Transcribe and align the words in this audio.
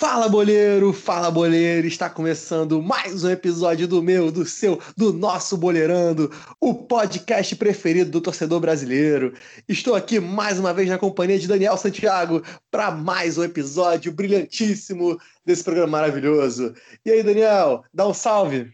Fala 0.00 0.30
boleiro, 0.30 0.94
fala 0.94 1.30
boleiro, 1.30 1.86
está 1.86 2.08
começando 2.08 2.80
mais 2.80 3.22
um 3.22 3.28
episódio 3.28 3.86
do 3.86 4.02
meu, 4.02 4.32
do 4.32 4.46
seu, 4.46 4.80
do 4.96 5.12
nosso 5.12 5.58
Boleirando, 5.58 6.32
o 6.58 6.72
podcast 6.72 7.54
preferido 7.54 8.10
do 8.10 8.18
torcedor 8.18 8.60
brasileiro. 8.60 9.34
Estou 9.68 9.94
aqui 9.94 10.18
mais 10.18 10.58
uma 10.58 10.72
vez 10.72 10.88
na 10.88 10.96
companhia 10.96 11.38
de 11.38 11.46
Daniel 11.46 11.76
Santiago 11.76 12.42
para 12.70 12.90
mais 12.90 13.36
um 13.36 13.44
episódio 13.44 14.10
brilhantíssimo 14.10 15.20
desse 15.44 15.62
programa 15.62 15.92
maravilhoso. 15.92 16.74
E 17.04 17.10
aí, 17.10 17.22
Daniel, 17.22 17.84
dá 17.92 18.08
um 18.08 18.14
salve. 18.14 18.72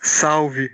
Salve. 0.00 0.70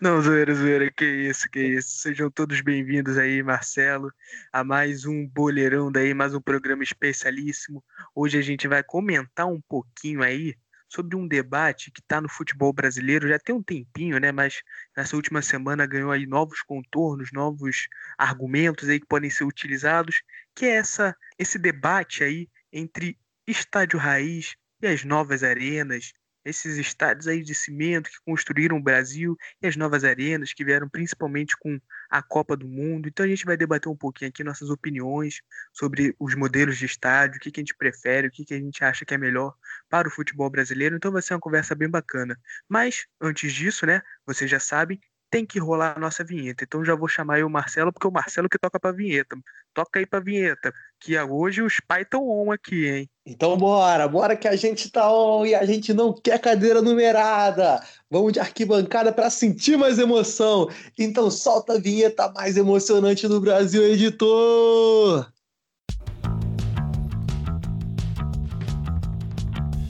Não, 0.00 0.20
zoeira, 0.20 0.54
zoeira, 0.54 0.90
que 0.90 1.04
isso, 1.04 1.48
que 1.50 1.60
isso. 1.60 1.98
Sejam 1.98 2.30
todos 2.30 2.60
bem-vindos 2.62 3.18
aí, 3.18 3.42
Marcelo, 3.42 4.10
a 4.52 4.64
mais 4.64 5.04
um 5.04 5.26
boleirão 5.26 5.92
daí, 5.92 6.14
mais 6.14 6.34
um 6.34 6.40
programa 6.40 6.82
especialíssimo. 6.82 7.84
Hoje 8.14 8.38
a 8.38 8.42
gente 8.42 8.66
vai 8.66 8.82
comentar 8.82 9.46
um 9.46 9.60
pouquinho 9.60 10.22
aí 10.22 10.56
sobre 10.88 11.16
um 11.16 11.28
debate 11.28 11.90
que 11.90 12.00
está 12.00 12.18
no 12.20 12.30
futebol 12.30 12.72
brasileiro 12.72 13.28
já 13.28 13.38
tem 13.38 13.54
um 13.54 13.62
tempinho, 13.62 14.18
né? 14.18 14.32
Mas 14.32 14.62
nessa 14.96 15.16
última 15.16 15.42
semana 15.42 15.86
ganhou 15.86 16.10
aí 16.10 16.26
novos 16.26 16.62
contornos, 16.62 17.30
novos 17.30 17.86
argumentos 18.16 18.88
aí 18.88 18.98
que 18.98 19.06
podem 19.06 19.28
ser 19.28 19.44
utilizados, 19.44 20.22
que 20.54 20.64
é 20.64 20.76
essa, 20.76 21.14
esse 21.38 21.58
debate 21.58 22.24
aí 22.24 22.48
entre 22.72 23.18
estádio 23.46 23.98
raiz 23.98 24.56
e 24.80 24.86
as 24.86 25.04
novas 25.04 25.42
arenas, 25.42 26.12
esses 26.44 26.76
estádios 26.76 27.26
aí 27.26 27.42
de 27.42 27.54
cimento 27.54 28.10
que 28.10 28.16
construíram 28.24 28.76
o 28.76 28.82
Brasil 28.82 29.36
e 29.62 29.66
as 29.66 29.76
novas 29.76 30.04
arenas 30.04 30.52
que 30.52 30.64
vieram 30.64 30.88
principalmente 30.88 31.56
com 31.58 31.80
a 32.10 32.22
Copa 32.22 32.56
do 32.56 32.68
Mundo. 32.68 33.08
Então 33.08 33.24
a 33.24 33.28
gente 33.28 33.44
vai 33.44 33.56
debater 33.56 33.90
um 33.90 33.96
pouquinho 33.96 34.28
aqui 34.28 34.44
nossas 34.44 34.70
opiniões 34.70 35.40
sobre 35.72 36.14
os 36.18 36.34
modelos 36.34 36.78
de 36.78 36.86
estádio, 36.86 37.38
o 37.38 37.40
que, 37.40 37.50
que 37.50 37.60
a 37.60 37.62
gente 37.62 37.74
prefere, 37.74 38.28
o 38.28 38.30
que, 38.30 38.44
que 38.44 38.54
a 38.54 38.58
gente 38.58 38.84
acha 38.84 39.04
que 39.04 39.14
é 39.14 39.18
melhor 39.18 39.54
para 39.88 40.08
o 40.08 40.10
futebol 40.10 40.50
brasileiro. 40.50 40.96
Então 40.96 41.12
vai 41.12 41.22
ser 41.22 41.34
uma 41.34 41.40
conversa 41.40 41.74
bem 41.74 41.88
bacana. 41.88 42.38
Mas 42.68 43.06
antes 43.20 43.52
disso, 43.52 43.86
né, 43.86 44.02
vocês 44.26 44.50
já 44.50 44.60
sabem, 44.60 45.00
tem 45.34 45.44
que 45.44 45.58
rolar 45.58 45.94
a 45.96 45.98
nossa 45.98 46.22
vinheta. 46.22 46.62
Então 46.62 46.84
já 46.84 46.94
vou 46.94 47.08
chamar 47.08 47.34
aí 47.34 47.42
o 47.42 47.50
Marcelo, 47.50 47.92
porque 47.92 48.06
é 48.06 48.08
o 48.08 48.12
Marcelo 48.12 48.48
que 48.48 48.56
toca 48.56 48.78
pra 48.78 48.92
vinheta. 48.92 49.36
Toca 49.74 49.98
aí 49.98 50.06
pra 50.06 50.20
vinheta, 50.20 50.72
que 51.00 51.18
hoje 51.18 51.60
os 51.60 51.80
pais 51.80 52.04
estão 52.04 52.28
on 52.28 52.52
aqui, 52.52 52.86
hein? 52.86 53.10
Então 53.26 53.56
bora, 53.56 54.06
bora 54.06 54.36
que 54.36 54.46
a 54.46 54.54
gente 54.54 54.88
tá 54.92 55.12
on 55.12 55.44
e 55.44 55.52
a 55.52 55.66
gente 55.66 55.92
não 55.92 56.12
quer 56.12 56.38
cadeira 56.38 56.80
numerada. 56.80 57.82
Vamos 58.08 58.32
de 58.32 58.38
arquibancada 58.38 59.12
para 59.12 59.28
sentir 59.28 59.76
mais 59.76 59.98
emoção. 59.98 60.70
Então 60.96 61.28
solta 61.32 61.72
a 61.72 61.80
vinheta 61.80 62.30
mais 62.30 62.56
emocionante 62.56 63.26
do 63.26 63.40
Brasil, 63.40 63.82
editor! 63.82 65.32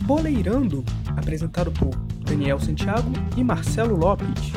Boleirando, 0.06 0.82
apresentado 1.14 1.70
por 1.72 1.94
Daniel 2.24 2.58
Santiago 2.58 3.12
e 3.36 3.44
Marcelo 3.44 3.94
Lopes. 3.94 4.54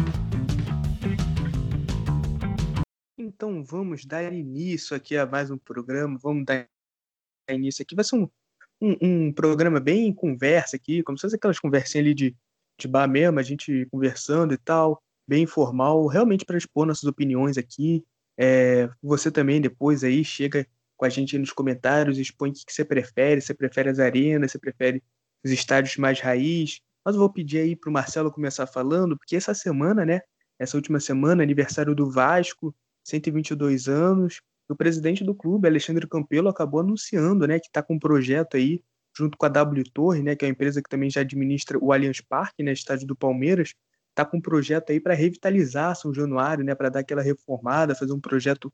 Então 3.28 3.62
vamos 3.62 4.06
dar 4.06 4.32
início 4.32 4.96
aqui 4.96 5.18
a 5.18 5.26
mais 5.26 5.52
um 5.52 5.58
programa. 5.58 6.18
Vamos 6.24 6.46
dar 6.46 6.66
início 7.52 7.82
aqui. 7.84 7.94
Vai 7.94 8.06
ser 8.06 8.16
um, 8.16 8.30
um, 8.82 8.98
um 9.02 9.34
programa 9.34 9.82
bem 9.82 10.14
conversa 10.14 10.78
aqui, 10.78 11.04
como 11.04 11.18
se 11.18 11.24
fosse 11.24 11.36
aquelas 11.36 11.60
conversinhas 11.60 12.06
ali 12.06 12.14
de, 12.14 12.36
de 12.80 12.88
bar 12.88 13.06
mesmo, 13.06 13.38
a 13.38 13.44
gente 13.44 13.86
conversando 13.92 14.54
e 14.54 14.58
tal, 14.58 15.04
bem 15.28 15.44
informal, 15.44 16.08
realmente 16.08 16.46
para 16.46 16.58
expor 16.58 16.88
nossas 16.88 17.04
opiniões 17.04 17.58
aqui. 17.58 18.02
É, 18.38 18.90
você 19.04 19.30
também 19.30 19.60
depois 19.60 20.06
aí 20.06 20.24
chega 20.24 20.66
com 20.96 21.04
a 21.04 21.10
gente 21.10 21.38
nos 21.38 21.52
comentários, 21.52 22.18
expõe 22.18 22.52
o 22.52 22.54
que 22.54 22.72
você 22.72 22.86
prefere, 22.86 23.42
você 23.42 23.54
prefere 23.54 23.90
as 23.90 24.00
arenas, 24.00 24.54
você 24.54 24.58
prefere 24.58 25.04
os 25.44 25.52
estádios 25.52 25.98
mais 25.98 26.22
raiz. 26.22 26.80
Mas 27.04 27.16
eu 27.16 27.20
vou 27.20 27.30
pedir 27.30 27.60
aí 27.60 27.76
para 27.76 27.90
o 27.90 27.94
Marcelo 27.94 28.32
começar 28.32 28.68
falando, 28.68 29.18
porque 29.18 29.36
essa 29.36 29.54
semana, 29.54 30.06
né, 30.06 30.22
essa 30.58 30.78
última 30.78 31.02
semana, 31.02 31.44
aniversário 31.44 31.94
do 31.94 32.10
Vasco, 32.10 32.74
122 33.08 33.88
anos. 33.88 34.42
O 34.70 34.76
presidente 34.76 35.24
do 35.24 35.34
clube, 35.34 35.68
Alexandre 35.68 36.08
Campelo, 36.08 36.50
acabou 36.50 36.82
anunciando 36.82 37.48
né, 37.48 37.60
que 37.60 37.68
está 37.68 37.82
com 37.82 37.96
um 37.96 38.00
projeto 38.00 38.58
aí, 38.58 38.84
junto 39.16 39.38
com 39.38 39.46
a 39.46 39.50
W 39.50 39.84
Torre, 39.94 40.22
né, 40.22 40.36
que 40.36 40.44
é 40.44 40.48
a 40.48 40.52
empresa 40.52 40.82
que 40.82 40.90
também 40.90 41.10
já 41.10 41.22
administra 41.22 41.80
o 41.82 41.94
Allianz 41.94 42.20
Parque, 42.22 42.62
né, 42.62 42.74
estádio 42.74 43.08
do 43.08 43.16
Palmeiras, 43.16 43.74
está 44.10 44.26
com 44.26 44.38
um 44.38 44.42
projeto 44.42 44.92
aí 44.92 45.00
para 45.00 45.14
revitalizar 45.14 45.96
São 45.96 46.14
Januário, 46.14 46.66
né, 46.66 46.76
para 46.76 46.90
dar 46.90 47.00
aquela 47.00 47.22
reformada, 47.22 47.96
fazer 47.96 48.12
um 48.12 48.20
projeto 48.20 48.72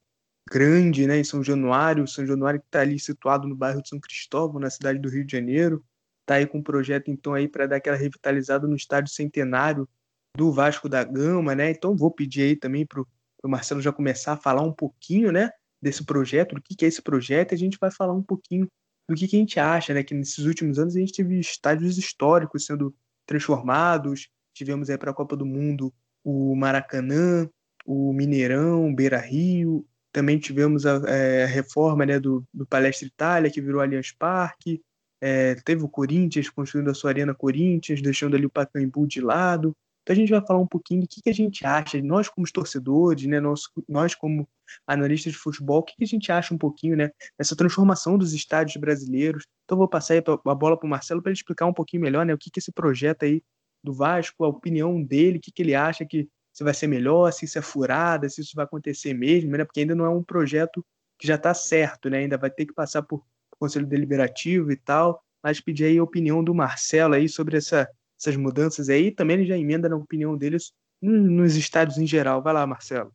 grande 0.50 1.06
né, 1.06 1.20
em 1.20 1.24
São 1.24 1.44
Januário. 1.44 2.08
São 2.08 2.26
Januário 2.26 2.60
que 2.60 2.68
está 2.68 2.82
ali 2.82 3.00
situado 3.00 3.48
no 3.48 3.56
bairro 3.56 3.82
de 3.82 3.90
São 3.90 4.00
Cristóvão, 4.00 4.60
na 4.60 4.70
cidade 4.70 5.00
do 5.00 5.10
Rio 5.10 5.26
de 5.26 5.32
Janeiro. 5.32 5.84
Está 6.22 6.36
aí 6.36 6.48
com 6.48 6.60
um 6.60 6.64
projeto, 6.64 7.12
então, 7.12 7.34
aí 7.34 7.48
para 7.48 7.68
dar 7.68 7.76
aquela 7.78 7.98
revitalizada 7.98 8.68
no 8.68 8.76
estádio 8.76 9.14
centenário 9.14 9.88
do 10.36 10.52
Vasco 10.52 10.90
da 10.90 11.04
Gama, 11.04 11.54
né? 11.54 11.70
Então 11.70 11.96
vou 11.96 12.10
pedir 12.10 12.44
aí 12.44 12.56
também 12.56 12.86
para 12.86 13.02
o 13.02 13.08
o 13.44 13.50
Marcelo 13.50 13.82
já 13.82 13.92
começar 13.92 14.34
a 14.34 14.38
falar 14.38 14.62
um 14.62 14.72
pouquinho, 14.72 15.32
né, 15.32 15.52
desse 15.82 16.04
projeto, 16.06 16.56
do 16.56 16.62
que, 16.62 16.76
que 16.76 16.86
é 16.86 16.88
esse 16.88 17.02
projeto, 17.02 17.52
e 17.52 17.56
a 17.56 17.58
gente 17.58 17.78
vai 17.80 17.92
falar 17.92 18.14
um 18.14 18.24
pouquinho 18.24 18.68
do 19.08 19.16
que, 19.16 19.28
que 19.28 19.36
a 19.36 19.40
gente 19.40 19.60
acha, 19.60 19.94
né, 19.94 20.02
que 20.02 20.14
nesses 20.14 20.46
últimos 20.46 20.80
anos 20.80 20.96
a 20.96 21.00
gente 21.00 21.14
teve 21.14 21.40
estádios 21.40 21.98
históricos 21.98 22.66
sendo 22.66 22.96
transformados, 23.26 24.30
tivemos 24.54 24.90
aí 24.90 24.98
para 24.98 25.12
a 25.12 25.14
Copa 25.14 25.36
do 25.36 25.46
Mundo 25.46 25.94
o 26.24 26.56
Maracanã, 26.56 27.50
o 27.86 28.14
Mineirão, 28.14 28.96
Beira 28.96 29.20
Rio, 29.20 29.86
também 30.12 30.40
tivemos 30.40 30.86
a, 30.86 31.02
é, 31.10 31.44
a 31.44 31.48
reforma 31.48 32.06
né, 32.06 32.20
do, 32.20 32.48
do 32.54 32.66
Palestra 32.66 33.08
Itália, 33.08 33.52
que 33.52 33.60
virou 33.60 33.82
Allianz 33.82 34.12
Parque, 34.12 34.82
é, 35.20 35.56
teve 35.56 35.84
o 35.84 35.90
Corinthians 35.90 36.50
construindo 36.50 36.90
a 36.90 36.94
sua 36.94 37.10
Arena 37.10 37.34
Corinthians, 37.34 38.02
deixando 38.02 38.36
ali 38.36 38.46
o 38.46 38.50
Pacaembu 38.50 39.08
de 39.08 39.22
lado, 39.22 39.76
então 40.04 40.14
a 40.14 40.16
gente 40.16 40.30
vai 40.30 40.46
falar 40.46 40.60
um 40.60 40.68
pouquinho 40.68 41.02
do 41.02 41.08
que, 41.08 41.22
que 41.22 41.30
a 41.30 41.34
gente 41.34 41.66
acha, 41.66 42.02
nós 42.02 42.28
como 42.28 42.46
torcedores, 42.52 43.26
né, 43.26 43.40
nós, 43.40 43.62
nós 43.88 44.14
como 44.14 44.48
analistas 44.86 45.32
de 45.32 45.40
futebol, 45.40 45.80
o 45.80 45.84
que, 45.84 45.96
que 45.96 46.04
a 46.04 46.08
gente 46.08 46.30
acha 46.30 46.54
um 46.54 46.58
pouquinho 46.58 46.98
né, 46.98 47.10
dessa 47.38 47.56
transformação 47.56 48.18
dos 48.18 48.34
estádios 48.34 48.76
brasileiros. 48.76 49.46
Então 49.64 49.78
vou 49.78 49.88
passar 49.88 50.18
a 50.18 50.56
bola 50.56 50.78
para 50.78 50.86
o 50.86 50.90
Marcelo 50.90 51.22
para 51.22 51.32
ele 51.32 51.38
explicar 51.38 51.66
um 51.66 51.74
pouquinho 51.74 52.04
melhor 52.04 52.26
né, 52.26 52.34
o 52.34 52.38
que, 52.38 52.52
que 52.52 52.60
esse 52.60 52.72
projeto 52.72 53.24
aí 53.24 53.42
do 53.82 53.94
Vasco, 53.94 54.44
a 54.44 54.50
opinião 54.50 55.02
dele, 55.02 55.38
o 55.38 55.42
que, 55.42 55.52
que 55.52 55.62
ele 55.62 55.74
acha 55.74 56.06
que 56.06 56.28
se 56.52 56.64
vai 56.64 56.74
ser 56.74 56.88
melhor, 56.88 57.32
se 57.32 57.46
isso 57.46 57.58
é 57.58 57.62
furada, 57.62 58.30
se 58.30 58.42
isso 58.42 58.52
vai 58.56 58.66
acontecer 58.66 59.14
mesmo, 59.14 59.52
né, 59.52 59.64
porque 59.64 59.80
ainda 59.80 59.96
não 59.96 60.06
é 60.06 60.10
um 60.10 60.24
projeto 60.24 60.86
que 61.18 61.26
já 61.26 61.36
está 61.36 61.54
certo, 61.54 62.10
né, 62.10 62.20
ainda 62.20 62.38
vai 62.38 62.50
ter 62.50 62.66
que 62.66 62.74
passar 62.74 63.02
por 63.04 63.26
Conselho 63.58 63.88
Deliberativo 63.88 64.70
e 64.70 64.76
tal, 64.76 65.24
mas 65.42 65.62
pedir 65.62 65.86
aí 65.86 65.98
a 65.98 66.04
opinião 66.04 66.44
do 66.44 66.54
Marcelo 66.54 67.14
aí 67.14 67.30
sobre 67.30 67.58
essa 67.58 67.90
essas 68.24 68.38
mudanças 68.38 68.90
aí, 68.90 69.12
também 69.12 69.38
ele 69.38 69.46
já 69.46 69.58
emenda 69.58 69.90
na 69.90 69.96
opinião 69.96 70.38
deles 70.38 70.72
nos 71.02 71.56
estádios 71.56 71.98
em 71.98 72.08
geral. 72.08 72.42
Vai 72.42 72.54
lá, 72.54 72.66
Marcelo. 72.66 73.14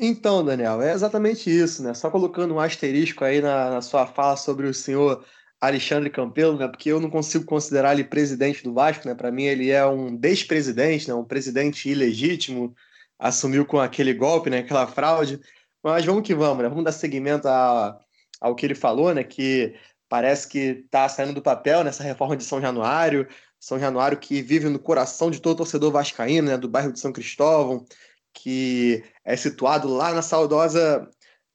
Então, 0.00 0.44
Daniel, 0.44 0.80
é 0.80 0.92
exatamente 0.92 1.50
isso, 1.50 1.82
né? 1.82 1.92
Só 1.92 2.10
colocando 2.10 2.54
um 2.54 2.60
asterisco 2.60 3.24
aí 3.24 3.40
na, 3.40 3.70
na 3.70 3.82
sua 3.82 4.06
fala 4.06 4.36
sobre 4.36 4.66
o 4.66 4.72
senhor 4.72 5.24
Alexandre 5.60 6.08
Campelo, 6.08 6.56
né? 6.56 6.68
Porque 6.68 6.88
eu 6.90 7.00
não 7.00 7.10
consigo 7.10 7.44
considerar 7.44 7.94
ele 7.94 8.04
presidente 8.04 8.62
do 8.62 8.72
Vasco, 8.72 9.08
né? 9.08 9.14
Para 9.14 9.32
mim 9.32 9.44
ele 9.44 9.70
é 9.70 9.84
um 9.84 10.16
despresidente, 10.16 11.08
né? 11.08 11.14
Um 11.14 11.24
presidente 11.24 11.88
ilegítimo, 11.90 12.74
assumiu 13.18 13.66
com 13.66 13.80
aquele 13.80 14.14
golpe, 14.14 14.48
né? 14.48 14.58
Aquela 14.58 14.86
fraude. 14.86 15.40
Mas 15.82 16.04
vamos 16.04 16.22
que 16.22 16.34
vamos, 16.34 16.62
né? 16.62 16.68
Vamos 16.68 16.84
dar 16.84 16.92
seguimento 16.92 17.48
a, 17.48 17.98
ao 18.40 18.54
que 18.54 18.64
ele 18.64 18.76
falou, 18.76 19.12
né? 19.12 19.24
Que 19.24 19.74
parece 20.08 20.48
que 20.48 20.58
está 20.84 21.08
saindo 21.08 21.34
do 21.34 21.42
papel 21.42 21.82
nessa 21.82 22.04
reforma 22.04 22.36
de 22.36 22.44
São 22.44 22.60
Januário. 22.60 23.26
São 23.60 23.78
Januário, 23.78 24.18
que 24.18 24.40
vive 24.40 24.68
no 24.68 24.78
coração 24.78 25.30
de 25.30 25.40
todo 25.40 25.58
torcedor 25.58 25.92
vascaíno, 25.92 26.48
né, 26.48 26.56
do 26.56 26.68
bairro 26.68 26.92
de 26.92 27.00
São 27.00 27.12
Cristóvão, 27.12 27.84
que 28.32 29.02
é 29.24 29.36
situado 29.36 29.88
lá 29.88 30.12
na 30.12 30.22
saudosa 30.22 31.08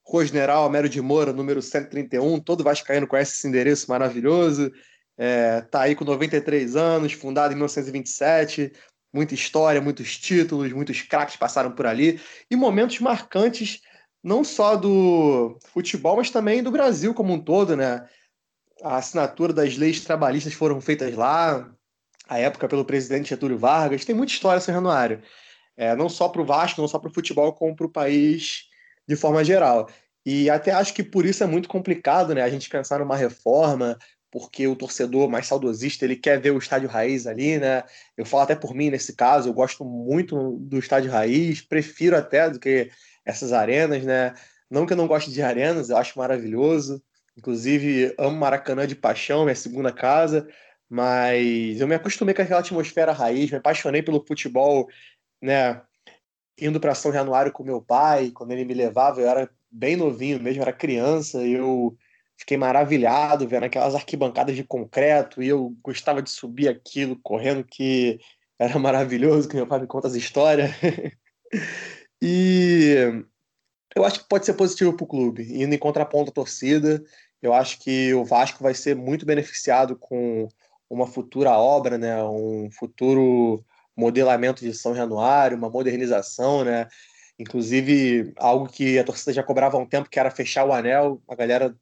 Rua 0.05 0.25
General 0.25 0.65
Américo 0.65 0.93
de 0.93 1.01
Moura, 1.01 1.31
número 1.31 1.61
131. 1.61 2.39
Todo 2.39 2.63
vascaíno 2.63 3.07
conhece 3.07 3.33
esse 3.33 3.47
endereço 3.47 3.89
maravilhoso. 3.89 4.71
É, 5.17 5.61
tá 5.61 5.81
aí 5.81 5.95
com 5.95 6.03
93 6.03 6.75
anos, 6.75 7.13
fundado 7.13 7.53
em 7.53 7.55
1927. 7.55 8.73
Muita 9.13 9.33
história, 9.33 9.79
muitos 9.79 10.17
títulos, 10.17 10.71
muitos 10.73 11.01
craques 11.01 11.37
passaram 11.37 11.71
por 11.71 11.85
ali. 11.85 12.19
E 12.49 12.55
momentos 12.55 12.99
marcantes, 12.99 13.81
não 14.21 14.43
só 14.43 14.75
do 14.75 15.57
futebol, 15.71 16.17
mas 16.17 16.29
também 16.29 16.61
do 16.61 16.71
Brasil 16.71 17.13
como 17.13 17.33
um 17.33 17.39
todo, 17.39 17.75
né? 17.77 18.07
A 18.83 18.97
assinatura 18.97 19.53
das 19.53 19.77
leis 19.77 20.01
trabalhistas 20.01 20.53
foram 20.53 20.81
feitas 20.81 21.15
lá, 21.15 21.71
a 22.27 22.39
época 22.39 22.67
pelo 22.67 22.85
presidente 22.85 23.29
Getúlio 23.29 23.57
Vargas. 23.57 24.05
Tem 24.05 24.15
muita 24.15 24.33
história 24.33 24.61
São 24.61 24.73
Januário. 24.73 25.21
É, 25.75 25.95
não 25.95 26.09
só 26.09 26.29
para 26.29 26.41
o 26.41 26.45
Vasco, 26.45 26.81
não 26.81 26.87
só 26.87 26.99
para 26.99 27.09
o 27.09 27.13
futebol, 27.13 27.53
como 27.53 27.75
para 27.75 27.85
o 27.85 27.91
país 27.91 28.69
de 29.07 29.15
forma 29.15 29.43
geral. 29.43 29.89
E 30.25 30.49
até 30.49 30.71
acho 30.71 30.93
que 30.93 31.03
por 31.03 31.25
isso 31.25 31.43
é 31.43 31.47
muito 31.47 31.67
complicado 31.67 32.33
né, 32.33 32.41
a 32.41 32.49
gente 32.49 32.69
pensar 32.69 32.99
numa 32.99 33.17
reforma, 33.17 33.97
porque 34.31 34.67
o 34.67 34.75
torcedor 34.75 35.29
mais 35.29 35.47
saudosista 35.47 36.05
ele 36.05 36.15
quer 36.15 36.39
ver 36.39 36.51
o 36.51 36.57
estádio 36.57 36.89
raiz 36.89 37.27
ali, 37.27 37.57
né? 37.57 37.83
Eu 38.17 38.25
falo 38.25 38.43
até 38.43 38.55
por 38.55 38.73
mim 38.73 38.89
nesse 38.89 39.13
caso, 39.15 39.49
eu 39.49 39.53
gosto 39.53 39.83
muito 39.83 40.57
do 40.59 40.79
estádio 40.79 41.11
raiz, 41.11 41.61
prefiro 41.61 42.15
até 42.15 42.49
do 42.49 42.59
que 42.59 42.89
essas 43.25 43.51
arenas, 43.51 44.03
né? 44.03 44.33
Não 44.69 44.85
que 44.85 44.93
eu 44.93 44.97
não 44.97 45.07
goste 45.07 45.31
de 45.31 45.41
arenas, 45.41 45.89
eu 45.89 45.97
acho 45.97 46.17
maravilhoso, 46.17 47.03
Inclusive, 47.37 48.13
amo 48.17 48.37
Maracanã 48.37 48.85
de 48.85 48.95
paixão, 48.95 49.43
minha 49.43 49.55
segunda 49.55 49.91
casa, 49.91 50.47
mas 50.89 51.79
eu 51.79 51.87
me 51.87 51.95
acostumei 51.95 52.33
com 52.33 52.41
aquela 52.41 52.59
atmosfera 52.59 53.11
raiz, 53.11 53.49
me 53.51 53.57
apaixonei 53.57 54.01
pelo 54.01 54.23
futebol, 54.25 54.87
né? 55.41 55.81
Indo 56.59 56.79
para 56.79 56.95
São 56.95 57.11
Januário 57.11 57.51
com 57.51 57.63
meu 57.63 57.81
pai, 57.81 58.31
quando 58.31 58.51
ele 58.51 58.65
me 58.65 58.73
levava, 58.73 59.21
eu 59.21 59.27
era 59.27 59.49
bem 59.71 59.95
novinho 59.95 60.39
mesmo, 60.41 60.61
era 60.61 60.71
criança, 60.71 61.43
eu 61.43 61.97
fiquei 62.37 62.57
maravilhado 62.57 63.47
vendo 63.47 63.63
aquelas 63.63 63.95
arquibancadas 63.95 64.55
de 64.55 64.63
concreto 64.63 65.41
e 65.41 65.47
eu 65.47 65.75
gostava 65.83 66.21
de 66.21 66.29
subir 66.29 66.67
aquilo 66.67 67.19
correndo, 67.21 67.63
que 67.63 68.19
era 68.59 68.77
maravilhoso, 68.79 69.47
que 69.49 69.55
meu 69.55 69.67
pai 69.67 69.79
me 69.79 69.87
conta 69.87 70.07
as 70.07 70.15
histórias. 70.15 70.71
e 72.21 73.23
eu 73.95 74.03
acho 74.03 74.21
que 74.21 74.29
pode 74.29 74.45
ser 74.45 74.53
positivo 74.53 74.93
para 74.93 75.03
o 75.03 75.07
clube, 75.07 75.43
indo 75.61 75.73
em 75.73 75.77
contraponto 75.77 76.31
à 76.31 76.33
torcida. 76.33 77.03
Eu 77.41 77.53
acho 77.53 77.79
que 77.79 78.13
o 78.13 78.23
Vasco 78.23 78.63
vai 78.63 78.73
ser 78.73 78.95
muito 78.95 79.25
beneficiado 79.25 79.95
com 79.95 80.47
uma 80.93 81.07
futura 81.07 81.51
obra, 81.51 81.97
né? 81.97 82.23
um 82.23 82.69
futuro 82.71 83.63
modelamento 83.95 84.63
de 84.63 84.73
São 84.73 84.95
Januário, 84.95 85.57
uma 85.57 85.69
modernização, 85.69 86.63
né? 86.63 86.87
Inclusive, 87.37 88.33
algo 88.37 88.67
que 88.67 88.97
a 88.99 89.03
torcida 89.03 89.33
já 89.33 89.43
cobrava 89.43 89.77
há 89.77 89.79
um 89.79 89.87
tempo, 89.87 90.09
que 90.09 90.19
era 90.19 90.31
fechar 90.31 90.65
o 90.65 90.73
anel. 90.73 91.21
A 91.27 91.35
galera 91.35 91.75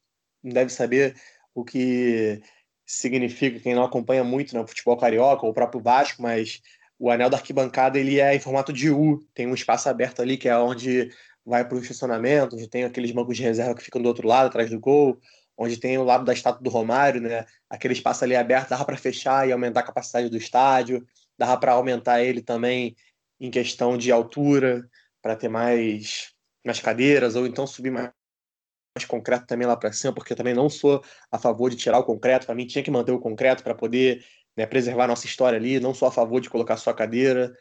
não 0.43 0.53
deve 0.53 0.71
saber 0.71 1.15
o 1.53 1.63
que 1.63 2.41
significa, 2.85 3.59
quem 3.59 3.75
não 3.75 3.83
acompanha 3.83 4.23
muito 4.23 4.55
né, 4.55 4.65
futebol 4.65 4.97
carioca 4.97 5.45
ou 5.45 5.51
o 5.51 5.53
próprio 5.53 5.81
Vasco, 5.81 6.21
mas 6.21 6.61
o 6.99 7.09
anel 7.09 7.29
da 7.29 7.37
arquibancada 7.37 7.99
ele 7.99 8.19
é 8.19 8.35
em 8.35 8.39
formato 8.39 8.71
de 8.71 8.89
U, 8.89 9.19
tem 9.33 9.47
um 9.47 9.53
espaço 9.53 9.89
aberto 9.89 10.21
ali 10.21 10.37
que 10.37 10.47
é 10.47 10.57
onde 10.57 11.09
vai 11.45 11.67
para 11.67 11.77
o 11.77 11.81
estacionamento, 11.81 12.55
onde 12.55 12.69
tem 12.69 12.83
aqueles 12.83 13.11
bancos 13.11 13.37
de 13.37 13.43
reserva 13.43 13.75
que 13.75 13.83
ficam 13.83 14.01
do 14.01 14.07
outro 14.07 14.27
lado, 14.27 14.47
atrás 14.47 14.69
do 14.69 14.79
gol, 14.79 15.17
onde 15.61 15.77
tem 15.77 15.97
o 15.97 16.03
lado 16.03 16.25
da 16.25 16.33
estátua 16.33 16.63
do 16.63 16.69
Romário, 16.69 17.21
né? 17.21 17.45
Aquele 17.69 17.93
espaço 17.93 18.23
ali 18.23 18.35
aberto 18.35 18.69
dava 18.69 18.83
para 18.83 18.97
fechar 18.97 19.47
e 19.47 19.51
aumentar 19.51 19.81
a 19.81 19.83
capacidade 19.83 20.27
do 20.27 20.37
estádio, 20.37 21.05
dava 21.37 21.55
para 21.57 21.73
aumentar 21.73 22.23
ele 22.23 22.41
também 22.41 22.95
em 23.39 23.51
questão 23.51 23.95
de 23.97 24.11
altura, 24.11 24.89
para 25.21 25.35
ter 25.35 25.49
mais, 25.49 26.33
mais 26.65 26.79
cadeiras, 26.79 27.35
ou 27.35 27.45
então 27.45 27.67
subir 27.67 27.91
mais 27.91 28.11
mais 28.93 29.05
concreto 29.05 29.45
também 29.45 29.65
lá 29.65 29.77
para 29.77 29.93
cima, 29.93 30.13
porque 30.13 30.35
também 30.35 30.53
não 30.53 30.69
sou 30.69 31.01
a 31.31 31.39
favor 31.39 31.69
de 31.69 31.77
tirar 31.77 31.99
o 31.99 32.03
concreto. 32.03 32.45
Para 32.45 32.55
mim, 32.55 32.67
tinha 32.67 32.83
que 32.83 32.91
manter 32.91 33.13
o 33.13 33.19
concreto 33.19 33.63
para 33.63 33.73
poder 33.73 34.25
né, 34.57 34.65
preservar 34.65 35.07
nossa 35.07 35.25
história 35.25 35.57
ali. 35.57 35.79
Não 35.79 35.93
sou 35.93 36.09
a 36.09 36.11
favor 36.11 36.41
de 36.41 36.49
colocar 36.49 36.75
só 36.75 36.89
a 36.89 36.93
cadeira. 36.93 37.55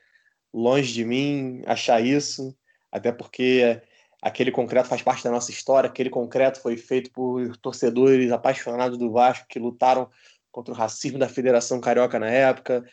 Longe 0.53 0.93
de 0.93 1.05
mim 1.05 1.63
achar 1.67 2.05
isso, 2.05 2.53
até 2.91 3.13
porque 3.13 3.81
aquele 4.23 4.51
concreto 4.51 4.89
faz 4.89 5.03
parte 5.03 5.25
da 5.25 5.31
nossa 5.31 5.51
história. 5.51 5.89
Aquele 5.89 6.11
concreto 6.11 6.61
foi 6.61 6.77
feito 6.77 7.11
por 7.11 7.57
torcedores 7.59 8.31
apaixonados 8.33 8.99
do 8.99 9.11
Vasco 9.11 9.47
que 9.49 9.59
lutaram 9.59 10.09
contra 10.51 10.75
o 10.75 10.77
racismo 10.77 11.19
da 11.19 11.29
Federação 11.29 11.81
Carioca 11.81 12.19
na 12.19 12.29
época, 12.29 12.85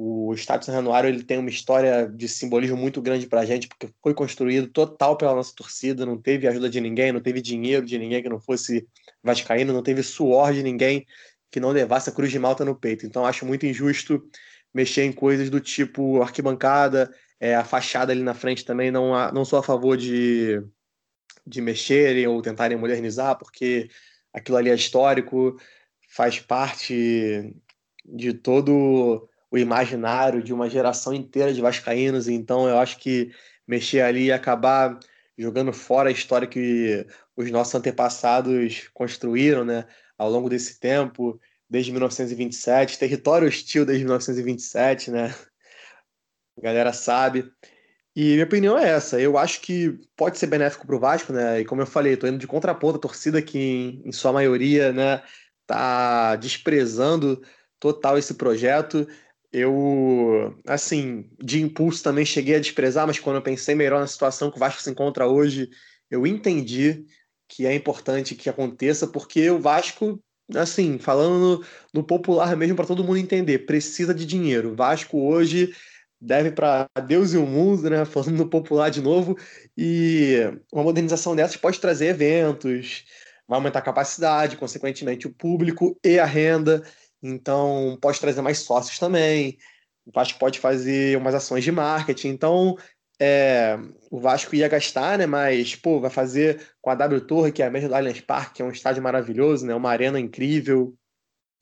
o 0.00 0.32
Estádio 0.32 0.66
São 0.66 0.74
Januário 0.76 1.08
ele 1.08 1.24
tem 1.24 1.38
uma 1.38 1.50
história 1.50 2.06
de 2.06 2.28
simbolismo 2.28 2.76
muito 2.76 3.02
grande 3.02 3.26
para 3.26 3.40
a 3.40 3.44
gente, 3.44 3.66
porque 3.66 3.88
foi 4.00 4.14
construído 4.14 4.68
total 4.68 5.16
pela 5.16 5.34
nossa 5.34 5.52
torcida, 5.52 6.06
não 6.06 6.16
teve 6.16 6.46
ajuda 6.46 6.70
de 6.70 6.80
ninguém, 6.80 7.10
não 7.10 7.20
teve 7.20 7.40
dinheiro 7.40 7.84
de 7.84 7.98
ninguém 7.98 8.22
que 8.22 8.28
não 8.28 8.38
fosse 8.38 8.86
vascaíno, 9.24 9.72
não 9.72 9.82
teve 9.82 10.04
suor 10.04 10.52
de 10.52 10.62
ninguém 10.62 11.04
que 11.50 11.58
não 11.58 11.70
levasse 11.70 12.08
a 12.08 12.12
Cruz 12.12 12.30
de 12.30 12.38
Malta 12.38 12.64
no 12.64 12.76
peito. 12.76 13.06
Então 13.06 13.26
acho 13.26 13.44
muito 13.44 13.66
injusto 13.66 14.22
mexer 14.72 15.02
em 15.02 15.12
coisas 15.12 15.50
do 15.50 15.58
tipo 15.58 16.22
arquibancada, 16.22 17.12
é, 17.40 17.54
a 17.54 17.64
fachada 17.64 18.12
ali 18.12 18.22
na 18.22 18.34
frente 18.34 18.64
também, 18.64 18.90
não, 18.90 19.12
não 19.32 19.44
sou 19.44 19.58
a 19.58 19.62
favor 19.62 19.96
de, 19.96 20.62
de 21.46 21.60
mexerem 21.60 22.26
ou 22.26 22.42
tentarem 22.42 22.76
modernizar, 22.76 23.38
porque 23.38 23.88
aquilo 24.32 24.56
ali 24.56 24.70
é 24.70 24.74
histórico, 24.74 25.58
faz 26.08 26.40
parte 26.40 27.54
de 28.04 28.32
todo 28.32 29.28
o 29.50 29.58
imaginário 29.58 30.42
de 30.42 30.52
uma 30.52 30.68
geração 30.68 31.14
inteira 31.14 31.52
de 31.52 31.60
vascaínos, 31.60 32.28
então 32.28 32.68
eu 32.68 32.78
acho 32.78 32.98
que 32.98 33.32
mexer 33.66 34.00
ali 34.02 34.26
e 34.26 34.32
acabar 34.32 34.98
jogando 35.36 35.72
fora 35.72 36.08
a 36.08 36.12
história 36.12 36.48
que 36.48 37.06
os 37.36 37.50
nossos 37.50 37.74
antepassados 37.74 38.88
construíram, 38.92 39.64
né, 39.64 39.86
ao 40.18 40.28
longo 40.28 40.48
desse 40.48 40.80
tempo, 40.80 41.40
desde 41.70 41.92
1927, 41.92 42.98
território 42.98 43.46
hostil 43.46 43.86
desde 43.86 44.04
1927, 44.04 45.10
né? 45.10 45.34
A 46.58 46.60
galera 46.60 46.92
sabe. 46.92 47.50
E 48.14 48.32
minha 48.32 48.44
opinião 48.44 48.76
é 48.76 48.88
essa. 48.90 49.20
Eu 49.20 49.38
acho 49.38 49.60
que 49.60 49.98
pode 50.16 50.38
ser 50.38 50.46
benéfico 50.48 50.86
para 50.86 50.96
o 50.96 51.00
Vasco, 51.00 51.32
né? 51.32 51.60
E 51.60 51.64
como 51.64 51.82
eu 51.82 51.86
falei, 51.86 52.14
estou 52.14 52.28
indo 52.28 52.38
de 52.38 52.46
contraponto 52.46 52.96
a 52.98 53.00
torcida 53.00 53.40
que, 53.40 53.58
em, 53.58 54.02
em 54.06 54.12
sua 54.12 54.32
maioria, 54.32 54.92
né, 54.92 55.22
tá 55.66 56.36
desprezando 56.36 57.40
total 57.78 58.18
esse 58.18 58.34
projeto 58.34 59.06
eu, 59.52 60.54
assim, 60.66 61.30
de 61.42 61.60
impulso 61.60 62.02
também 62.02 62.24
cheguei 62.24 62.56
a 62.56 62.60
desprezar, 62.60 63.06
mas 63.06 63.18
quando 63.18 63.36
eu 63.36 63.42
pensei 63.42 63.74
melhor 63.74 64.00
na 64.00 64.06
situação 64.06 64.50
que 64.50 64.56
o 64.56 64.60
Vasco 64.60 64.82
se 64.82 64.90
encontra 64.90 65.26
hoje, 65.26 65.70
eu 66.10 66.26
entendi 66.26 67.04
que 67.48 67.66
é 67.66 67.74
importante 67.74 68.34
que 68.34 68.50
aconteça, 68.50 69.06
porque 69.06 69.50
o 69.50 69.58
Vasco, 69.58 70.22
assim, 70.54 70.98
falando 70.98 71.60
no, 71.60 71.64
no 71.94 72.04
popular 72.04 72.54
mesmo 72.56 72.76
para 72.76 72.86
todo 72.86 73.02
mundo 73.02 73.16
entender, 73.18 73.60
precisa 73.60 74.14
de 74.14 74.26
dinheiro. 74.26 74.72
O 74.72 74.76
Vasco 74.76 75.18
hoje 75.18 75.74
deve 76.20 76.50
para 76.50 76.88
Deus 77.06 77.32
e 77.32 77.36
o 77.36 77.46
mundo, 77.46 77.88
né? 77.88 78.04
Falando 78.04 78.36
no 78.36 78.48
popular 78.48 78.90
de 78.90 79.00
novo, 79.00 79.36
e 79.76 80.36
uma 80.72 80.82
modernização 80.82 81.36
dessas 81.36 81.56
pode 81.56 81.80
trazer 81.80 82.06
eventos, 82.06 83.04
vai 83.46 83.58
aumentar 83.58 83.78
a 83.78 83.82
capacidade, 83.82 84.56
consequentemente 84.56 85.26
o 85.26 85.34
público 85.34 85.98
e 86.04 86.18
a 86.18 86.24
renda. 86.24 86.82
Então, 87.22 87.98
pode 88.00 88.20
trazer 88.20 88.42
mais 88.42 88.58
sócios 88.60 88.98
também. 88.98 89.58
O 90.06 90.12
Vasco 90.12 90.38
pode 90.38 90.58
fazer 90.58 91.16
umas 91.16 91.34
ações 91.34 91.64
de 91.64 91.72
marketing. 91.72 92.28
Então, 92.28 92.76
é, 93.20 93.76
o 94.10 94.20
Vasco 94.20 94.54
ia 94.54 94.68
gastar, 94.68 95.18
né? 95.18 95.26
Mas, 95.26 95.74
pô, 95.74 96.00
vai 96.00 96.10
fazer 96.10 96.62
com 96.80 96.90
a 96.90 96.94
W 96.94 97.20
Torre, 97.22 97.52
que 97.52 97.62
é 97.62 97.66
a 97.66 97.70
mesma 97.70 97.88
do 97.88 97.94
Allianz 97.94 98.20
Parque, 98.20 98.54
que 98.56 98.62
é 98.62 98.64
um 98.64 98.70
estádio 98.70 99.02
maravilhoso, 99.02 99.66
né? 99.66 99.74
Uma 99.74 99.90
arena 99.90 100.20
incrível, 100.20 100.94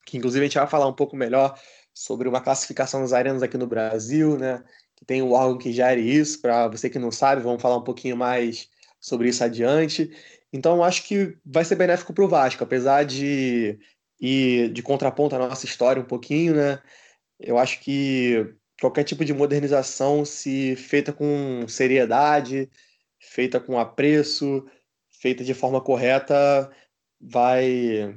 que 0.05 0.17
inclusive 0.19 0.44
a 0.44 0.49
gente 0.49 0.59
vai 0.59 0.67
falar 0.67 0.87
um 0.87 0.94
pouco 0.94 1.17
melhor 1.17 1.59
sobre 1.96 2.28
uma 2.28 2.43
classificação 2.43 3.00
das 3.00 3.14
arenas 3.14 3.43
aqui 3.43 3.56
no 3.56 3.66
Brasil, 3.66 4.37
né? 4.37 4.62
Que 4.94 5.02
tem 5.06 5.22
um 5.22 5.32
órgão 5.32 5.56
que 5.56 5.72
gere 5.72 6.02
isso. 6.02 6.43
Para 6.43 6.69
você 6.69 6.90
que 6.90 6.98
não 6.98 7.10
sabe, 7.10 7.40
vamos 7.40 7.62
falar 7.62 7.78
um 7.78 7.84
pouquinho 7.84 8.14
mais 8.14 8.69
sobre 9.00 9.31
isso 9.31 9.43
adiante. 9.43 10.10
Então, 10.52 10.84
acho 10.84 11.04
que 11.04 11.38
vai 11.44 11.64
ser 11.64 11.75
benéfico 11.76 12.12
para 12.12 12.25
o 12.25 12.28
Vasco, 12.28 12.62
apesar 12.62 13.04
de 13.04 13.78
e 14.20 14.69
de 14.75 14.82
contraponto 14.82 15.37
à 15.37 15.38
nossa 15.38 15.64
história 15.64 16.02
um 16.02 16.06
pouquinho, 16.06 16.54
né? 16.54 16.82
Eu 17.40 17.56
acho 17.56 17.80
que 17.80 18.54
qualquer 18.78 19.04
tipo 19.04 19.25
de 19.25 19.32
modernização, 19.32 20.23
se 20.25 20.76
feita 20.76 21.14
com 21.14 21.66
seriedade, 21.66 22.71
feita 23.18 23.59
com 23.59 23.78
apreço, 23.78 24.66
feita 25.09 25.42
de 25.42 25.54
forma 25.54 25.80
correta, 25.80 26.71
vai 27.18 28.14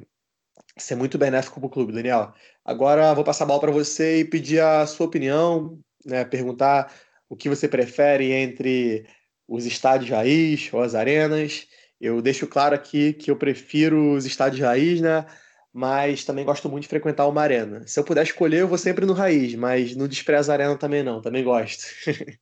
ser 0.77 0.95
muito 0.95 1.17
benéfico 1.17 1.59
para 1.59 1.67
o 1.67 1.69
clube, 1.69 1.93
Daniel. 1.93 2.33
Agora 2.69 3.15
vou 3.15 3.23
passar 3.23 3.45
a 3.45 3.47
bola 3.47 3.59
para 3.59 3.71
você 3.71 4.19
e 4.19 4.25
pedir 4.25 4.61
a 4.61 4.85
sua 4.85 5.07
opinião, 5.07 5.79
né? 6.05 6.23
perguntar 6.23 6.93
o 7.27 7.35
que 7.35 7.49
você 7.49 7.67
prefere 7.67 8.31
entre 8.31 9.07
os 9.47 9.65
estádios 9.65 10.11
raiz 10.11 10.71
ou 10.71 10.79
as 10.79 10.93
arenas. 10.93 11.65
Eu 11.99 12.21
deixo 12.21 12.45
claro 12.45 12.75
aqui 12.75 13.11
que 13.13 13.31
eu 13.31 13.35
prefiro 13.35 14.13
os 14.13 14.23
estádios 14.23 14.61
raiz, 14.61 15.01
né? 15.01 15.25
mas 15.73 16.23
também 16.23 16.45
gosto 16.45 16.69
muito 16.69 16.83
de 16.83 16.89
frequentar 16.89 17.27
uma 17.27 17.41
arena. 17.41 17.87
Se 17.87 17.99
eu 17.99 18.03
puder 18.03 18.21
escolher, 18.21 18.59
eu 18.59 18.67
vou 18.67 18.77
sempre 18.77 19.03
no 19.03 19.13
Raiz, 19.13 19.55
mas 19.55 19.95
não 19.95 20.07
desprezo 20.07 20.51
a 20.51 20.53
arena 20.53 20.77
também 20.77 21.01
não, 21.01 21.21
também 21.21 21.43
gosto. 21.43 21.83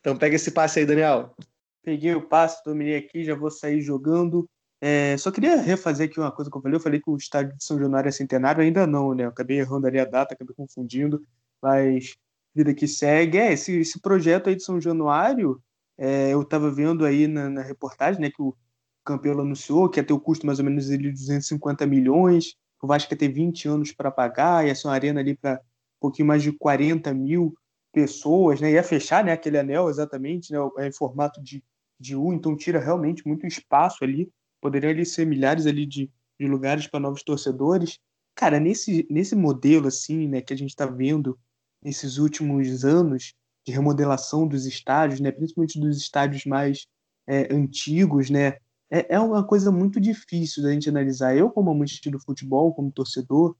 então 0.00 0.16
pega 0.16 0.36
esse 0.36 0.52
passe 0.52 0.78
aí, 0.78 0.86
Daniel. 0.86 1.36
Peguei 1.82 2.14
o 2.14 2.26
passe, 2.26 2.64
dominei 2.64 2.96
aqui, 2.96 3.24
já 3.24 3.34
vou 3.34 3.50
sair 3.50 3.82
jogando. 3.82 4.48
É, 4.80 5.16
só 5.18 5.30
queria 5.30 5.60
refazer 5.60 6.08
aqui 6.08 6.18
uma 6.18 6.32
coisa 6.32 6.50
que 6.50 6.56
eu 6.56 6.62
falei. 6.62 6.76
Eu 6.76 6.80
falei 6.80 7.00
que 7.00 7.10
o 7.10 7.16
estádio 7.16 7.56
de 7.56 7.64
São 7.64 7.78
Januário 7.78 8.08
é 8.08 8.12
centenário, 8.12 8.62
ainda 8.62 8.86
não, 8.86 9.14
né? 9.14 9.24
Eu 9.24 9.28
acabei 9.28 9.58
errando 9.60 9.86
ali 9.86 9.98
a 9.98 10.04
data, 10.04 10.34
acabei 10.34 10.54
confundindo, 10.54 11.22
mas 11.62 12.16
vida 12.54 12.74
que 12.74 12.88
segue. 12.88 13.38
É, 13.38 13.52
esse, 13.52 13.80
esse 13.80 14.00
projeto 14.00 14.48
aí 14.48 14.56
de 14.56 14.62
São 14.64 14.80
Januário, 14.80 15.62
é, 15.98 16.30
eu 16.32 16.42
estava 16.42 16.70
vendo 16.70 17.04
aí 17.04 17.26
na, 17.26 17.50
na, 17.50 17.62
reportagem, 17.62 18.20
né, 18.20 18.30
que 18.30 18.42
o 18.42 18.56
Campelo 19.04 19.42
anunciou 19.42 19.88
que 19.88 20.00
ia 20.00 20.04
ter 20.04 20.12
o 20.12 20.20
custo 20.20 20.46
mais 20.46 20.58
ou 20.58 20.64
menos 20.64 20.86
de 20.86 20.96
250 21.10 21.86
milhões, 21.86 22.56
o 22.82 22.86
Vasco 22.86 23.12
ia 23.12 23.18
ter 23.18 23.28
20 23.28 23.68
anos 23.68 23.92
para 23.92 24.10
pagar, 24.10 24.66
ia 24.66 24.74
ser 24.74 24.88
uma 24.88 24.94
arena 24.94 25.20
ali 25.20 25.36
para 25.36 25.54
um 25.56 26.00
pouquinho 26.00 26.28
mais 26.28 26.42
de 26.42 26.52
40 26.52 27.12
mil 27.12 27.54
pessoas, 27.92 28.60
né? 28.60 28.72
ia 28.72 28.82
fechar 28.82 29.22
né, 29.24 29.32
aquele 29.32 29.58
anel 29.58 29.90
exatamente, 29.90 30.52
né, 30.52 30.58
é 30.78 30.88
em 30.88 30.92
formato 30.92 31.42
de, 31.42 31.62
de 31.98 32.16
U, 32.16 32.32
então 32.32 32.56
tira 32.56 32.80
realmente 32.80 33.26
muito 33.26 33.46
espaço 33.46 34.02
ali, 34.02 34.30
poderiam 34.60 34.90
ali 34.90 35.04
ser 35.06 35.26
milhares 35.26 35.66
ali 35.66 35.86
de, 35.86 36.10
de 36.38 36.46
lugares 36.46 36.86
para 36.86 37.00
novos 37.00 37.22
torcedores. 37.22 37.98
Cara, 38.34 38.60
nesse, 38.60 39.06
nesse 39.10 39.34
modelo 39.34 39.88
assim, 39.88 40.28
né, 40.28 40.40
que 40.40 40.52
a 40.52 40.56
gente 40.56 40.70
está 40.70 40.86
vendo 40.86 41.38
nesses 41.82 42.18
últimos 42.18 42.84
anos 42.84 43.34
de 43.66 43.72
remodelação 43.72 44.46
dos 44.46 44.66
estádios, 44.66 45.20
né, 45.20 45.30
principalmente 45.30 45.78
dos 45.78 45.96
estádios 45.98 46.44
mais 46.44 46.86
é, 47.26 47.52
antigos, 47.54 48.30
né, 48.30 48.56
é, 48.90 49.14
é 49.14 49.20
uma 49.20 49.46
coisa 49.46 49.70
muito 49.70 50.00
difícil 50.00 50.62
da 50.62 50.72
gente 50.72 50.88
analisar. 50.88 51.36
Eu, 51.36 51.50
como 51.50 51.70
amante 51.70 52.10
do 52.10 52.18
futebol, 52.18 52.74
como 52.74 52.90
torcedor, 52.90 53.56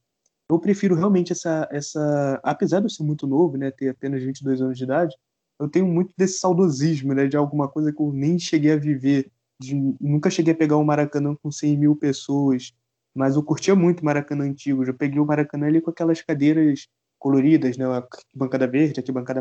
eu 0.49 0.59
prefiro 0.59 0.95
realmente 0.95 1.31
essa, 1.31 1.67
essa. 1.71 2.39
Apesar 2.43 2.79
de 2.79 2.85
eu 2.85 2.89
ser 2.89 3.03
muito 3.03 3.25
novo, 3.25 3.57
né, 3.57 3.71
ter 3.71 3.89
apenas 3.89 4.21
22 4.21 4.61
anos 4.61 4.77
de 4.77 4.83
idade, 4.83 5.15
eu 5.57 5.69
tenho 5.69 5.87
muito 5.87 6.13
desse 6.17 6.39
saudosismo, 6.39 7.13
né, 7.13 7.27
de 7.27 7.37
alguma 7.37 7.69
coisa 7.69 7.93
que 7.93 8.01
eu 8.01 8.11
nem 8.11 8.37
cheguei 8.37 8.73
a 8.73 8.77
viver. 8.77 9.31
De, 9.61 9.75
nunca 10.01 10.29
cheguei 10.29 10.53
a 10.53 10.57
pegar 10.57 10.77
um 10.77 10.83
Maracanã 10.83 11.35
com 11.35 11.51
100 11.51 11.77
mil 11.77 11.95
pessoas, 11.95 12.73
mas 13.13 13.35
eu 13.35 13.43
curtia 13.43 13.75
muito 13.75 14.01
o 14.01 14.05
Maracanã 14.05 14.45
antigo. 14.45 14.85
Já 14.85 14.93
peguei 14.93 15.19
o 15.19 15.25
Maracanã 15.25 15.67
ali 15.67 15.81
com 15.81 15.91
aquelas 15.91 16.21
cadeiras 16.21 16.87
coloridas, 17.19 17.77
né, 17.77 17.85
a 17.85 18.03
bancada 18.33 18.67
verde, 18.67 18.99
aqui 18.99 19.11
bancada 19.11 19.39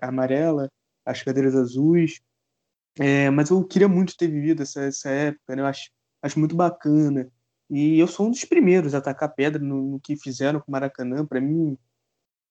amarela, 0.00 0.68
as 1.06 1.22
cadeiras 1.22 1.54
azuis. 1.54 2.20
É, 2.98 3.30
mas 3.30 3.50
eu 3.50 3.64
queria 3.64 3.88
muito 3.88 4.16
ter 4.16 4.26
vivido 4.28 4.62
essa, 4.62 4.82
essa 4.82 5.08
época, 5.10 5.54
né? 5.54 5.62
Eu 5.62 5.66
acho, 5.66 5.90
acho 6.22 6.38
muito 6.38 6.56
bacana. 6.56 7.30
E 7.70 7.98
eu 8.00 8.08
sou 8.08 8.26
um 8.26 8.30
dos 8.30 8.44
primeiros 8.44 8.94
a 8.94 8.98
atacar 8.98 9.32
pedra 9.34 9.62
no, 9.62 9.92
no 9.92 10.00
que 10.00 10.16
fizeram 10.16 10.60
com 10.60 10.68
o 10.68 10.72
Maracanã. 10.72 11.24
Para 11.24 11.40
mim, 11.40 11.78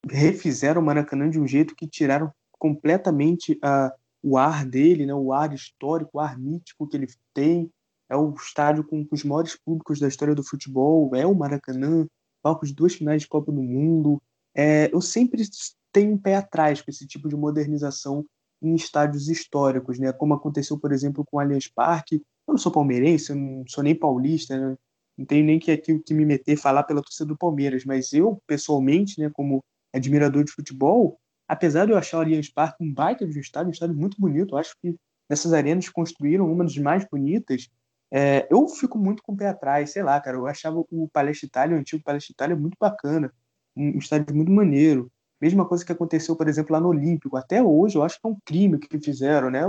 refizeram 0.09 0.81
o 0.81 0.85
Maracanã 0.85 1.29
de 1.29 1.39
um 1.39 1.47
jeito 1.47 1.75
que 1.75 1.87
tiraram 1.87 2.31
completamente 2.53 3.59
a, 3.61 3.93
o 4.21 4.37
ar 4.37 4.65
dele, 4.65 5.05
né? 5.05 5.13
o 5.13 5.31
ar 5.33 5.53
histórico, 5.53 6.11
o 6.15 6.19
ar 6.19 6.37
mítico 6.37 6.87
que 6.87 6.97
ele 6.97 7.07
tem. 7.33 7.71
É 8.09 8.15
o 8.15 8.33
estádio 8.33 8.83
com, 8.83 9.07
os 9.11 9.23
maiores 9.23 9.55
públicos 9.55 9.99
da 9.99 10.07
história 10.07 10.33
do 10.33 10.43
futebol, 10.43 11.15
é 11.15 11.27
o 11.27 11.35
Maracanã, 11.35 12.07
palco 12.41 12.65
de 12.65 12.73
duas 12.73 12.95
finais 12.95 13.21
de 13.21 13.27
Copa 13.27 13.51
do 13.51 13.61
Mundo. 13.61 14.19
É, 14.55 14.93
eu 14.93 14.99
sempre 14.99 15.43
tenho 15.91 16.13
um 16.13 16.17
pé 16.17 16.35
atrás 16.35 16.81
com 16.81 16.89
esse 16.89 17.05
tipo 17.05 17.29
de 17.29 17.35
modernização 17.35 18.25
em 18.61 18.73
estádios 18.73 19.29
históricos, 19.29 19.99
né? 19.99 20.11
Como 20.11 20.33
aconteceu, 20.33 20.77
por 20.77 20.91
exemplo, 20.91 21.23
com 21.23 21.37
o 21.37 21.39
Allianz 21.39 21.67
Parque. 21.67 22.15
Eu 22.47 22.53
não 22.53 22.57
sou 22.57 22.71
palmeirense, 22.71 23.29
eu 23.29 23.35
não 23.35 23.63
sou 23.67 23.83
nem 23.83 23.93
paulista, 23.93 24.57
né? 24.57 24.75
não 25.19 25.25
tenho 25.25 25.45
nem 25.45 25.59
que 25.59 25.69
aqui 25.69 25.99
que 25.99 26.13
me 26.13 26.25
meter 26.25 26.55
falar 26.55 26.83
pela 26.83 27.01
torcida 27.01 27.25
do 27.25 27.37
Palmeiras, 27.37 27.83
mas 27.83 28.13
eu 28.13 28.41
pessoalmente, 28.47 29.19
né, 29.19 29.29
como 29.29 29.61
admirador 29.93 30.45
de 30.45 30.51
futebol, 30.51 31.19
apesar 31.49 31.85
de 31.85 31.91
eu 31.91 31.97
achar 31.97 32.19
o 32.19 32.21
Allianz 32.21 32.47
Parque 32.47 32.83
um 32.83 32.93
baita 32.93 33.25
de 33.25 33.35
um 33.35 33.41
estádio, 33.41 33.69
um 33.69 33.71
estádio 33.71 33.95
muito 33.95 34.21
bonito, 34.21 34.53
eu 34.53 34.59
acho 34.59 34.75
que 34.79 34.95
nessas 35.27 35.51
arenas 35.51 35.89
construíram 35.89 36.49
uma 36.51 36.63
das 36.63 36.77
mais 36.77 37.05
bonitas. 37.09 37.67
É, 38.11 38.47
eu 38.51 38.67
fico 38.67 38.99
muito 38.99 39.23
com 39.23 39.33
o 39.33 39.37
pé 39.37 39.49
atrás, 39.49 39.91
sei 39.91 40.03
lá, 40.03 40.21
cara. 40.21 40.37
Eu 40.37 40.45
achava 40.45 40.77
o 40.91 41.09
Palestra 41.11 41.47
Itália, 41.47 41.75
o 41.75 41.79
antigo 41.79 42.03
Palestra 42.03 42.33
Itália, 42.33 42.55
muito 42.55 42.77
bacana, 42.79 43.33
um 43.75 43.97
estádio 43.97 44.35
muito 44.35 44.51
maneiro. 44.51 45.11
Mesma 45.41 45.65
coisa 45.65 45.83
que 45.83 45.91
aconteceu, 45.91 46.35
por 46.35 46.47
exemplo, 46.47 46.73
lá 46.73 46.79
no 46.79 46.89
Olímpico. 46.89 47.35
Até 47.35 47.63
hoje, 47.63 47.97
eu 47.97 48.03
acho 48.03 48.19
que 48.21 48.27
é 48.27 48.29
um 48.29 48.37
crime 48.45 48.77
que 48.77 48.99
fizeram, 48.99 49.49
né? 49.49 49.61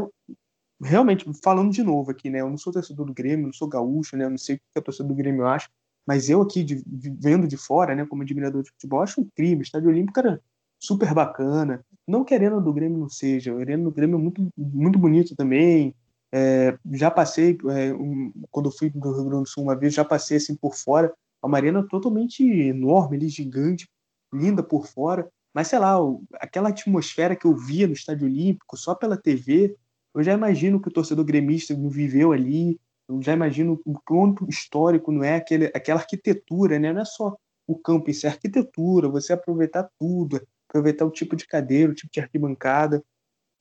Realmente, 0.82 1.24
falando 1.42 1.72
de 1.72 1.82
novo 1.82 2.10
aqui, 2.10 2.28
né? 2.28 2.40
Eu 2.40 2.50
não 2.50 2.58
sou 2.58 2.72
torcedor 2.72 3.06
do 3.06 3.14
Grêmio, 3.14 3.46
não 3.46 3.52
sou 3.52 3.68
gaúcho, 3.68 4.16
né? 4.16 4.24
Eu 4.24 4.30
não 4.30 4.38
sei 4.38 4.56
o 4.56 4.58
que 4.58 4.78
a 4.78 4.82
torcedor 4.82 5.08
do 5.08 5.14
Grêmio 5.14 5.46
acha, 5.46 5.68
mas 6.06 6.28
eu 6.28 6.42
aqui, 6.42 6.64
de, 6.64 6.82
vendo 6.86 7.46
de 7.46 7.56
fora, 7.56 7.94
né, 7.94 8.04
como 8.06 8.22
admirador 8.22 8.62
de 8.62 8.70
futebol, 8.70 9.00
acho 9.02 9.20
um 9.20 9.28
crime. 9.36 9.60
O 9.60 9.62
Estádio 9.62 9.90
Olímpico 9.90 10.18
era 10.18 10.40
super 10.80 11.12
bacana. 11.14 11.84
Não 12.08 12.24
querendo 12.24 12.60
do 12.60 12.72
Grêmio 12.72 12.98
não 12.98 13.08
seja, 13.08 13.54
o 13.54 13.58
Grêmio 13.58 13.84
do 13.84 13.92
Grêmio 13.92 14.16
é 14.18 14.20
muito, 14.20 14.48
muito 14.56 14.98
bonito 14.98 15.36
também. 15.36 15.94
É, 16.32 16.76
já 16.92 17.10
passei, 17.10 17.58
é, 17.68 17.92
um, 17.92 18.32
quando 18.50 18.70
fui 18.70 18.88
do 18.90 19.12
Rio 19.12 19.24
Grande 19.24 19.42
do 19.42 19.48
Sul 19.48 19.64
uma 19.64 19.76
vez, 19.76 19.94
já 19.94 20.04
passei 20.04 20.38
assim 20.38 20.56
por 20.56 20.74
fora. 20.74 21.12
É 21.42 21.46
uma 21.46 21.58
arena 21.58 21.86
totalmente 21.86 22.42
enorme, 22.42 23.16
ali, 23.16 23.28
gigante, 23.28 23.88
linda 24.32 24.62
por 24.62 24.86
fora. 24.86 25.28
Mas 25.54 25.68
sei 25.68 25.78
lá, 25.78 25.96
aquela 26.34 26.68
atmosfera 26.70 27.36
que 27.36 27.46
eu 27.46 27.56
via 27.56 27.86
no 27.86 27.92
Estádio 27.92 28.26
Olímpico, 28.26 28.76
só 28.76 28.94
pela 28.94 29.16
TV, 29.16 29.76
eu 30.14 30.22
já 30.22 30.32
imagino 30.32 30.80
que 30.80 30.88
o 30.88 30.92
torcedor 30.92 31.24
gremista 31.24 31.74
viveu 31.74 32.32
ali, 32.32 32.78
eu 33.08 33.20
já 33.22 33.32
imagino 33.32 33.80
o 33.84 33.98
quanto 34.04 34.48
histórico 34.48 35.10
não 35.10 35.24
é 35.24 35.36
aquele, 35.36 35.66
aquela 35.66 36.00
arquitetura, 36.00 36.78
né? 36.78 36.92
Não 36.92 37.00
é 37.02 37.04
só 37.04 37.36
o 37.66 37.76
campo 37.76 38.10
em 38.10 38.12
si, 38.12 38.26
é 38.26 38.30
arquitetura, 38.30 39.08
você 39.08 39.32
aproveitar 39.32 39.88
tudo, 39.98 40.40
aproveitar 40.70 41.04
o 41.04 41.10
tipo 41.10 41.34
de 41.34 41.46
cadeira, 41.46 41.90
o 41.90 41.94
tipo 41.94 42.12
de 42.12 42.20
arquibancada. 42.20 43.04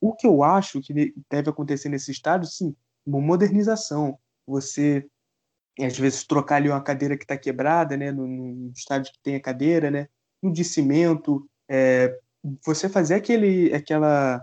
O 0.00 0.14
que 0.14 0.26
eu 0.26 0.42
acho 0.42 0.80
que 0.80 1.12
deve 1.28 1.50
acontecer 1.50 1.88
nesse 1.88 2.10
estádio, 2.10 2.48
sim, 2.48 2.74
uma 3.04 3.20
modernização. 3.20 4.18
Você, 4.46 5.06
às 5.78 5.98
vezes, 5.98 6.24
trocar 6.24 6.56
ali 6.56 6.70
uma 6.70 6.82
cadeira 6.82 7.18
que 7.18 7.24
está 7.24 7.36
quebrada, 7.36 7.96
né? 7.96 8.10
No, 8.10 8.26
no 8.26 8.72
estádio 8.72 9.12
que 9.12 9.18
tem 9.22 9.34
a 9.34 9.42
cadeira, 9.42 9.90
né? 9.90 10.08
No 10.42 10.52
de 10.52 10.64
cimento, 10.64 11.46
é, 11.68 12.16
você 12.64 12.88
fazer 12.88 13.14
aquele, 13.14 13.74
aquela, 13.74 14.42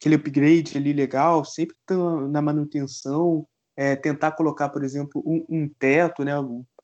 aquele 0.00 0.16
upgrade 0.16 0.76
ali 0.76 0.92
legal, 0.92 1.44
sempre 1.44 1.76
tá 1.86 1.94
na 1.94 2.42
manutenção, 2.42 3.46
é, 3.76 3.94
tentar 3.94 4.32
colocar, 4.32 4.68
por 4.70 4.82
exemplo, 4.82 5.22
um, 5.24 5.44
um, 5.48 5.68
teto, 5.68 6.24
né? 6.24 6.32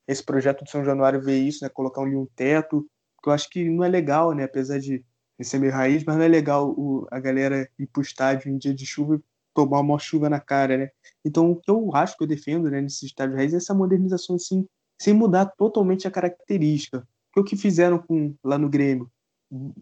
Esse 0.06 0.22
projeto 0.22 0.62
de 0.62 0.70
São 0.70 0.84
Januário 0.84 1.20
vê 1.20 1.38
isso, 1.38 1.64
né? 1.64 1.68
Colocar 1.68 2.02
ali 2.02 2.14
um 2.14 2.26
teto, 2.36 2.86
que 3.20 3.28
eu 3.28 3.32
acho 3.32 3.50
que 3.50 3.68
não 3.68 3.82
é 3.82 3.88
legal, 3.88 4.32
né? 4.32 4.44
Apesar 4.44 4.78
de 4.78 5.04
ser 5.42 5.58
meio 5.58 5.72
raiz, 5.72 6.04
mas 6.04 6.16
não 6.16 6.22
é 6.22 6.28
legal 6.28 6.70
o, 6.70 7.06
a 7.10 7.18
galera 7.18 7.68
ir 7.78 7.86
para 7.86 8.00
o 8.00 8.02
estádio 8.02 8.50
em 8.50 8.56
dia 8.58 8.74
de 8.74 8.86
chuva 8.86 9.16
e 9.16 9.20
tomar 9.54 9.80
uma 9.80 9.98
chuva 9.98 10.28
na 10.28 10.38
cara, 10.38 10.76
né? 10.76 10.90
Então, 11.24 11.50
o 11.50 11.56
que 11.56 11.70
eu 11.70 11.90
acho 11.94 12.16
que 12.16 12.22
eu 12.22 12.28
defendo 12.28 12.70
né, 12.70 12.80
nesse 12.80 13.06
estádio 13.06 13.36
raiz 13.36 13.52
é 13.52 13.56
essa 13.56 13.74
modernização, 13.74 14.36
assim, 14.36 14.66
sem 15.00 15.14
mudar 15.14 15.46
totalmente 15.46 16.06
a 16.06 16.10
característica. 16.10 17.06
Porque 17.32 17.40
o 17.40 17.44
que 17.44 17.60
fizeram 17.60 17.98
com, 17.98 18.34
lá 18.44 18.58
no 18.58 18.68
Grêmio? 18.68 19.10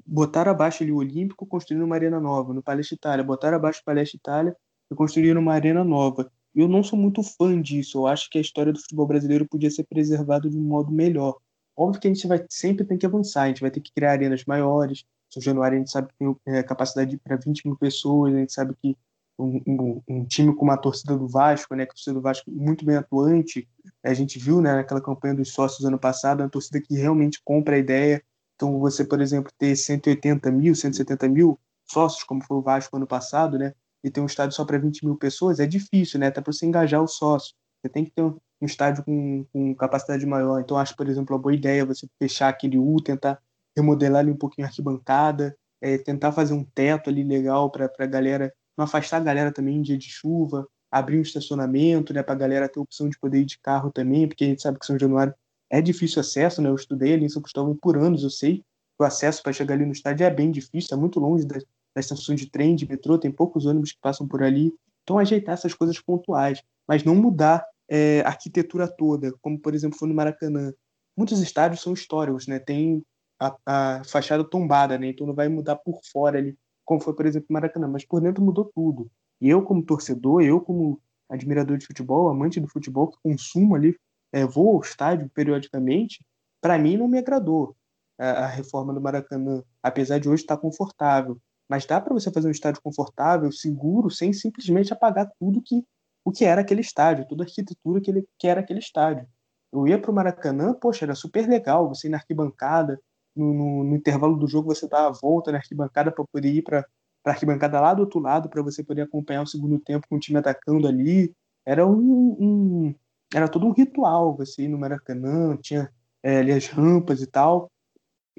botaram 0.07 0.53
abaixo 0.53 0.83
ali 0.83 0.93
o 0.93 0.97
Olímpico, 0.97 1.47
construindo 1.47 1.85
uma 1.85 1.95
arena 1.95 2.21
nova. 2.21 2.53
No 2.53 2.63
Palestra 2.63 2.95
Itália, 2.95 3.25
botaram 3.25 3.57
abaixo 3.57 3.81
o 3.81 3.85
Palestra 3.85 4.17
Itália 4.17 4.57
e 4.91 4.95
construíram 4.95 5.41
uma 5.41 5.55
arena 5.55 5.83
nova. 5.83 6.31
Eu 6.55 6.69
não 6.69 6.83
sou 6.83 6.99
muito 6.99 7.23
fã 7.23 7.61
disso. 7.61 7.99
Eu 7.99 8.07
acho 8.07 8.29
que 8.29 8.39
a 8.39 8.41
história 8.41 8.73
do 8.73 8.79
futebol 8.79 9.07
brasileiro 9.07 9.49
podia 9.49 9.71
ser 9.71 9.85
preservada 9.85 10.51
de 10.51 10.59
um 10.59 10.63
modo 10.63 10.93
melhor. 10.93 11.39
Óbvio 11.75 12.01
que 12.01 12.09
a 12.09 12.13
gente 12.13 12.27
vai 12.27 12.45
sempre 12.51 12.85
tem 12.85 12.99
que 12.99 13.07
avançar, 13.07 13.45
a 13.45 13.49
gente 13.49 13.63
vai 13.63 13.71
ter 13.71 13.81
que 13.81 13.93
criar 13.93 14.13
arenas 14.13 14.45
maiores. 14.45 15.07
São 15.33 15.43
Januário 15.43 15.77
a 15.77 15.79
gente 15.79 15.91
sabe 15.91 16.09
que 16.09 16.15
tem 16.19 16.37
é, 16.47 16.63
capacidade 16.63 17.17
para 17.19 17.37
20 17.37 17.67
mil 17.67 17.77
pessoas, 17.77 18.35
a 18.35 18.39
gente 18.39 18.53
sabe 18.53 18.75
que 18.81 18.97
um, 19.39 19.63
um, 19.67 20.03
um, 20.09 20.25
time 20.25 20.55
com 20.55 20.65
uma 20.65 20.77
torcida 20.77 21.17
do 21.17 21.27
Vasco, 21.27 21.75
né, 21.75 21.87
que 21.87 21.93
a 21.93 21.95
torcida 21.95 22.15
do 22.15 22.21
Vasco 22.21 22.51
muito 22.51 22.85
bem 22.85 22.97
atuante, 22.97 23.69
a 24.05 24.13
gente 24.13 24.39
viu 24.39 24.61
né, 24.61 24.75
naquela 24.75 25.01
campanha 25.01 25.35
dos 25.35 25.53
sócios 25.53 25.87
ano 25.87 25.99
passado, 25.99 26.41
uma 26.41 26.51
torcida 26.51 26.81
que 26.81 26.95
realmente 26.95 27.41
compra 27.43 27.77
a 27.77 27.79
ideia, 27.79 28.23
então, 28.63 28.79
você, 28.79 29.05
por 29.05 29.21
exemplo, 29.21 29.51
ter 29.59 29.75
180 29.75 30.49
mil, 30.53 30.73
170 30.73 31.29
mil 31.29 31.59
sócios, 31.85 32.23
como 32.23 32.45
foi 32.45 32.59
o 32.59 32.63
Vasco 32.63 32.97
ano 32.97 33.09
passado, 33.09 33.59
né? 33.59 33.75
E 34.05 34.09
ter 34.09 34.21
um 34.21 34.27
estádio 34.27 34.55
só 34.55 34.65
para 34.65 34.79
20 34.79 35.05
mil 35.05 35.17
pessoas, 35.17 35.59
é 35.59 35.67
difícil, 35.67 36.21
né? 36.21 36.29
Até 36.29 36.41
para 36.41 36.53
você 36.53 36.65
engajar 36.65 37.03
o 37.03 37.09
sócio. 37.09 37.57
Você 37.83 37.89
tem 37.89 38.05
que 38.05 38.13
ter 38.13 38.23
um, 38.23 38.39
um 38.61 38.67
estádio 38.67 39.05
com, 39.05 39.45
com, 39.53 39.75
capacidade 39.75 40.25
maior. 40.25 40.61
Então, 40.61 40.77
acho, 40.77 40.95
por 40.95 41.09
exemplo, 41.09 41.35
uma 41.35 41.43
boa 41.43 41.53
ideia 41.53 41.85
você 41.85 42.07
fechar 42.21 42.51
aquele 42.51 42.79
U, 42.79 43.03
tentar 43.03 43.43
remodelar 43.77 44.21
ali 44.21 44.31
um 44.31 44.37
pouquinho 44.37 44.67
a 44.67 44.69
arquibancada, 44.69 45.57
é, 45.81 45.99
tentar 45.99 46.33
fazer 46.33 46.55
um 46.55 46.65
teto 46.65 47.11
ali 47.11 47.25
legal 47.25 47.71
para 47.71 47.91
a 47.99 48.07
galera, 48.07 48.53
não 48.77 48.85
afastar 48.85 49.19
a 49.19 49.21
galera 49.21 49.53
também 49.53 49.77
em 49.77 49.83
dia 49.83 49.99
de 49.99 50.09
chuva, 50.09 50.67
abrir 50.91 51.19
um 51.19 51.23
estacionamento, 51.23 52.13
né? 52.13 52.23
Para 52.23 52.35
a 52.35 52.39
galera 52.39 52.69
ter 52.69 52.79
a 52.79 52.83
opção 52.83 53.09
de 53.09 53.19
poder 53.19 53.41
ir 53.41 53.45
de 53.47 53.59
carro 53.59 53.91
também, 53.91 54.29
porque 54.29 54.45
a 54.45 54.47
gente 54.49 54.63
sabe 54.63 54.79
que 54.79 54.87
São 54.87 54.99
Januário 54.99 55.35
é 55.71 55.81
difícil 55.81 56.21
acesso, 56.21 56.61
né? 56.61 56.69
Eu 56.69 56.75
estudei 56.75 57.15
ali 57.15 57.25
em 57.25 57.29
São 57.29 57.43
Cristóvão 57.43 57.75
por 57.75 57.97
anos, 57.97 58.23
eu 58.23 58.31
sei 58.31 58.65
o 59.03 59.05
acesso 59.05 59.43
para 59.43 59.53
chegar 59.53 59.75
ali 59.75 59.85
no 59.85 59.93
estádio 59.93 60.25
é 60.25 60.31
bem 60.31 60.51
difícil, 60.51 60.97
é 60.97 61.01
muito 61.01 61.21
longe 61.21 61.45
das, 61.45 61.65
das 61.95 62.05
estações 62.05 62.41
de 62.41 62.51
trem, 62.51 62.75
de 62.75 62.89
metrô, 62.89 63.19
tem 63.19 63.31
poucos 63.31 63.67
ônibus 63.67 63.93
que 63.93 64.01
passam 64.01 64.27
por 64.27 64.43
ali. 64.43 64.73
Então, 65.03 65.19
ajeitar 65.19 65.55
essas 65.55 65.75
coisas 65.75 65.99
pontuais, 65.99 66.63
mas 66.87 67.05
não 67.05 67.15
mudar 67.15 67.65
é, 67.89 68.21
a 68.21 68.29
arquitetura 68.29 68.87
toda, 68.87 69.33
como, 69.41 69.59
por 69.59 69.75
exemplo, 69.75 69.99
foi 69.99 70.09
no 70.09 70.15
Maracanã. 70.15 70.73
Muitos 71.17 71.41
estádios 71.41 71.83
são 71.83 71.93
históricos, 71.93 72.47
né? 72.47 72.59
Tem 72.59 73.03
a, 73.43 73.99
a 73.99 74.05
fachada 74.05 74.45
tombada, 74.45 74.99
né? 74.99 75.09
Então, 75.09 75.27
não 75.27 75.35
vai 75.35 75.49
mudar 75.49 75.77
por 75.77 76.01
fora 76.13 76.39
ali, 76.39 76.57
como 76.85 77.01
foi, 77.01 77.15
por 77.15 77.27
exemplo, 77.27 77.47
no 77.51 77.55
Maracanã, 77.55 77.89
mas 77.89 78.05
por 78.05 78.21
dentro 78.21 78.43
mudou 78.43 78.71
tudo. 78.75 79.11
E 79.41 79.49
eu, 79.49 79.63
como 79.63 79.85
torcedor, 79.85 80.43
eu, 80.43 80.61
como 80.61 81.01
admirador 81.29 81.79
de 81.79 81.87
futebol, 81.87 82.29
amante 82.29 82.61
do 82.61 82.69
futebol, 82.69 83.09
que 83.09 83.19
consumo 83.23 83.75
ali 83.75 83.97
é, 84.33 84.45
vou 84.47 84.77
ao 84.77 84.81
estádio 84.81 85.29
periodicamente, 85.31 86.25
para 86.61 86.79
mim 86.79 86.97
não 86.97 87.09
me 87.09 87.19
agradou 87.19 87.77
a, 88.19 88.45
a, 88.45 88.47
reforma 88.47 88.95
do 88.95 89.01
Maracanã, 89.01 89.63
apesar 89.83 90.19
de 90.19 90.29
hoje 90.29 90.43
estar 90.43 90.57
tá 90.57 90.63
confortável. 90.63 91.39
Mas 91.69 91.87
dá 91.87 92.01
para 92.01 92.15
você 92.15 92.31
fazer 92.31 92.49
um 92.49 92.53
estádio 92.53 92.83
confortável, 92.83 93.51
seguro, 93.51 94.11
sem 94.11 94.33
simplesmente 94.33 94.93
apagar 94.93 95.31
tudo 95.39 95.63
que 95.63 95.85
o 96.25 96.31
que 96.31 96.45
era 96.45 96.61
aquele 96.61 96.81
estádio, 96.81 97.27
toda 97.27 97.43
a 97.43 97.47
arquitetura 97.47 98.01
que, 98.01 98.11
ele, 98.11 98.29
que 98.39 98.47
era 98.47 98.61
aquele 98.61 98.79
estádio. 98.79 99.27
Eu 99.73 99.89
ia 99.89 100.01
para 100.01 100.11
o 100.11 100.15
Maracanã, 100.15 100.73
poxa, 100.73 101.05
era 101.05 101.15
super 101.17 101.49
legal, 101.49 101.89
você 101.89 102.07
ir 102.07 102.11
na 102.11 102.19
arquibancada, 102.19 103.01
no, 103.35 103.53
no, 103.55 103.85
no 103.85 103.97
intervalo 103.97 104.37
do 104.37 104.47
jogo 104.47 104.75
você 104.75 104.89
dá 104.89 105.07
a 105.07 105.11
volta 105.13 105.53
na 105.53 105.59
arquibancada 105.59 106.13
para 106.13 106.25
poder 106.25 106.53
ir 106.53 106.63
para 106.63 106.87
a 107.25 107.31
arquibancada 107.31 107.81
lá 107.81 107.95
do 107.95 108.01
outro 108.01 108.21
lado, 108.21 108.49
para 108.49 108.63
você 108.63 108.83
poder 108.83 109.03
acompanhar 109.03 109.43
o 109.43 109.47
segundo 109.47 109.79
tempo 109.79 110.07
com 110.09 110.17
o 110.17 110.21
time 110.21 110.39
atacando 110.39 110.89
ali. 110.89 111.35
Era 111.65 111.87
um, 111.87 112.37
um, 112.41 112.95
era 113.33 113.49
todo 113.49 113.67
um 113.67 113.73
ritual, 113.73 114.37
você 114.37 114.63
ir 114.63 114.69
no 114.69 114.79
Maracanã, 114.79 115.57
tinha 115.57 115.91
é, 116.23 116.39
ali 116.39 116.53
as 116.53 116.67
rampas 116.67 117.21
e 117.21 117.27
tal. 117.27 117.71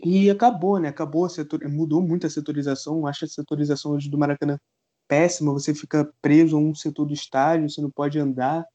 E 0.03 0.29
acabou, 0.29 0.79
né? 0.79 0.89
Acabou, 0.89 1.29
setor... 1.29 1.63
mudou 1.69 2.01
muito 2.01 2.25
a 2.27 2.29
setorização. 2.29 3.05
Acho 3.07 3.25
a 3.25 3.27
setorização 3.27 3.91
hoje 3.91 4.09
do 4.09 4.17
Maracanã 4.17 4.57
péssima. 5.07 5.53
Você 5.53 5.73
fica 5.73 6.11
preso 6.21 6.57
a 6.57 6.59
um 6.59 6.73
setor 6.73 7.05
do 7.05 7.13
estádio, 7.13 7.69
você 7.69 7.81
não 7.81 7.91
pode 7.91 8.19
andar. 8.19 8.65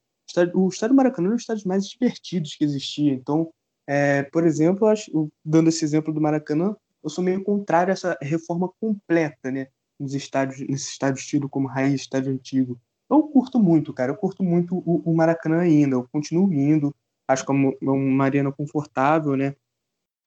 o 0.54 0.68
estádio 0.68 0.96
Maracanã 0.96 1.28
é 1.28 1.32
um 1.32 1.34
dos 1.34 1.42
estádios 1.42 1.66
mais 1.66 1.86
divertidos 1.86 2.54
que 2.54 2.64
existia. 2.64 3.12
Então, 3.12 3.52
é, 3.88 4.22
por 4.24 4.46
exemplo, 4.46 4.86
acho, 4.86 5.30
dando 5.42 5.70
esse 5.70 5.82
exemplo 5.82 6.12
do 6.12 6.20
Maracanã, 6.20 6.76
eu 7.02 7.08
sou 7.08 7.24
meio 7.24 7.42
contrário 7.42 7.90
a 7.90 7.94
essa 7.94 8.18
reforma 8.20 8.70
completa, 8.78 9.50
né? 9.50 9.68
Nos 9.98 10.12
estádios, 10.12 10.60
nesse 10.68 10.90
estádio 10.90 11.20
estilo 11.20 11.48
como 11.48 11.66
raiz, 11.66 12.02
estádio 12.02 12.30
antigo. 12.30 12.78
Eu 13.08 13.22
curto 13.22 13.58
muito, 13.58 13.94
cara. 13.94 14.12
Eu 14.12 14.16
curto 14.16 14.44
muito 14.44 14.76
o, 14.76 15.10
o 15.10 15.16
Maracanã 15.16 15.60
ainda. 15.60 15.96
Eu 15.96 16.06
continuo 16.12 16.52
indo. 16.52 16.94
Acho 17.26 17.46
que 17.46 17.50
é 17.50 17.54
uma, 17.54 18.24
arena 18.24 18.52
confortável, 18.52 19.34
né? 19.36 19.56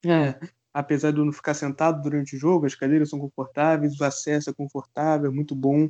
É, 0.04 0.40
apesar 0.74 1.12
de 1.12 1.20
eu 1.20 1.26
não 1.26 1.32
ficar 1.32 1.54
sentado 1.54 2.02
durante 2.02 2.36
o 2.36 2.40
jogo, 2.40 2.66
as 2.66 2.74
cadeiras 2.74 3.10
são 3.10 3.20
confortáveis, 3.20 4.00
o 4.00 4.04
acesso 4.04 4.50
é 4.50 4.54
confortável, 4.54 5.30
é 5.30 5.34
muito 5.34 5.56
bom. 5.56 5.88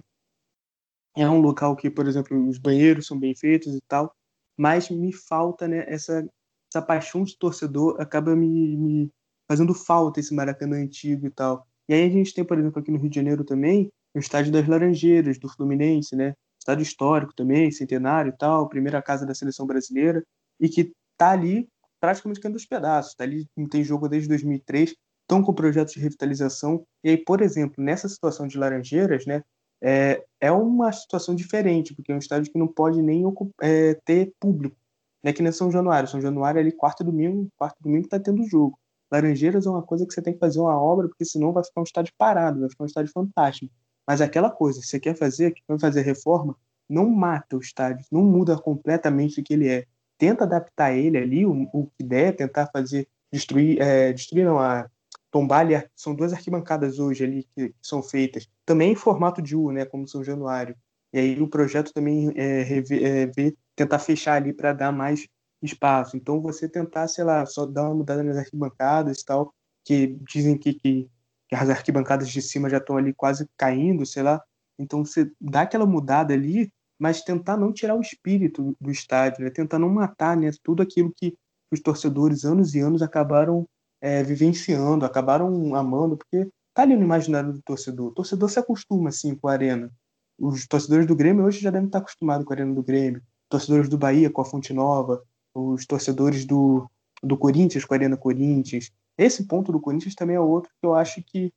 É 1.15 1.27
um 1.29 1.39
local 1.39 1.75
que, 1.77 1.89
por 1.89 2.05
exemplo, 2.05 2.49
os 2.49 2.57
banheiros 2.57 3.07
são 3.07 3.17
bem 3.17 3.33
feitos 3.33 3.73
e 3.73 3.81
tal, 3.87 4.13
mas 4.57 4.89
me 4.89 5.13
falta 5.13 5.67
né, 5.67 5.85
essa, 5.87 6.25
essa 6.73 6.81
paixão 6.81 7.23
de 7.23 7.37
torcedor, 7.37 7.99
acaba 7.99 8.35
me, 8.35 8.77
me 8.77 9.11
fazendo 9.47 9.73
falta 9.73 10.19
esse 10.19 10.33
Maracanã 10.33 10.77
antigo 10.77 11.27
e 11.27 11.29
tal. 11.29 11.67
E 11.89 11.93
aí 11.93 12.05
a 12.05 12.09
gente 12.09 12.33
tem, 12.33 12.45
por 12.45 12.57
exemplo, 12.57 12.79
aqui 12.79 12.89
no 12.89 12.97
Rio 12.97 13.09
de 13.09 13.15
Janeiro 13.15 13.43
também, 13.43 13.91
o 14.15 14.19
Estádio 14.19 14.51
das 14.51 14.67
Laranjeiras, 14.67 15.37
do 15.37 15.49
Fluminense, 15.49 16.15
né? 16.15 16.33
Estádio 16.57 16.83
histórico 16.83 17.33
também, 17.35 17.71
centenário 17.71 18.29
e 18.29 18.37
tal, 18.37 18.69
primeira 18.69 19.01
casa 19.01 19.25
da 19.25 19.33
seleção 19.33 19.65
brasileira, 19.65 20.23
e 20.59 20.69
que 20.69 20.93
tá 21.17 21.31
ali 21.31 21.67
praticamente 21.99 22.39
caindo 22.39 22.55
os 22.55 22.65
pedaços. 22.65 23.15
Tá 23.15 23.23
ali, 23.23 23.47
não 23.57 23.67
tem 23.67 23.83
jogo 23.83 24.07
desde 24.07 24.29
2003, 24.29 24.95
estão 25.21 25.43
com 25.43 25.53
projetos 25.53 25.93
de 25.93 25.99
revitalização. 25.99 26.85
E 27.03 27.09
aí, 27.09 27.17
por 27.17 27.41
exemplo, 27.41 27.83
nessa 27.83 28.07
situação 28.07 28.47
de 28.47 28.57
Laranjeiras, 28.57 29.25
né, 29.25 29.43
é, 29.83 30.23
é 30.39 30.51
uma 30.51 30.91
situação 30.91 31.33
diferente, 31.33 31.93
porque 31.95 32.11
é 32.11 32.15
um 32.15 32.19
estádio 32.19 32.51
que 32.51 32.59
não 32.59 32.67
pode 32.67 33.01
nem 33.01 33.23
é, 33.61 33.95
ter 34.05 34.31
público. 34.39 34.75
Não 35.23 35.29
é 35.29 35.33
que 35.33 35.41
nem 35.41 35.51
São 35.51 35.71
Januário. 35.71 36.09
São 36.09 36.21
Januário 36.21 36.59
ali, 36.59 36.71
quarto 36.71 37.03
domingo, 37.03 37.47
quarto 37.57 37.77
domingo 37.81 38.07
tá 38.07 38.19
tendo 38.19 38.43
jogo. 38.43 38.77
Laranjeiras 39.11 39.65
é 39.65 39.69
uma 39.69 39.83
coisa 39.83 40.05
que 40.05 40.13
você 40.13 40.21
tem 40.21 40.33
que 40.33 40.39
fazer 40.39 40.59
uma 40.59 40.79
obra, 40.79 41.07
porque 41.07 41.25
senão 41.25 41.51
vai 41.51 41.63
ficar 41.63 41.81
um 41.81 41.83
estádio 41.83 42.13
parado, 42.17 42.61
vai 42.61 42.69
ficar 42.69 42.83
um 42.83 42.87
estádio 42.87 43.11
fantástico. 43.11 43.71
Mas 44.07 44.21
aquela 44.21 44.49
coisa, 44.49 44.81
você 44.81 44.99
quer 44.99 45.15
fazer, 45.15 45.51
que 45.51 45.61
vai 45.67 45.77
fazer 45.77 46.01
reforma, 46.01 46.55
não 46.89 47.09
mata 47.09 47.57
o 47.57 47.59
estádio, 47.59 48.05
não 48.11 48.23
muda 48.23 48.57
completamente 48.57 49.39
o 49.39 49.43
que 49.43 49.53
ele 49.53 49.67
é. 49.67 49.85
Tenta 50.17 50.43
adaptar 50.43 50.93
ele 50.93 51.17
ali, 51.17 51.45
o, 51.45 51.69
o 51.73 51.87
que 51.97 52.03
der, 52.03 52.35
tentar 52.35 52.67
fazer, 52.67 53.07
destruir, 53.31 53.81
é, 53.81 54.13
destruir 54.13 54.45
não, 54.45 54.59
a, 54.59 54.89
tombar 55.31 55.61
ali, 55.61 55.81
são 55.95 56.13
duas 56.13 56.33
arquibancadas 56.33 56.99
hoje 56.99 57.23
ali 57.23 57.47
que, 57.55 57.69
que, 57.69 57.75
são 57.81 58.03
feitas, 58.03 58.49
também 58.65 58.91
em 58.91 58.95
formato 58.95 59.41
de 59.41 59.55
U, 59.55 59.71
né, 59.71 59.85
como 59.85 60.07
São 60.07 60.23
Januário. 60.23 60.75
E 61.13 61.19
aí 61.19 61.41
o 61.41 61.47
projeto 61.47 61.93
também 61.93 62.31
é, 62.35 62.61
rever, 62.63 63.03
é 63.03 63.25
ver, 63.27 63.57
tentar 63.81 63.99
fechar 63.99 64.35
ali 64.35 64.53
para 64.53 64.73
dar 64.73 64.91
mais 64.91 65.27
espaço. 65.61 66.15
Então 66.15 66.41
você 66.41 66.67
tentar, 66.69 67.07
sei 67.07 67.23
lá, 67.23 67.45
só 67.45 67.65
dar 67.65 67.83
uma 67.83 67.95
mudada 67.95 68.23
nas 68.23 68.37
arquibancadas 68.37 69.19
e 69.19 69.25
tal, 69.25 69.53
que 69.83 70.17
dizem 70.27 70.57
que, 70.57 70.73
que, 70.73 71.09
que 71.47 71.55
as 71.55 71.69
arquibancadas 71.69 72.29
de 72.29 72.41
cima 72.41 72.69
já 72.69 72.77
estão 72.77 72.97
ali 72.97 73.13
quase 73.13 73.47
caindo, 73.57 74.05
sei 74.05 74.23
lá. 74.23 74.41
Então 74.77 75.03
você 75.03 75.31
dá 75.39 75.61
aquela 75.61 75.85
mudada 75.85 76.33
ali, 76.33 76.71
mas 76.99 77.21
tentar 77.21 77.57
não 77.57 77.73
tirar 77.73 77.95
o 77.95 78.01
espírito 78.01 78.75
do 78.79 78.91
estádio, 78.91 79.43
né? 79.43 79.49
tentar 79.49 79.79
não 79.79 79.89
matar 79.89 80.37
né? 80.37 80.51
tudo 80.63 80.83
aquilo 80.83 81.11
que 81.15 81.35
os 81.71 81.79
torcedores 81.79 82.45
anos 82.45 82.75
e 82.75 82.79
anos 82.79 83.01
acabaram 83.01 83.67
é, 83.99 84.23
vivenciando, 84.23 85.05
acabaram 85.05 85.75
amando, 85.75 86.17
porque 86.17 86.49
tá 86.73 86.83
ali 86.83 86.95
no 86.95 87.03
imaginário 87.03 87.53
do 87.53 87.61
torcedor. 87.61 88.07
O 88.07 88.13
torcedor 88.13 88.49
se 88.49 88.59
acostuma 88.59 89.09
assim 89.09 89.35
com 89.35 89.47
a 89.47 89.53
arena. 89.53 89.91
Os 90.39 90.67
torcedores 90.67 91.05
do 91.05 91.15
Grêmio 91.15 91.45
hoje 91.45 91.59
já 91.59 91.69
devem 91.69 91.87
estar 91.87 91.99
acostumados 91.99 92.45
com 92.45 92.53
a 92.53 92.55
arena 92.55 92.73
do 92.73 92.83
Grêmio. 92.83 93.21
Torcedores 93.51 93.89
do 93.89 93.97
Bahia 93.97 94.29
com 94.29 94.41
a 94.41 94.45
Fonte 94.45 94.73
Nova, 94.73 95.23
os 95.53 95.85
torcedores 95.85 96.45
do, 96.45 96.89
do 97.21 97.37
Corinthians 97.37 97.85
com 97.85 97.93
a 97.93 97.97
Arena 97.97 98.17
Corinthians. 98.17 98.91
Esse 99.17 99.45
ponto 99.45 99.71
do 99.71 99.79
Corinthians 99.79 100.15
também 100.15 100.37
é 100.37 100.39
outro 100.39 100.71
que 100.79 100.87
eu 100.87 100.95
acho 100.95 101.21
que, 101.21 101.53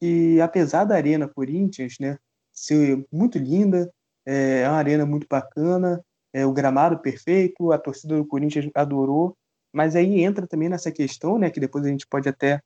que 0.00 0.40
apesar 0.40 0.84
da 0.84 0.94
Arena 0.94 1.26
Corinthians 1.26 1.96
né, 1.98 2.18
ser 2.52 3.04
muito 3.10 3.38
linda, 3.38 3.90
é, 4.26 4.60
é 4.60 4.68
uma 4.68 4.76
arena 4.76 5.06
muito 5.06 5.26
bacana, 5.28 6.04
é 6.32 6.44
o 6.44 6.52
gramado 6.52 6.98
perfeito, 6.98 7.72
a 7.72 7.78
torcida 7.78 8.16
do 8.16 8.26
Corinthians 8.26 8.70
adorou, 8.74 9.34
mas 9.72 9.96
aí 9.96 10.22
entra 10.22 10.46
também 10.46 10.68
nessa 10.68 10.92
questão, 10.92 11.38
né, 11.38 11.50
que 11.50 11.60
depois 11.60 11.84
a 11.84 11.88
gente 11.88 12.06
pode 12.06 12.28
até 12.28 12.60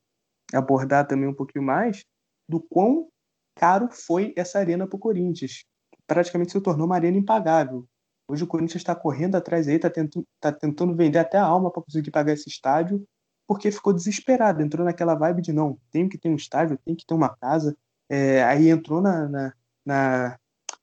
abordar 0.53 1.07
também 1.07 1.29
um 1.29 1.35
pouquinho 1.35 1.65
mais, 1.65 2.05
do 2.49 2.61
quão 2.61 3.09
caro 3.55 3.89
foi 3.91 4.33
essa 4.37 4.59
arena 4.59 4.87
para 4.87 4.97
o 4.97 5.01
Corinthians. 5.01 5.65
Praticamente 6.07 6.53
se 6.53 6.61
tornou 6.61 6.87
uma 6.87 6.97
arena 6.97 7.17
impagável. 7.17 7.87
Hoje 8.33 8.45
o 8.45 8.47
Corinthians 8.47 8.81
está 8.81 8.95
correndo 8.95 9.35
atrás 9.35 9.69
aí, 9.69 9.75
está 9.77 9.91
tentando, 9.91 10.27
tá 10.41 10.51
tentando 10.51 10.97
vender 10.97 11.19
até 11.19 11.37
a 11.37 11.45
alma 11.45 11.71
para 11.71 11.83
conseguir 11.83 12.11
pagar 12.11 12.33
esse 12.33 12.49
estádio, 12.49 13.07
porque 13.47 13.71
ficou 13.71 13.93
desesperado, 13.93 14.63
entrou 14.63 14.87
naquela 14.87 15.15
vibe 15.15 15.43
de 15.43 15.53
não, 15.53 15.79
tem 15.91 16.09
que 16.09 16.17
ter 16.17 16.31
um 16.31 16.35
estádio, 16.35 16.79
tem 16.83 16.95
que 16.95 17.05
ter 17.05 17.13
uma 17.13 17.29
casa. 17.29 17.77
É, 18.09 18.43
aí 18.45 18.71
entrou 18.71 19.03
na, 19.03 19.29
na, 19.29 19.53
na, 19.85 20.39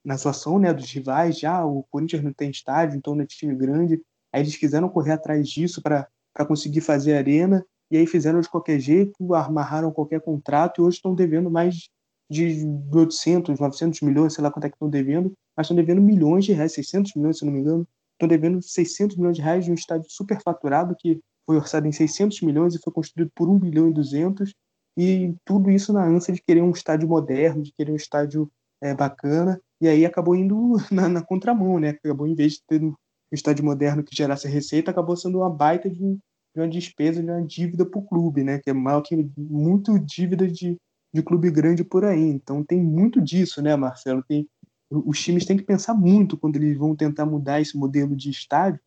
na 0.05 0.15
situação 0.15 0.59
né, 0.59 0.71
dos 0.71 0.91
rivais, 0.91 1.39
já 1.39 1.65
o 1.65 1.81
Corinthians 1.89 2.23
não 2.23 2.31
tem 2.31 2.51
estádio, 2.51 2.95
então 2.95 3.15
não 3.15 3.23
é 3.23 3.25
time 3.25 3.55
grande. 3.55 3.99
Aí 4.31 4.43
eles 4.43 4.55
quiseram 4.55 4.87
correr 4.87 5.13
atrás 5.13 5.49
disso 5.49 5.81
para 5.81 6.07
conseguir 6.47 6.81
fazer 6.81 7.17
arena, 7.17 7.65
e 7.89 7.97
aí 7.97 8.05
fizeram 8.05 8.39
de 8.41 8.47
qualquer 8.47 8.79
jeito, 8.79 9.33
amarraram 9.33 9.91
qualquer 9.91 10.21
contrato 10.21 10.81
e 10.81 10.83
hoje 10.83 10.97
estão 10.97 11.15
devendo 11.15 11.49
mais 11.49 11.89
de 12.29 12.63
800, 12.93 13.59
900 13.59 14.01
milhões, 14.01 14.35
sei 14.35 14.43
lá 14.43 14.51
quanto 14.51 14.65
é 14.65 14.69
que 14.69 14.75
estão 14.75 14.87
devendo, 14.87 15.33
mas 15.59 15.65
estão 15.65 15.75
devendo 15.75 16.01
milhões 16.01 16.45
de 16.45 16.53
reais, 16.53 16.71
600 16.71 17.15
milhões, 17.15 17.37
se 17.37 17.45
não 17.45 17.51
me 17.51 17.59
engano. 17.59 17.85
Estão 18.13 18.29
devendo 18.29 18.61
600 18.61 19.17
milhões 19.17 19.35
de 19.35 19.41
reais 19.41 19.65
de 19.65 19.71
um 19.71 19.73
estádio 19.73 20.09
superfaturado 20.09 20.95
que 20.97 21.19
foi 21.45 21.57
orçado 21.57 21.85
em 21.85 21.91
600 21.91 22.39
milhões 22.43 22.75
e 22.75 22.79
foi 22.79 22.93
construído 22.93 23.29
por 23.35 23.49
1 23.49 23.59
bilhão 23.59 23.89
e 23.89 23.93
200. 23.93 24.53
E 24.97 25.35
tudo 25.43 25.69
isso 25.69 25.91
na 25.91 26.01
ânsia 26.05 26.33
de 26.33 26.41
querer 26.41 26.61
um 26.61 26.71
estádio 26.71 27.09
moderno, 27.09 27.61
de 27.61 27.73
querer 27.73 27.91
um 27.91 27.97
estádio 27.97 28.49
é, 28.81 28.95
bacana. 28.95 29.59
E 29.81 29.87
aí 29.89 30.05
acabou 30.05 30.33
indo 30.33 30.77
na, 30.89 31.09
na, 31.09 31.21
contramão, 31.21 31.77
né? 31.77 31.89
Acabou, 31.89 32.25
em 32.25 32.35
vez 32.35 32.53
de 32.53 32.61
ter 32.65 32.81
um 32.81 32.93
estádio 33.29 33.65
moderno 33.65 34.01
que 34.01 34.15
gerasse 34.15 34.47
receita, 34.47 34.91
acabou 34.91 35.17
sendo 35.17 35.39
uma 35.39 35.49
baita 35.49 35.89
de, 35.89 35.99
de 35.99 36.21
uma 36.55 36.69
despesa, 36.69 37.21
de 37.21 37.29
uma 37.29 37.45
dívida 37.45 37.85
para 37.85 37.99
o 37.99 38.05
clube, 38.05 38.45
né? 38.45 38.59
Que 38.59 38.69
é 38.69 38.73
maior 38.73 39.01
que 39.01 39.29
muito 39.37 39.99
dívida 39.99 40.47
de, 40.47 40.77
de 41.13 41.21
clube 41.21 41.51
grande 41.51 41.83
por 41.83 42.05
aí. 42.05 42.29
Então 42.29 42.63
tem 42.63 42.81
muito 42.81 43.19
disso, 43.19 43.61
né, 43.61 43.75
Marcelo? 43.75 44.23
Tem, 44.25 44.47
os 44.89 45.21
times 45.21 45.45
têm 45.45 45.57
que 45.57 45.63
pensar 45.63 45.93
muito 45.93 46.37
quando 46.37 46.55
eles 46.55 46.77
vão 46.77 46.95
tentar 46.95 47.25
mudar 47.25 47.61
esse 47.61 47.77
modelo 47.77 48.15
de 48.15 48.29
estádio, 48.29 48.79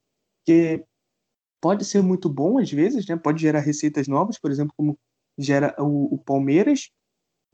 que 0.45 0.85
pode 1.61 1.85
ser 1.85 2.03
muito 2.03 2.29
bom 2.29 2.59
às 2.59 2.71
vezes, 2.71 3.07
né? 3.07 3.17
Pode 3.17 3.41
gerar 3.41 3.61
receitas 3.61 4.09
novas, 4.09 4.39
por 4.39 4.51
exemplo, 4.51 4.75
como 4.77 4.99
gera 5.39 5.75
o, 5.79 6.15
o 6.15 6.19
Palmeiras, 6.19 6.91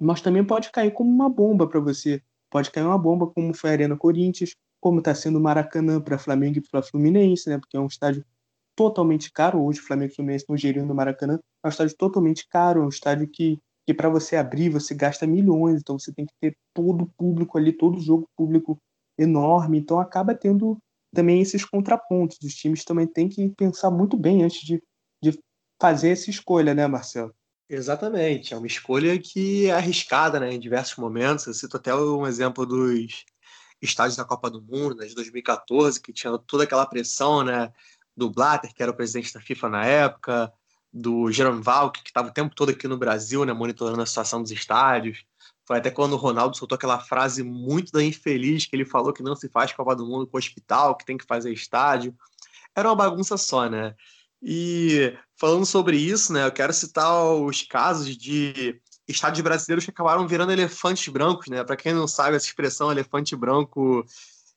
mas 0.00 0.20
também 0.20 0.44
pode 0.44 0.70
cair 0.70 0.92
como 0.92 1.10
uma 1.10 1.28
bomba 1.28 1.68
para 1.68 1.80
você. 1.80 2.22
Pode 2.50 2.70
cair 2.70 2.84
uma 2.84 2.98
bomba 2.98 3.26
como 3.26 3.52
foi 3.54 3.70
a 3.70 3.72
Arena 3.74 3.96
Corinthians, 3.96 4.54
como 4.80 5.00
está 5.00 5.14
sendo 5.14 5.38
o 5.38 5.42
Maracanã 5.42 6.00
para 6.00 6.18
Flamengo 6.18 6.58
e 6.58 6.62
para 6.62 6.82
Fluminense, 6.82 7.48
né? 7.50 7.58
Porque 7.58 7.76
é 7.76 7.80
um 7.80 7.86
estádio 7.86 8.24
totalmente 8.74 9.30
caro. 9.30 9.62
Hoje 9.62 9.80
o 9.80 9.82
Flamengo 9.82 10.10
e 10.10 10.12
o 10.12 10.16
Fluminense 10.16 10.44
estão 10.44 10.56
gerindo 10.56 10.92
o 10.92 10.96
Maracanã. 10.96 11.38
É 11.62 11.66
um 11.66 11.70
estádio 11.70 11.96
totalmente 11.96 12.48
caro, 12.48 12.82
é 12.82 12.84
um 12.86 12.88
estádio 12.88 13.28
que 13.28 13.60
que 13.88 13.94
para 13.94 14.10
você 14.10 14.36
abrir 14.36 14.68
você 14.68 14.94
gasta 14.94 15.26
milhões, 15.26 15.80
então 15.80 15.98
você 15.98 16.12
tem 16.12 16.26
que 16.26 16.34
ter 16.38 16.54
todo 16.74 17.04
o 17.04 17.10
público 17.16 17.56
ali, 17.56 17.72
todo 17.72 17.96
o 17.96 18.02
jogo 18.02 18.28
público 18.36 18.78
enorme, 19.16 19.78
então 19.78 19.98
acaba 19.98 20.34
tendo 20.34 20.76
também 21.10 21.40
esses 21.40 21.64
contrapontos. 21.64 22.36
Os 22.44 22.54
times 22.54 22.84
também 22.84 23.06
têm 23.06 23.30
que 23.30 23.48
pensar 23.56 23.90
muito 23.90 24.14
bem 24.14 24.42
antes 24.42 24.60
de, 24.60 24.82
de 25.22 25.38
fazer 25.80 26.10
essa 26.10 26.28
escolha, 26.28 26.74
né, 26.74 26.86
Marcelo? 26.86 27.34
Exatamente, 27.66 28.52
é 28.52 28.58
uma 28.58 28.66
escolha 28.66 29.18
que 29.18 29.68
é 29.68 29.70
arriscada 29.70 30.38
né, 30.38 30.52
em 30.52 30.60
diversos 30.60 30.96
momentos. 30.96 31.46
Eu 31.46 31.54
cito 31.54 31.78
até 31.78 31.94
um 31.94 32.26
exemplo 32.26 32.66
dos 32.66 33.24
estádios 33.80 34.18
da 34.18 34.24
Copa 34.26 34.50
do 34.50 34.60
Mundo, 34.60 34.96
né, 34.96 35.06
de 35.06 35.14
2014, 35.14 35.98
que 35.98 36.12
tinha 36.12 36.36
toda 36.36 36.64
aquela 36.64 36.84
pressão 36.84 37.42
né, 37.42 37.72
do 38.14 38.28
Blatter, 38.28 38.74
que 38.74 38.82
era 38.82 38.92
o 38.92 38.94
presidente 38.94 39.32
da 39.32 39.40
FIFA 39.40 39.70
na 39.70 39.86
época, 39.86 40.52
do 40.98 41.30
Jerome 41.30 41.62
Valk, 41.62 42.02
que 42.02 42.10
estava 42.10 42.28
o 42.28 42.32
tempo 42.32 42.54
todo 42.54 42.70
aqui 42.70 42.88
no 42.88 42.98
Brasil, 42.98 43.44
né, 43.44 43.52
monitorando 43.52 44.02
a 44.02 44.06
situação 44.06 44.42
dos 44.42 44.50
estádios. 44.50 45.24
Foi 45.66 45.78
até 45.78 45.90
quando 45.90 46.14
o 46.14 46.16
Ronaldo 46.16 46.56
soltou 46.56 46.76
aquela 46.76 46.98
frase 46.98 47.42
muito 47.42 47.92
da 47.92 48.02
infeliz, 48.02 48.66
que 48.66 48.74
ele 48.74 48.84
falou 48.84 49.12
que 49.12 49.22
não 49.22 49.36
se 49.36 49.48
faz 49.48 49.72
Copa 49.72 49.94
do 49.94 50.06
Mundo 50.06 50.26
com 50.26 50.38
hospital, 50.38 50.96
que 50.96 51.04
tem 51.04 51.16
que 51.16 51.26
fazer 51.26 51.52
estádio. 51.52 52.14
Era 52.74 52.88
uma 52.88 52.96
bagunça 52.96 53.36
só, 53.36 53.68
né? 53.68 53.94
E 54.42 55.14
falando 55.36 55.66
sobre 55.66 55.96
isso, 55.96 56.32
né, 56.32 56.46
eu 56.46 56.52
quero 56.52 56.72
citar 56.72 57.22
os 57.24 57.62
casos 57.62 58.16
de 58.16 58.80
estádios 59.06 59.42
brasileiros 59.42 59.84
que 59.84 59.90
acabaram 59.90 60.26
virando 60.26 60.52
elefantes 60.52 61.08
brancos, 61.08 61.48
né? 61.48 61.62
Para 61.64 61.76
quem 61.76 61.92
não 61.92 62.08
sabe 62.08 62.36
essa 62.36 62.46
expressão, 62.46 62.90
elefante 62.90 63.34
branco 63.36 64.04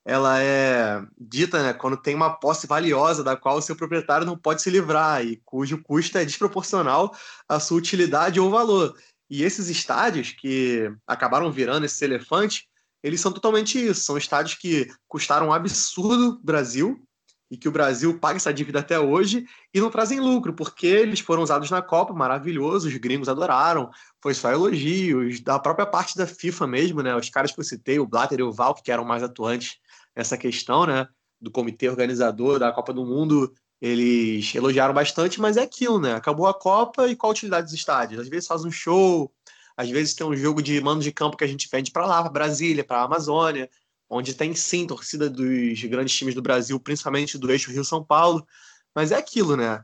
ela 0.04 0.42
é 0.42 1.04
dita 1.18 1.62
né, 1.62 1.74
quando 1.74 1.96
tem 1.96 2.16
uma 2.16 2.32
posse 2.32 2.66
valiosa 2.66 3.24
da 3.24 3.36
qual 3.36 3.58
o 3.58 3.62
seu 3.62 3.76
proprietário 3.76 4.26
não 4.26 4.38
pode 4.38 4.62
se 4.62 4.70
livrar 4.70 5.24
e 5.24 5.40
cujo 5.46 5.82
custo 5.84 6.18
é 6.18 6.26
desproporcional 6.26 7.16
à 7.48 7.60
sua 7.60 7.78
utilidade 7.78 8.40
ou 8.40 8.50
valor. 8.50 8.96
E 9.30 9.44
esses 9.44 9.70
estádios 9.70 10.32
que 10.32 10.92
acabaram 11.08 11.52
virando 11.52 11.86
esses 11.86 12.02
elefantes, 12.02 12.64
eles 13.04 13.22
são 13.22 13.32
totalmente 13.32 13.80
isso. 13.80 14.04
São 14.04 14.18
estádios 14.18 14.56
que 14.56 14.90
custaram 15.08 15.48
um 15.48 15.54
absurdo 15.54 16.40
Brasil 16.44 17.02
e 17.50 17.58
que 17.58 17.68
o 17.68 17.72
Brasil 17.72 18.18
paga 18.18 18.38
essa 18.38 18.54
dívida 18.54 18.80
até 18.80 19.00
hoje 19.00 19.46
e 19.74 19.80
não 19.80 19.90
trazem 19.90 20.20
lucro, 20.22 20.54
porque 20.54 20.88
eles 20.88 21.20
foram 21.20 21.44
usados 21.44 21.70
na 21.70 21.82
Copa, 21.82 22.14
maravilhoso, 22.14 22.88
os 22.88 22.96
gringos 22.96 23.28
adoraram, 23.28 23.90
foi 24.22 24.34
só 24.34 24.50
elogios, 24.50 25.42
da 25.42 25.60
própria 25.60 25.86
parte 25.86 26.18
da 26.18 26.26
FIFA 26.26 26.66
mesmo, 26.66 27.02
né? 27.02 27.14
Os 27.14 27.30
caras 27.30 27.52
que 27.52 27.60
eu 27.60 27.64
citei, 27.64 28.00
o 28.00 28.08
Blatter 28.08 28.40
e 28.40 28.44
o 28.44 28.54
Valk, 28.54 28.82
que 28.82 28.92
eram 28.92 29.04
mais 29.04 29.22
atuantes 29.22 29.82
nessa 30.16 30.38
questão, 30.38 30.86
né? 30.86 31.08
Do 31.40 31.52
comitê 31.52 31.90
organizador 31.90 32.60
da 32.60 32.72
Copa 32.72 32.94
do 32.94 33.06
Mundo, 33.06 33.54
eles 33.82 34.54
elogiaram 34.54 34.94
bastante, 34.94 35.42
mas 35.42 35.58
é 35.58 35.64
aquilo, 35.64 36.00
né? 36.00 36.14
Acabou 36.14 36.48
a 36.48 36.54
Copa 36.54 37.08
e 37.08 37.16
qual 37.16 37.32
a 37.32 37.34
utilidade 37.34 37.66
dos 37.66 37.74
estádios? 37.74 38.22
Às 38.22 38.30
vezes 38.30 38.48
faz 38.48 38.64
um 38.64 38.72
show, 38.72 39.34
às 39.76 39.90
vezes 39.90 40.14
tem 40.14 40.26
um 40.26 40.36
jogo 40.36 40.62
de 40.62 40.80
mando 40.82 41.02
de 41.02 41.12
campo 41.12 41.36
que 41.36 41.44
a 41.44 41.48
gente 41.48 41.68
vende 41.72 41.92
para 41.92 42.06
lá, 42.06 42.22
para 42.22 42.32
Brasília, 42.32 42.84
para 42.84 43.00
a 43.00 43.06
Amazônia, 43.06 43.70
onde 44.10 44.34
tem 44.34 44.54
sim 44.54 44.86
torcida 44.86 45.30
dos 45.30 45.84
grandes 45.86 46.16
times 46.16 46.36
do 46.36 46.42
Brasil, 46.42 46.80
principalmente 46.80 47.38
do 47.38 47.50
eixo 47.52 47.72
Rio-São 47.72 48.04
Paulo, 48.04 48.46
mas 48.94 49.12
é 49.12 49.16
aquilo, 49.16 49.56
né? 49.56 49.84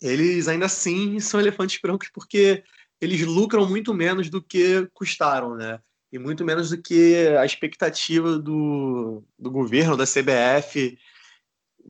Eles 0.00 0.46
ainda 0.46 0.66
assim 0.66 1.18
são 1.20 1.40
elefantes 1.40 1.80
brancos 1.80 2.10
porque 2.12 2.62
eles 3.00 3.26
lucram 3.26 3.68
muito 3.68 3.94
menos 3.94 4.28
do 4.30 4.42
que 4.42 4.86
custaram, 4.92 5.56
né? 5.56 5.80
E 6.12 6.18
muito 6.18 6.44
menos 6.44 6.70
do 6.70 6.82
que 6.82 7.28
a 7.38 7.44
expectativa 7.44 8.38
do, 8.38 9.22
do 9.38 9.50
governo, 9.50 9.96
da 9.96 10.04
CBF, 10.04 10.98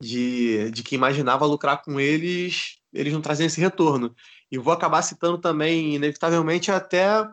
de, 0.00 0.70
de 0.70 0.82
que 0.82 0.94
imaginava 0.94 1.46
lucrar 1.46 1.82
com 1.82 1.98
eles, 1.98 2.78
eles 2.92 3.12
não 3.12 3.20
trazem 3.20 3.46
esse 3.46 3.60
retorno. 3.60 4.14
E 4.50 4.58
vou 4.58 4.72
acabar 4.72 5.02
citando 5.02 5.38
também, 5.38 5.94
inevitavelmente, 5.94 6.70
até 6.70 7.26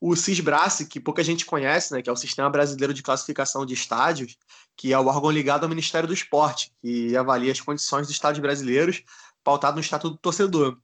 o 0.00 0.16
CISBRACE, 0.16 0.86
que 0.86 0.98
pouca 0.98 1.22
gente 1.22 1.44
conhece, 1.44 1.92
né, 1.92 2.02
que 2.02 2.08
é 2.08 2.12
o 2.12 2.16
Sistema 2.16 2.50
Brasileiro 2.50 2.94
de 2.94 3.02
Classificação 3.02 3.64
de 3.64 3.74
Estádios, 3.74 4.36
que 4.76 4.92
é 4.92 4.98
o 4.98 5.06
órgão 5.06 5.30
ligado 5.30 5.64
ao 5.64 5.68
Ministério 5.68 6.08
do 6.08 6.14
Esporte, 6.14 6.72
que 6.80 7.16
avalia 7.16 7.52
as 7.52 7.60
condições 7.60 8.06
dos 8.06 8.16
estádios 8.16 8.40
brasileiros, 8.40 9.02
pautado 9.44 9.76
no 9.76 9.80
Estatuto 9.80 10.14
do 10.14 10.20
Torcedor. 10.20 10.78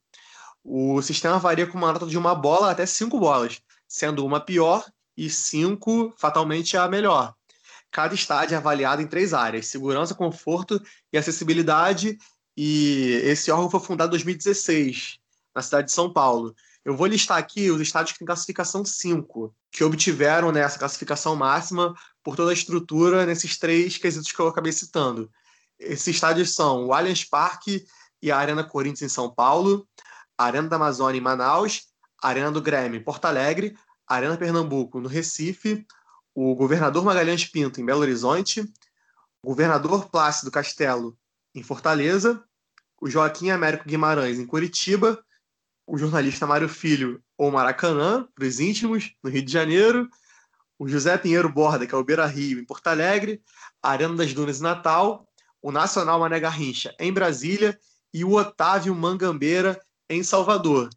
O 0.63 1.01
sistema 1.01 1.39
varia 1.39 1.65
com 1.65 1.77
uma 1.77 1.91
nota 1.91 2.05
de 2.05 2.17
uma 2.17 2.35
bola 2.35 2.71
até 2.71 2.85
cinco 2.85 3.19
bolas, 3.19 3.61
sendo 3.87 4.25
uma 4.25 4.39
pior 4.39 4.85
e 5.19 5.29
cinco 5.29 6.13
fatalmente 6.17 6.77
a 6.77 6.87
melhor. 6.87 7.35
Cada 7.91 8.15
estádio 8.15 8.55
é 8.55 8.57
avaliado 8.57 9.01
em 9.01 9.07
três 9.07 9.33
áreas: 9.33 9.67
segurança, 9.67 10.15
conforto 10.15 10.81
e 11.11 11.17
acessibilidade. 11.17 12.17
E 12.55 13.19
esse 13.23 13.51
órgão 13.51 13.69
foi 13.69 13.81
fundado 13.81 14.09
em 14.09 14.11
2016 14.11 15.19
na 15.53 15.61
cidade 15.61 15.87
de 15.87 15.93
São 15.93 16.11
Paulo. 16.11 16.55
Eu 16.85 16.95
vou 16.95 17.07
listar 17.07 17.37
aqui 17.37 17.69
os 17.69 17.81
estádios 17.81 18.13
que 18.13 18.19
têm 18.19 18.25
classificação 18.25 18.85
5, 18.85 19.53
que 19.71 19.83
obtiveram 19.83 20.51
né, 20.51 20.61
essa 20.61 20.79
classificação 20.79 21.35
máxima 21.35 21.93
por 22.23 22.35
toda 22.35 22.51
a 22.51 22.53
estrutura 22.53 23.25
nesses 23.25 23.57
três 23.57 23.97
quesitos 23.97 24.31
que 24.31 24.39
eu 24.39 24.47
acabei 24.47 24.71
citando. 24.71 25.29
Esses 25.77 26.07
estádios 26.07 26.55
são 26.55 26.85
o 26.85 26.93
Allianz 26.93 27.25
Parque 27.25 27.85
e 28.21 28.31
a 28.31 28.37
Arena 28.37 28.63
Corinthians 28.63 29.11
em 29.11 29.13
São 29.13 29.29
Paulo, 29.29 29.87
a 30.37 30.45
Arena 30.45 30.69
da 30.69 30.77
Amazônia 30.77 31.17
em 31.17 31.21
Manaus, 31.21 31.83
a 32.21 32.29
Arena 32.29 32.51
do 32.51 32.61
Grêmio 32.61 32.99
em 32.99 33.03
Porto 33.03 33.25
Alegre, 33.25 33.75
Arena 34.15 34.37
Pernambuco 34.37 34.99
no 34.99 35.07
Recife, 35.07 35.85
o 36.33 36.55
Governador 36.55 37.03
Magalhães 37.03 37.45
Pinto 37.45 37.79
em 37.79 37.85
Belo 37.85 38.01
Horizonte, 38.01 38.61
o 39.43 39.47
Governador 39.47 40.09
Plácido 40.09 40.51
Castelo 40.51 41.17
em 41.53 41.63
Fortaleza, 41.63 42.43
o 43.01 43.09
Joaquim 43.09 43.49
Américo 43.49 43.87
Guimarães 43.87 44.39
em 44.39 44.45
Curitiba 44.45 45.23
o 45.89 45.97
jornalista 45.97 46.45
Mário 46.45 46.69
Filho 46.69 47.19
ou 47.35 47.51
Maracanã, 47.51 48.27
para 48.35 48.45
os 48.45 48.59
íntimos, 48.59 49.15
no 49.23 49.29
Rio 49.29 49.41
de 49.41 49.51
Janeiro, 49.51 50.07
o 50.77 50.87
José 50.87 51.17
Pinheiro 51.17 51.51
Borda, 51.51 51.87
que 51.87 51.95
é 51.95 51.97
o 51.97 52.03
Beira 52.03 52.27
Rio, 52.27 52.59
em 52.59 52.63
Porto 52.63 52.87
Alegre, 52.87 53.41
a 53.81 53.89
Arena 53.89 54.15
das 54.15 54.31
Dunas 54.31 54.59
em 54.59 54.63
Natal, 54.63 55.27
o 55.61 55.71
Nacional 55.71 56.19
Mané 56.19 56.39
Garrincha 56.39 56.95
em 56.99 57.11
Brasília 57.11 57.77
e 58.13 58.23
o 58.23 58.35
Otávio 58.35 58.93
Mangambeira 58.93 59.81
em 60.07 60.21
Salvador. 60.21 60.89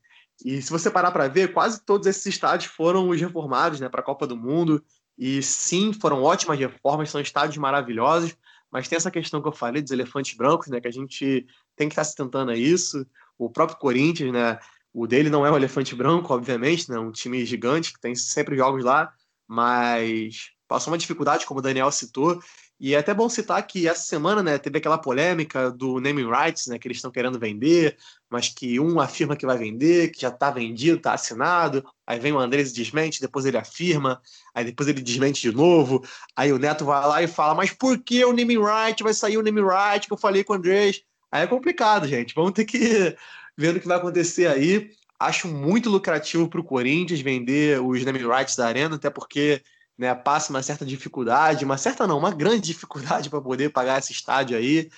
E 0.44 0.60
se 0.60 0.70
você 0.70 0.90
parar 0.90 1.10
para 1.10 1.28
ver, 1.28 1.52
quase 1.52 1.84
todos 1.84 2.06
esses 2.06 2.26
estádios 2.26 2.72
foram 2.72 3.08
os 3.08 3.20
reformados 3.20 3.80
né, 3.80 3.88
para 3.88 4.00
a 4.00 4.04
Copa 4.04 4.26
do 4.26 4.36
Mundo. 4.36 4.82
E 5.16 5.42
sim, 5.42 5.92
foram 5.92 6.22
ótimas 6.22 6.58
reformas, 6.58 7.10
são 7.10 7.20
estádios 7.20 7.58
maravilhosos, 7.58 8.34
mas 8.70 8.88
tem 8.88 8.96
essa 8.96 9.10
questão 9.10 9.42
que 9.42 9.48
eu 9.48 9.52
falei 9.52 9.82
dos 9.82 9.92
elefantes 9.92 10.36
brancos, 10.36 10.68
né, 10.68 10.80
que 10.80 10.88
a 10.88 10.92
gente 10.92 11.46
tem 11.76 11.88
que 11.88 11.92
estar 11.92 12.02
tá 12.02 12.04
se 12.04 12.16
tentando 12.16 12.50
a 12.50 12.56
isso. 12.56 13.06
O 13.38 13.50
próprio 13.50 13.78
Corinthians, 13.78 14.32
né, 14.32 14.58
o 14.92 15.06
dele 15.06 15.30
não 15.30 15.46
é 15.46 15.50
o 15.50 15.56
elefante 15.56 15.94
branco, 15.94 16.32
obviamente, 16.34 16.90
né? 16.90 16.98
Um 16.98 17.10
time 17.10 17.44
gigante 17.46 17.92
que 17.92 18.00
tem 18.00 18.14
sempre 18.14 18.56
jogos 18.56 18.84
lá, 18.84 19.12
mas 19.48 20.50
passou 20.68 20.92
uma 20.92 20.98
dificuldade, 20.98 21.46
como 21.46 21.60
o 21.60 21.62
Daniel 21.62 21.90
citou. 21.90 22.40
E 22.82 22.96
é 22.96 22.98
até 22.98 23.14
bom 23.14 23.28
citar 23.28 23.64
que 23.64 23.86
essa 23.86 24.02
semana, 24.02 24.42
né, 24.42 24.58
teve 24.58 24.78
aquela 24.78 24.98
polêmica 24.98 25.70
do 25.70 26.00
naming 26.00 26.28
rights, 26.28 26.66
né, 26.66 26.80
que 26.80 26.88
eles 26.88 26.98
estão 26.98 27.12
querendo 27.12 27.38
vender, 27.38 27.96
mas 28.28 28.48
que 28.48 28.80
um 28.80 28.98
afirma 28.98 29.36
que 29.36 29.46
vai 29.46 29.56
vender, 29.56 30.10
que 30.10 30.20
já 30.20 30.30
está 30.30 30.50
vendido, 30.50 30.96
está 30.96 31.14
assinado. 31.14 31.84
Aí 32.04 32.18
vem 32.18 32.32
o 32.32 32.40
Andrés 32.40 32.72
e 32.72 32.74
desmente, 32.74 33.20
depois 33.20 33.44
ele 33.44 33.56
afirma, 33.56 34.20
aí 34.52 34.64
depois 34.64 34.88
ele 34.88 35.00
desmente 35.00 35.42
de 35.42 35.56
novo. 35.56 36.02
Aí 36.34 36.52
o 36.52 36.58
Neto 36.58 36.84
vai 36.84 37.06
lá 37.06 37.22
e 37.22 37.28
fala: 37.28 37.54
Mas 37.54 37.70
por 37.70 37.96
que 38.02 38.24
o 38.24 38.32
naming 38.32 38.58
right? 38.58 39.00
Vai 39.00 39.14
sair 39.14 39.38
o 39.38 39.44
naming 39.44 39.64
right 39.64 40.04
que 40.04 40.12
eu 40.12 40.18
falei 40.18 40.42
com 40.42 40.52
o 40.52 40.56
Andrés? 40.56 41.04
Aí 41.30 41.44
é 41.44 41.46
complicado, 41.46 42.08
gente. 42.08 42.34
Vamos 42.34 42.50
ter 42.50 42.64
que 42.64 43.16
vendo 43.56 43.76
o 43.76 43.80
que 43.80 43.86
vai 43.86 43.98
acontecer 43.98 44.48
aí. 44.48 44.90
Acho 45.20 45.46
muito 45.46 45.88
lucrativo 45.88 46.48
para 46.48 46.60
o 46.60 46.64
Corinthians 46.64 47.20
vender 47.20 47.80
os 47.80 48.04
naming 48.04 48.26
rights 48.26 48.56
da 48.56 48.66
Arena, 48.66 48.96
até 48.96 49.08
porque 49.08 49.62
né, 50.02 50.12
passa 50.16 50.50
uma 50.50 50.62
certa 50.62 50.84
dificuldade, 50.84 51.64
uma 51.64 51.78
certa 51.78 52.06
não, 52.08 52.18
uma 52.18 52.32
grande 52.32 52.60
dificuldade 52.74 53.30
para 53.30 53.40
poder 53.40 53.70
pagar 53.70 54.00
esse 54.00 54.12
estádio 54.12 54.56
aí, 54.56 54.90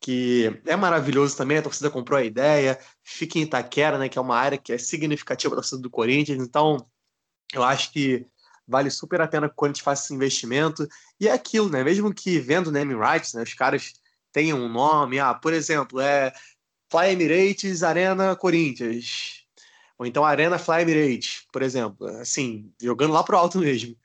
que 0.00 0.60
é 0.66 0.74
maravilhoso 0.74 1.36
também, 1.36 1.58
a 1.58 1.62
torcida 1.62 1.88
comprou 1.90 2.18
a 2.18 2.24
ideia, 2.24 2.78
fica 3.04 3.38
em 3.38 3.42
Itaquera, 3.42 3.98
né, 3.98 4.08
que 4.08 4.18
é 4.18 4.20
uma 4.20 4.36
área 4.36 4.58
que 4.58 4.72
é 4.72 4.78
significativa 4.78 5.50
para 5.50 5.60
a 5.60 5.62
torcida 5.62 5.80
do 5.80 5.88
Corinthians, 5.88 6.42
então 6.42 6.84
eu 7.54 7.62
acho 7.62 7.92
que 7.92 8.26
vale 8.66 8.90
super 8.90 9.20
a 9.20 9.28
pena 9.28 9.48
que 9.48 9.54
o 9.54 9.56
Corinthians 9.56 9.84
faça 9.84 10.04
esse 10.04 10.14
investimento, 10.14 10.86
e 11.20 11.28
é 11.28 11.32
aquilo, 11.32 11.68
né, 11.70 11.84
mesmo 11.84 12.12
que 12.12 12.40
vendo 12.40 12.72
naming 12.72 12.98
rights, 12.98 13.34
né, 13.34 13.44
os 13.44 13.54
caras 13.54 13.92
tenham 14.32 14.58
um 14.58 14.68
nome, 14.68 15.20
ah, 15.20 15.34
por 15.34 15.52
exemplo, 15.52 16.00
é 16.00 16.32
Fly 16.90 17.12
Emirates 17.12 17.82
Arena 17.84 18.34
Corinthians. 18.34 19.38
Ou 19.98 20.06
então 20.06 20.24
Arena 20.24 20.58
Fly 20.58 20.82
Emirates, 20.82 21.44
por 21.52 21.60
exemplo. 21.60 22.06
Assim, 22.20 22.72
jogando 22.80 23.12
lá 23.12 23.22
pro 23.22 23.36
alto 23.36 23.58
mesmo. 23.58 23.96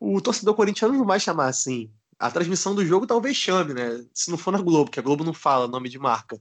O 0.00 0.20
torcedor 0.20 0.54
corintiano 0.54 0.94
não 0.94 1.04
vai 1.04 1.20
chamar 1.20 1.46
assim. 1.46 1.90
A 2.18 2.30
transmissão 2.30 2.74
do 2.74 2.84
jogo 2.84 3.06
talvez 3.06 3.36
chame, 3.36 3.74
né? 3.74 4.04
Se 4.12 4.30
não 4.30 4.38
for 4.38 4.50
na 4.50 4.60
Globo, 4.60 4.90
que 4.90 5.00
a 5.00 5.02
Globo 5.02 5.24
não 5.24 5.34
fala 5.34 5.68
nome 5.68 5.88
de 5.88 5.98
marca. 5.98 6.40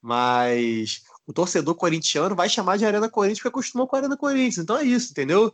Mas 0.00 1.02
o 1.26 1.32
torcedor 1.32 1.74
corintiano 1.74 2.34
vai 2.34 2.48
chamar 2.48 2.76
de 2.78 2.86
Arena 2.86 3.08
Corinthians 3.08 3.38
porque 3.38 3.48
acostumou 3.48 3.86
com 3.86 3.96
a 3.96 3.98
Arena 4.00 4.16
Corinthians. 4.16 4.58
Então 4.58 4.76
é 4.76 4.84
isso, 4.84 5.12
entendeu? 5.12 5.52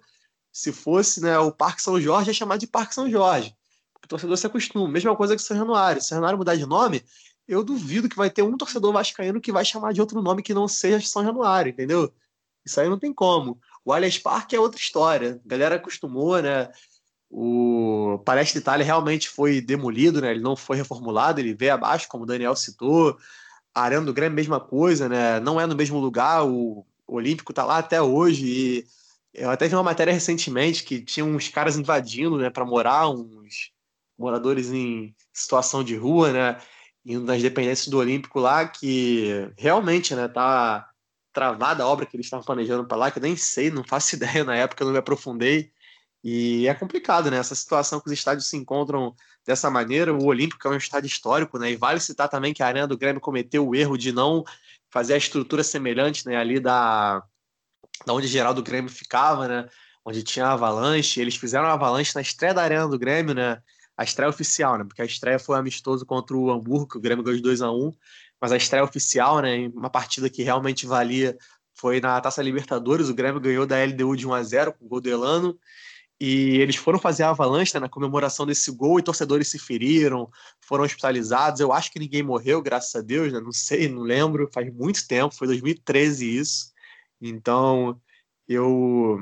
Se 0.52 0.72
fosse 0.72 1.20
né, 1.20 1.38
o 1.38 1.52
Parque 1.52 1.82
São 1.82 2.00
Jorge, 2.00 2.30
ia 2.30 2.34
chamar 2.34 2.56
de 2.56 2.66
Parque 2.66 2.94
São 2.94 3.10
Jorge. 3.10 3.54
O 4.02 4.08
torcedor 4.08 4.38
se 4.38 4.46
acostuma. 4.46 4.88
Mesma 4.88 5.16
coisa 5.16 5.34
que 5.34 5.42
o 5.42 5.44
São 5.44 5.56
Januário. 5.56 6.00
Se 6.00 6.06
o 6.06 6.08
São 6.08 6.16
Januário 6.16 6.38
mudar 6.38 6.56
de 6.56 6.64
nome, 6.64 7.04
eu 7.46 7.62
duvido 7.62 8.08
que 8.08 8.16
vai 8.16 8.30
ter 8.30 8.42
um 8.42 8.56
torcedor 8.56 8.92
vascaíno 8.92 9.40
que 9.40 9.52
vai 9.52 9.64
chamar 9.64 9.92
de 9.92 10.00
outro 10.00 10.22
nome 10.22 10.42
que 10.42 10.54
não 10.54 10.66
seja 10.66 11.06
São 11.06 11.24
Januário, 11.24 11.70
entendeu? 11.70 12.12
Isso 12.64 12.80
aí 12.80 12.88
não 12.88 12.98
tem 12.98 13.12
como. 13.12 13.60
O 13.84 13.92
Allianz 13.92 14.18
Parque 14.18 14.56
é 14.56 14.60
outra 14.60 14.80
história. 14.80 15.40
A 15.44 15.48
galera 15.48 15.76
acostumou, 15.76 16.40
né? 16.40 16.70
O 17.30 18.20
Palestra 18.24 18.58
Itália 18.58 18.84
realmente 18.84 19.28
foi 19.28 19.60
demolido, 19.60 20.20
né? 20.20 20.30
Ele 20.30 20.40
não 20.40 20.56
foi 20.56 20.76
reformulado, 20.76 21.40
ele 21.40 21.54
veio 21.54 21.74
abaixo, 21.74 22.08
como 22.08 22.24
o 22.24 22.26
Daniel 22.26 22.54
citou. 22.56 23.16
A 23.74 23.82
Arena 23.82 24.06
do 24.06 24.14
Grêmio, 24.14 24.36
mesma 24.36 24.60
coisa, 24.60 25.08
né? 25.08 25.40
Não 25.40 25.60
é 25.60 25.66
no 25.66 25.76
mesmo 25.76 25.98
lugar, 25.98 26.44
o 26.46 26.86
Olímpico 27.06 27.52
tá 27.52 27.64
lá 27.64 27.78
até 27.78 28.00
hoje. 28.00 28.46
E 28.46 28.86
eu 29.34 29.50
até 29.50 29.68
vi 29.68 29.74
uma 29.74 29.82
matéria 29.82 30.12
recentemente 30.12 30.84
que 30.84 31.00
tinha 31.00 31.24
uns 31.24 31.48
caras 31.48 31.76
invadindo, 31.76 32.38
né, 32.38 32.48
para 32.50 32.64
morar, 32.64 33.10
uns 33.10 33.72
moradores 34.18 34.70
em 34.72 35.14
situação 35.32 35.84
de 35.84 35.96
rua, 35.96 36.32
né? 36.32 36.58
indo 37.06 37.24
nas 37.24 37.40
dependências 37.40 37.86
do 37.86 37.98
Olímpico 37.98 38.40
lá, 38.40 38.66
que 38.66 39.48
realmente, 39.56 40.14
né, 40.14 40.26
tá 40.26 40.90
travada 41.32 41.84
a 41.84 41.86
obra 41.86 42.04
que 42.04 42.16
eles 42.16 42.26
estavam 42.26 42.44
planejando 42.44 42.86
para 42.86 42.96
lá, 42.96 43.10
que 43.10 43.18
eu 43.18 43.22
nem 43.22 43.36
sei, 43.36 43.70
não 43.70 43.84
faço 43.84 44.16
ideia 44.16 44.42
na 44.42 44.56
época, 44.56 44.82
eu 44.82 44.86
não 44.86 44.92
me 44.92 44.98
aprofundei. 44.98 45.70
E 46.28 46.66
é 46.66 46.74
complicado, 46.74 47.30
né? 47.30 47.36
Essa 47.36 47.54
situação 47.54 48.00
que 48.00 48.08
os 48.08 48.12
estádios 48.12 48.48
se 48.48 48.56
encontram 48.56 49.14
dessa 49.46 49.70
maneira. 49.70 50.12
O 50.12 50.24
Olímpico 50.24 50.66
é 50.66 50.70
um 50.72 50.76
estádio 50.76 51.06
histórico, 51.06 51.56
né? 51.56 51.70
E 51.70 51.76
vale 51.76 52.00
citar 52.00 52.28
também 52.28 52.52
que 52.52 52.64
a 52.64 52.66
Arena 52.66 52.84
do 52.88 52.98
Grêmio 52.98 53.20
cometeu 53.20 53.64
o 53.64 53.76
erro 53.76 53.96
de 53.96 54.10
não 54.10 54.42
fazer 54.90 55.14
a 55.14 55.18
estrutura 55.18 55.62
semelhante, 55.62 56.26
né? 56.26 56.36
Ali 56.36 56.58
da, 56.58 57.22
da 58.04 58.12
onde 58.12 58.26
geral 58.26 58.52
do 58.52 58.60
Grêmio 58.60 58.90
ficava, 58.90 59.46
né? 59.46 59.68
Onde 60.04 60.24
tinha 60.24 60.46
a 60.46 60.54
Avalanche. 60.54 61.20
Eles 61.20 61.36
fizeram 61.36 61.66
a 61.66 61.74
Avalanche 61.74 62.12
na 62.12 62.22
estreia 62.22 62.52
da 62.52 62.62
Arena 62.64 62.88
do 62.88 62.98
Grêmio, 62.98 63.32
né? 63.32 63.62
a 63.96 64.02
estreia 64.02 64.28
oficial, 64.28 64.76
né? 64.76 64.84
Porque 64.84 65.02
a 65.02 65.06
estreia 65.06 65.38
foi 65.38 65.56
amistoso 65.56 66.04
contra 66.04 66.36
o 66.36 66.50
Hamburgo, 66.50 66.88
que 66.88 66.98
o 66.98 67.00
Grêmio 67.00 67.22
ganhou 67.22 67.36
de 67.36 67.42
2 67.42 67.62
a 67.62 67.70
1 67.70 67.92
mas 68.38 68.52
a 68.52 68.56
estreia 68.56 68.84
oficial, 68.84 69.40
né? 69.40 69.68
Uma 69.68 69.88
partida 69.88 70.28
que 70.28 70.42
realmente 70.42 70.86
valia 70.86 71.38
foi 71.72 72.00
na 72.00 72.20
Taça 72.20 72.42
Libertadores. 72.42 73.08
O 73.08 73.14
Grêmio 73.14 73.40
ganhou 73.40 73.64
da 73.64 73.82
LDU 73.82 74.16
de 74.16 74.26
1 74.26 74.34
a 74.34 74.42
0 74.42 74.72
com 74.72 74.84
o 74.84 74.88
gol 74.88 75.00
do 75.00 75.08
Elano. 75.08 75.58
E 76.18 76.58
eles 76.58 76.76
foram 76.76 76.98
fazer 76.98 77.24
a 77.24 77.30
avalanche 77.30 77.74
né, 77.74 77.80
na 77.80 77.88
comemoração 77.88 78.46
desse 78.46 78.70
gol 78.70 78.98
e 78.98 79.02
torcedores 79.02 79.48
se 79.48 79.58
feriram, 79.58 80.30
foram 80.60 80.84
hospitalizados. 80.84 81.60
Eu 81.60 81.72
acho 81.72 81.92
que 81.92 81.98
ninguém 81.98 82.22
morreu, 82.22 82.62
graças 82.62 82.94
a 82.94 83.02
Deus, 83.02 83.32
né? 83.32 83.40
não 83.40 83.52
sei, 83.52 83.88
não 83.88 84.02
lembro, 84.02 84.48
faz 84.52 84.72
muito 84.72 85.06
tempo, 85.06 85.34
foi 85.34 85.46
2013 85.46 86.38
isso. 86.38 86.72
Então, 87.20 88.00
eu 88.48 89.18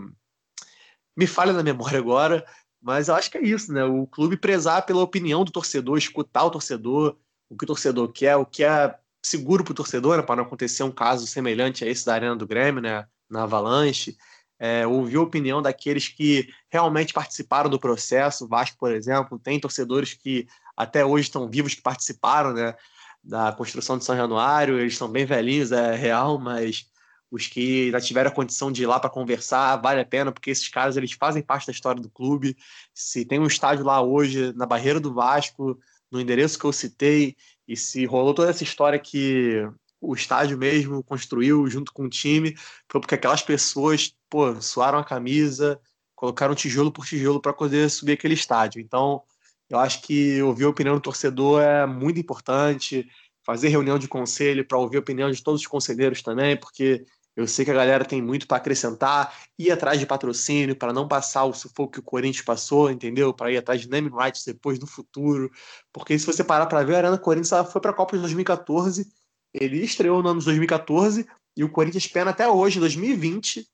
me 1.17 1.27
falha 1.27 1.53
na 1.53 1.63
memória 1.63 1.99
agora, 1.99 2.47
mas 2.81 3.09
eu 3.09 3.15
acho 3.15 3.31
que 3.31 3.39
é 3.39 3.43
isso, 3.43 3.73
né? 3.73 3.85
O 3.85 4.07
clube 4.07 4.37
prezar 4.37 4.85
pela 4.87 5.03
opinião 5.03 5.45
do 5.45 5.51
torcedor, 5.53 5.99
escutar 5.99 6.45
o 6.45 6.51
torcedor, 6.51 7.17
o 7.49 7.57
que 7.57 7.65
o 7.65 7.67
torcedor 7.67 8.13
quer, 8.13 8.37
o 8.37 8.47
que 8.47 8.63
é 8.65 8.97
seguro 9.23 9.65
para 9.65 9.73
o 9.73 9.75
torcedor, 9.75 10.17
né? 10.17 10.23
para 10.23 10.37
não 10.37 10.45
acontecer 10.45 10.83
um 10.83 10.93
caso 10.93 11.27
semelhante 11.27 11.85
a 11.85 11.89
esse 11.89 12.05
da 12.05 12.15
Arena 12.15 12.37
do 12.37 12.47
Grêmio, 12.47 12.83
né? 12.83 13.07
Na 13.29 13.45
Avalanche 13.45 14.17
é, 14.65 14.87
ouvir 14.87 15.17
a 15.17 15.21
opinião 15.21 15.61
daqueles 15.61 16.09
que 16.09 16.49
realmente 16.71 17.13
participaram 17.13 17.69
do 17.69 17.79
processo. 17.79 18.49
Vasco, 18.49 18.79
por 18.79 18.91
exemplo, 18.93 19.39
tem 19.39 19.61
torcedores 19.61 20.15
que 20.15 20.47
até 20.75 21.05
hoje 21.05 21.25
estão 21.25 21.47
vivos, 21.51 21.75
que 21.75 21.83
participaram 21.83 22.55
né, 22.55 22.75
da 23.23 23.53
construção 23.53 23.99
de 23.99 24.07
São 24.07 24.17
Januário, 24.17 24.79
eles 24.79 24.95
estão 24.95 25.07
bem 25.07 25.27
velhinhos, 25.27 25.71
é 25.71 25.95
real, 25.95 26.39
mas 26.39 26.87
os 27.31 27.47
que 27.47 27.91
já 27.91 28.01
tiveram 28.01 28.31
a 28.31 28.35
condição 28.35 28.73
de 28.73 28.85
ir 28.85 28.87
lá 28.87 28.99
para 28.99 29.11
conversar, 29.11 29.77
vale 29.77 30.01
a 30.01 30.07
pena, 30.07 30.33
porque 30.33 30.51
esses 30.51 30.69
caras 30.71 30.97
eles 30.97 31.13
fazem 31.13 31.43
parte 31.43 31.67
da 31.67 31.73
história 31.73 32.01
do 32.01 32.09
clube. 32.09 32.57
Se 32.95 33.23
tem 33.23 33.39
um 33.39 33.47
estádio 33.47 33.85
lá 33.85 34.01
hoje, 34.01 34.51
na 34.55 34.65
barreira 34.65 34.99
do 34.99 35.13
Vasco, 35.13 35.79
no 36.11 36.19
endereço 36.19 36.59
que 36.59 36.65
eu 36.65 36.73
citei, 36.73 37.37
e 37.69 37.77
se 37.77 38.07
rolou 38.07 38.33
toda 38.33 38.49
essa 38.49 38.65
história 38.65 38.99
que 38.99 39.69
o 40.09 40.15
estádio 40.15 40.59
mesmo 40.59 41.03
construiu 41.03 41.67
junto 41.69 41.93
com 41.93 42.05
o 42.05 42.09
time, 42.09 42.55
foi 42.91 43.01
porque 43.01 43.15
aquelas 43.15 43.43
pessoas, 43.43 44.15
pô, 44.29 44.61
suaram 44.61 44.99
a 44.99 45.05
camisa, 45.05 45.81
colocaram 46.15 46.55
tijolo 46.55 46.93
por 46.93 47.07
tijolo 47.07 47.41
para 47.41 47.53
poder 47.53 47.91
subir 47.91 48.13
aquele 48.13 48.35
estádio. 48.35 48.81
Então, 48.81 49.23
eu 49.69 49.79
acho 49.79 50.03
que 50.03 50.41
ouvir 50.43 50.65
a 50.65 50.69
opinião 50.69 50.95
do 50.95 51.01
torcedor 51.01 51.63
é 51.63 51.87
muito 51.87 52.21
importante, 52.21 53.07
fazer 53.45 53.69
reunião 53.69 53.99
de 53.99 54.09
conselho 54.09 54.67
para 54.67 54.79
ouvir 54.79 54.97
a 54.99 55.01
opinião 55.01 55.31
de 55.31 55.43
todos 55.43 55.61
os 55.61 55.67
conselheiros 55.67 56.23
também, 56.23 56.57
porque 56.57 57.05
eu 57.37 57.49
sei 57.49 57.65
que 57.65 57.71
a 57.71 57.75
galera 57.75 58.05
tem 58.05 58.23
muito 58.23 58.47
para 58.47 58.59
acrescentar, 58.59 59.35
ir 59.59 59.71
atrás 59.73 59.99
de 59.99 60.07
patrocínio 60.07 60.77
para 60.77 60.93
não 60.93 61.09
passar 61.09 61.45
o 61.45 61.53
sufoco 61.53 61.93
que 61.93 61.99
o 61.99 62.03
Corinthians 62.03 62.45
passou, 62.45 62.91
entendeu? 62.91 63.35
Para 63.35 63.51
ir 63.51 63.57
atrás 63.57 63.81
de 63.81 63.89
name 63.89 64.09
rights 64.09 64.45
depois 64.45 64.79
no 64.79 64.87
futuro. 64.87 65.51
Porque 65.93 66.17
se 66.19 66.25
você 66.25 66.45
parar 66.45 66.67
para 66.67 66.85
ver, 66.85 66.95
a 66.95 66.99
Arena 66.99 67.19
Corinthians 67.19 67.71
foi 67.73 67.81
para 67.81 67.91
a 67.91 67.95
Copa 67.95 68.17
de 68.17 68.21
2014 68.23 69.11
ele 69.55 69.83
estreou 69.83 70.23
no 70.23 70.31
ano 70.31 70.41
de 70.41 70.47
2014 70.47 71.27
e 71.57 71.63
o 71.63 71.71
Corinthians 71.71 72.09
pena 72.09 72.33
até 72.33 72.49
hoje, 72.49 72.81
2020, 72.81 73.65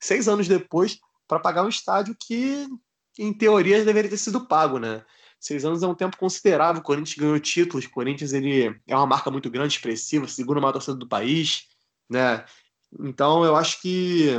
seis 0.00 0.26
anos 0.26 0.48
depois, 0.48 0.98
para 1.28 1.38
pagar 1.38 1.64
um 1.64 1.68
estádio 1.68 2.16
que, 2.18 2.66
em 3.18 3.32
teoria, 3.32 3.84
deveria 3.84 4.10
ter 4.10 4.16
sido 4.16 4.46
pago, 4.46 4.78
né? 4.78 5.04
Seis 5.38 5.64
anos 5.64 5.82
é 5.82 5.86
um 5.86 5.94
tempo 5.94 6.16
considerável. 6.16 6.80
O 6.80 6.84
Corinthians 6.84 7.18
ganhou 7.18 7.38
títulos. 7.38 7.84
O 7.84 7.90
Corinthians 7.90 8.32
ele 8.32 8.74
é 8.86 8.96
uma 8.96 9.06
marca 9.06 9.30
muito 9.30 9.50
grande, 9.50 9.74
expressiva, 9.74 10.26
segura 10.26 10.58
uma 10.58 10.72
torcida 10.72 10.96
do 10.96 11.06
país, 11.06 11.64
né? 12.08 12.44
Então 13.00 13.44
eu 13.44 13.54
acho 13.54 13.80
que 13.82 14.30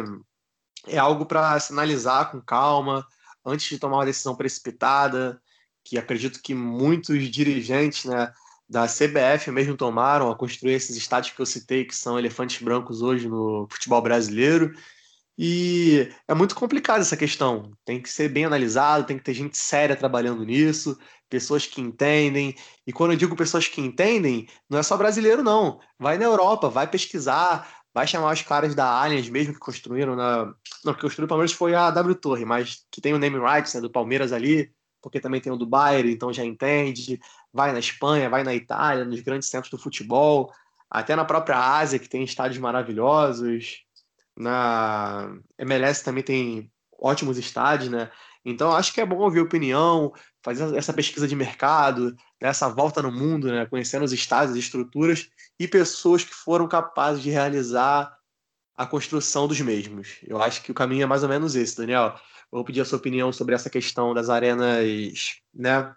é 0.87 0.97
algo 0.97 1.25
para 1.25 1.57
analisar 1.69 2.31
com 2.31 2.41
calma 2.41 3.05
antes 3.45 3.69
de 3.69 3.77
tomar 3.77 3.97
uma 3.97 4.05
decisão 4.05 4.35
precipitada. 4.35 5.39
Que 5.83 5.97
acredito 5.97 6.41
que 6.41 6.53
muitos 6.53 7.29
dirigentes, 7.29 8.03
né, 8.05 8.33
da 8.69 8.85
CBF 8.85 9.49
mesmo 9.51 9.77
tomaram 9.77 10.29
a 10.29 10.35
construir 10.35 10.73
esses 10.73 10.95
estádios 10.97 11.33
que 11.33 11.41
eu 11.41 11.45
citei, 11.45 11.85
que 11.85 11.95
são 11.95 12.19
elefantes 12.19 12.61
brancos 12.61 13.01
hoje 13.01 13.27
no 13.27 13.67
futebol 13.69 14.01
brasileiro. 14.01 14.73
E 15.37 16.11
é 16.27 16.33
muito 16.33 16.55
complicado 16.55 17.01
essa 17.01 17.15
questão. 17.15 17.71
Tem 17.85 18.01
que 18.01 18.09
ser 18.09 18.27
bem 18.29 18.45
analisado, 18.45 19.05
tem 19.05 19.17
que 19.17 19.23
ter 19.23 19.35
gente 19.35 19.57
séria 19.57 19.95
trabalhando 19.95 20.43
nisso, 20.43 20.97
pessoas 21.29 21.65
que 21.65 21.79
entendem. 21.79 22.55
E 22.85 22.91
quando 22.91 23.11
eu 23.11 23.17
digo 23.17 23.35
pessoas 23.35 23.67
que 23.67 23.79
entendem, 23.79 24.47
não 24.69 24.79
é 24.79 24.83
só 24.83 24.97
brasileiro, 24.97 25.43
não. 25.43 25.79
Vai 25.99 26.17
na 26.17 26.25
Europa, 26.25 26.69
vai 26.69 26.89
pesquisar, 26.89 27.69
vai 27.93 28.07
chamar 28.07 28.33
os 28.33 28.41
caras 28.41 28.73
da 28.73 28.85
Allianz 28.85 29.29
mesmo 29.29 29.53
que 29.53 29.59
construíram 29.59 30.15
na. 30.15 30.53
Não, 30.83 30.93
que 30.93 31.01
construiu 31.01 31.25
o 31.25 31.29
Palmeiras 31.29 31.53
foi 31.53 31.75
a 31.75 31.91
W 31.91 32.15
Torre, 32.15 32.43
mas 32.43 32.85
que 32.91 32.99
tem 32.99 33.13
o 33.13 33.19
name 33.19 33.37
rights 33.37 33.73
né, 33.75 33.81
do 33.81 33.91
Palmeiras 33.91 34.31
ali, 34.31 34.71
porque 35.01 35.19
também 35.19 35.39
tem 35.39 35.51
o 35.51 35.57
do 35.57 35.65
Bayern, 35.65 36.11
então 36.11 36.33
já 36.33 36.43
entende 36.43 37.19
vai 37.53 37.71
na 37.71 37.79
Espanha, 37.79 38.29
vai 38.29 38.43
na 38.43 38.53
Itália, 38.53 39.05
nos 39.05 39.21
grandes 39.21 39.49
centros 39.49 39.71
do 39.71 39.77
futebol, 39.77 40.51
até 40.89 41.15
na 41.15 41.25
própria 41.25 41.57
Ásia, 41.57 41.99
que 41.99 42.09
tem 42.09 42.23
estádios 42.23 42.59
maravilhosos. 42.59 43.83
Na 44.35 45.35
MLS 45.57 46.03
também 46.03 46.23
tem 46.23 46.71
ótimos 46.99 47.37
estádios, 47.37 47.89
né? 47.89 48.09
Então 48.45 48.71
acho 48.71 48.93
que 48.93 49.01
é 49.01 49.05
bom 49.05 49.17
ouvir 49.17 49.41
opinião, 49.41 50.13
fazer 50.41 50.73
essa 50.77 50.93
pesquisa 50.93 51.27
de 51.27 51.35
mercado, 51.35 52.15
essa 52.39 52.69
volta 52.69 53.01
no 53.01 53.11
mundo, 53.11 53.51
né? 53.51 53.65
conhecendo 53.65 54.05
os 54.05 54.13
estádios, 54.13 54.51
as 54.51 54.57
estruturas 54.57 55.29
e 55.59 55.67
pessoas 55.67 56.23
que 56.23 56.33
foram 56.33 56.67
capazes 56.67 57.21
de 57.21 57.29
realizar 57.29 58.15
a 58.77 58.85
construção 58.85 59.47
dos 59.47 59.59
mesmos. 59.59 60.19
Eu 60.25 60.41
acho 60.41 60.61
que 60.63 60.71
o 60.71 60.73
caminho 60.73 61.03
é 61.03 61.05
mais 61.05 61.23
ou 61.23 61.29
menos 61.29 61.55
esse, 61.55 61.75
Daniel. 61.75 62.15
vou 62.49 62.63
pedir 62.63 62.79
a 62.79 62.85
sua 62.85 62.99
opinião 62.99 63.33
sobre 63.33 63.53
essa 63.53 63.69
questão 63.69 64.13
das 64.13 64.29
arenas, 64.29 65.41
né? 65.53 65.93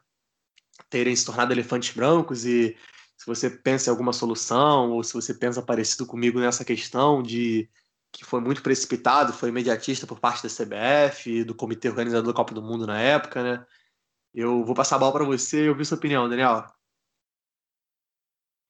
Terem 0.88 1.14
se 1.14 1.24
tornado 1.24 1.52
elefantes 1.52 1.94
brancos 1.94 2.44
e 2.44 2.76
se 3.16 3.26
você 3.26 3.50
pensa 3.50 3.90
em 3.90 3.92
alguma 3.92 4.12
solução 4.12 4.92
ou 4.92 5.04
se 5.04 5.12
você 5.12 5.34
pensa 5.34 5.60
parecido 5.60 6.06
comigo 6.06 6.40
nessa 6.40 6.64
questão 6.64 7.22
de 7.22 7.68
que 8.12 8.24
foi 8.24 8.40
muito 8.40 8.62
precipitado, 8.62 9.32
foi 9.32 9.50
imediatista 9.50 10.06
por 10.06 10.18
parte 10.18 10.42
da 10.42 10.48
CBF, 10.48 11.44
do 11.44 11.54
comitê 11.54 11.88
organizador 11.88 12.32
da 12.32 12.36
Copa 12.36 12.54
do 12.54 12.62
Mundo 12.62 12.86
na 12.86 13.00
época, 13.00 13.42
né? 13.42 13.66
Eu 14.34 14.64
vou 14.64 14.74
passar 14.74 14.96
a 14.96 14.98
bola 14.98 15.12
para 15.12 15.24
você 15.24 15.66
e 15.66 15.68
ouvir 15.68 15.84
sua 15.84 15.96
opinião, 15.96 16.28
Daniel. 16.28 16.66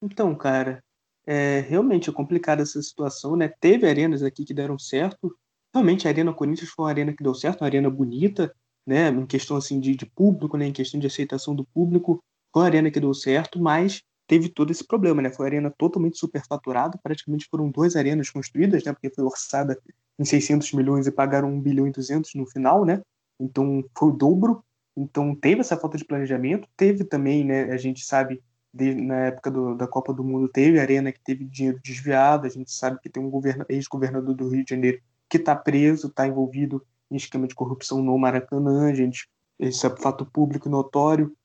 Então, 0.01 0.35
cara, 0.35 0.83
é 1.25 1.59
realmente 1.61 2.09
é 2.09 2.13
complicada 2.13 2.61
essa 2.61 2.81
situação, 2.81 3.35
né? 3.35 3.47
Teve 3.47 3.87
arenas 3.87 4.23
aqui 4.23 4.43
que 4.43 4.53
deram 4.53 4.77
certo. 4.77 5.35
Realmente 5.73 6.07
a 6.07 6.11
Arena 6.11 6.33
Corinthians 6.33 6.69
foi 6.69 6.85
uma 6.85 6.91
arena 6.91 7.13
que 7.13 7.23
deu 7.23 7.33
certo, 7.33 7.61
uma 7.61 7.67
arena 7.67 7.89
bonita, 7.89 8.53
né, 8.85 9.09
em 9.09 9.25
questão 9.25 9.57
assim 9.57 9.79
de, 9.79 9.95
de 9.95 10.05
público, 10.05 10.57
né, 10.57 10.67
em 10.67 10.73
questão 10.73 10.99
de 10.99 11.07
aceitação 11.07 11.55
do 11.55 11.63
público, 11.65 12.23
foi 12.53 12.63
a 12.63 12.65
arena 12.65 12.91
que 12.91 12.99
deu 12.99 13.13
certo, 13.13 13.61
mas 13.61 14.01
teve 14.27 14.49
todo 14.49 14.71
esse 14.71 14.85
problema, 14.85 15.21
né? 15.21 15.29
Foi 15.29 15.45
a 15.45 15.49
arena 15.49 15.73
totalmente 15.77 16.17
superfaturada, 16.17 16.97
praticamente 17.01 17.47
foram 17.49 17.69
duas 17.69 17.95
arenas 17.95 18.29
construídas, 18.29 18.83
né? 18.83 18.93
Porque 18.93 19.09
foi 19.09 19.23
orçada 19.23 19.77
em 20.17 20.23
600 20.23 20.71
milhões 20.73 21.07
e 21.07 21.11
pagaram 21.11 21.51
1 21.53 21.61
bilhão 21.61 21.87
e 21.87 21.91
200 21.91 22.33
no 22.35 22.45
final, 22.45 22.85
né? 22.85 23.01
Então 23.39 23.83
foi 23.97 24.09
o 24.09 24.11
dobro. 24.13 24.63
Então 24.95 25.35
teve 25.35 25.61
essa 25.61 25.75
falta 25.77 25.97
de 25.97 26.05
planejamento, 26.05 26.67
teve 26.77 27.03
também, 27.03 27.43
né? 27.43 27.63
A 27.71 27.77
gente 27.77 28.05
sabe 28.05 28.41
de, 28.73 28.95
na 28.95 29.25
época 29.25 29.51
do, 29.51 29.75
da 29.75 29.87
Copa 29.87 30.13
do 30.13 30.23
Mundo 30.23 30.47
teve 30.47 30.79
arena 30.79 31.11
que 31.11 31.19
teve 31.21 31.43
dinheiro 31.43 31.79
desviado, 31.83 32.47
a 32.47 32.49
gente 32.49 32.71
sabe 32.71 32.99
que 33.01 33.09
tem 33.09 33.21
um 33.21 33.41
ex-governador 33.67 34.33
do 34.33 34.47
Rio 34.47 34.63
de 34.63 34.69
Janeiro 34.69 35.01
que 35.29 35.37
está 35.37 35.55
preso, 35.55 36.07
está 36.07 36.27
envolvido 36.27 36.85
em 37.11 37.17
esquema 37.17 37.47
de 37.47 37.53
corrupção 37.53 38.01
no 38.01 38.17
Maracanã, 38.17 38.93
gente, 38.95 39.27
esse 39.59 39.85
é 39.85 39.89
fato 39.97 40.25
público 40.25 40.69
notório. 40.69 41.35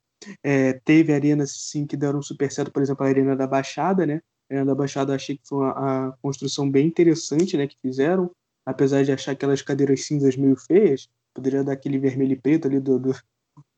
É, 0.42 0.74
teve 0.84 1.12
arenas 1.12 1.50
sim 1.70 1.86
que 1.86 1.96
deram 1.96 2.22
super 2.22 2.50
certo, 2.50 2.72
por 2.72 2.82
exemplo, 2.82 3.04
a 3.04 3.08
Arena 3.08 3.36
da 3.36 3.46
Baixada, 3.46 4.06
né? 4.06 4.22
A 4.48 4.54
Arena 4.54 4.66
da 4.66 4.74
Baixada 4.74 5.14
achei 5.14 5.36
que 5.36 5.46
foi 5.46 5.58
uma, 5.58 6.08
a 6.08 6.12
construção 6.22 6.70
bem 6.70 6.86
interessante, 6.86 7.56
né, 7.56 7.66
que 7.66 7.76
fizeram, 7.80 8.30
apesar 8.64 9.04
de 9.04 9.12
achar 9.12 9.32
aquelas 9.32 9.60
cadeiras 9.60 10.06
cinzas 10.06 10.36
meio 10.36 10.56
feias, 10.56 11.10
poderia 11.34 11.62
dar 11.62 11.72
aquele 11.72 11.98
vermelho 11.98 12.32
e 12.32 12.40
preto 12.40 12.66
ali 12.66 12.80
do, 12.80 12.98
do, 12.98 13.14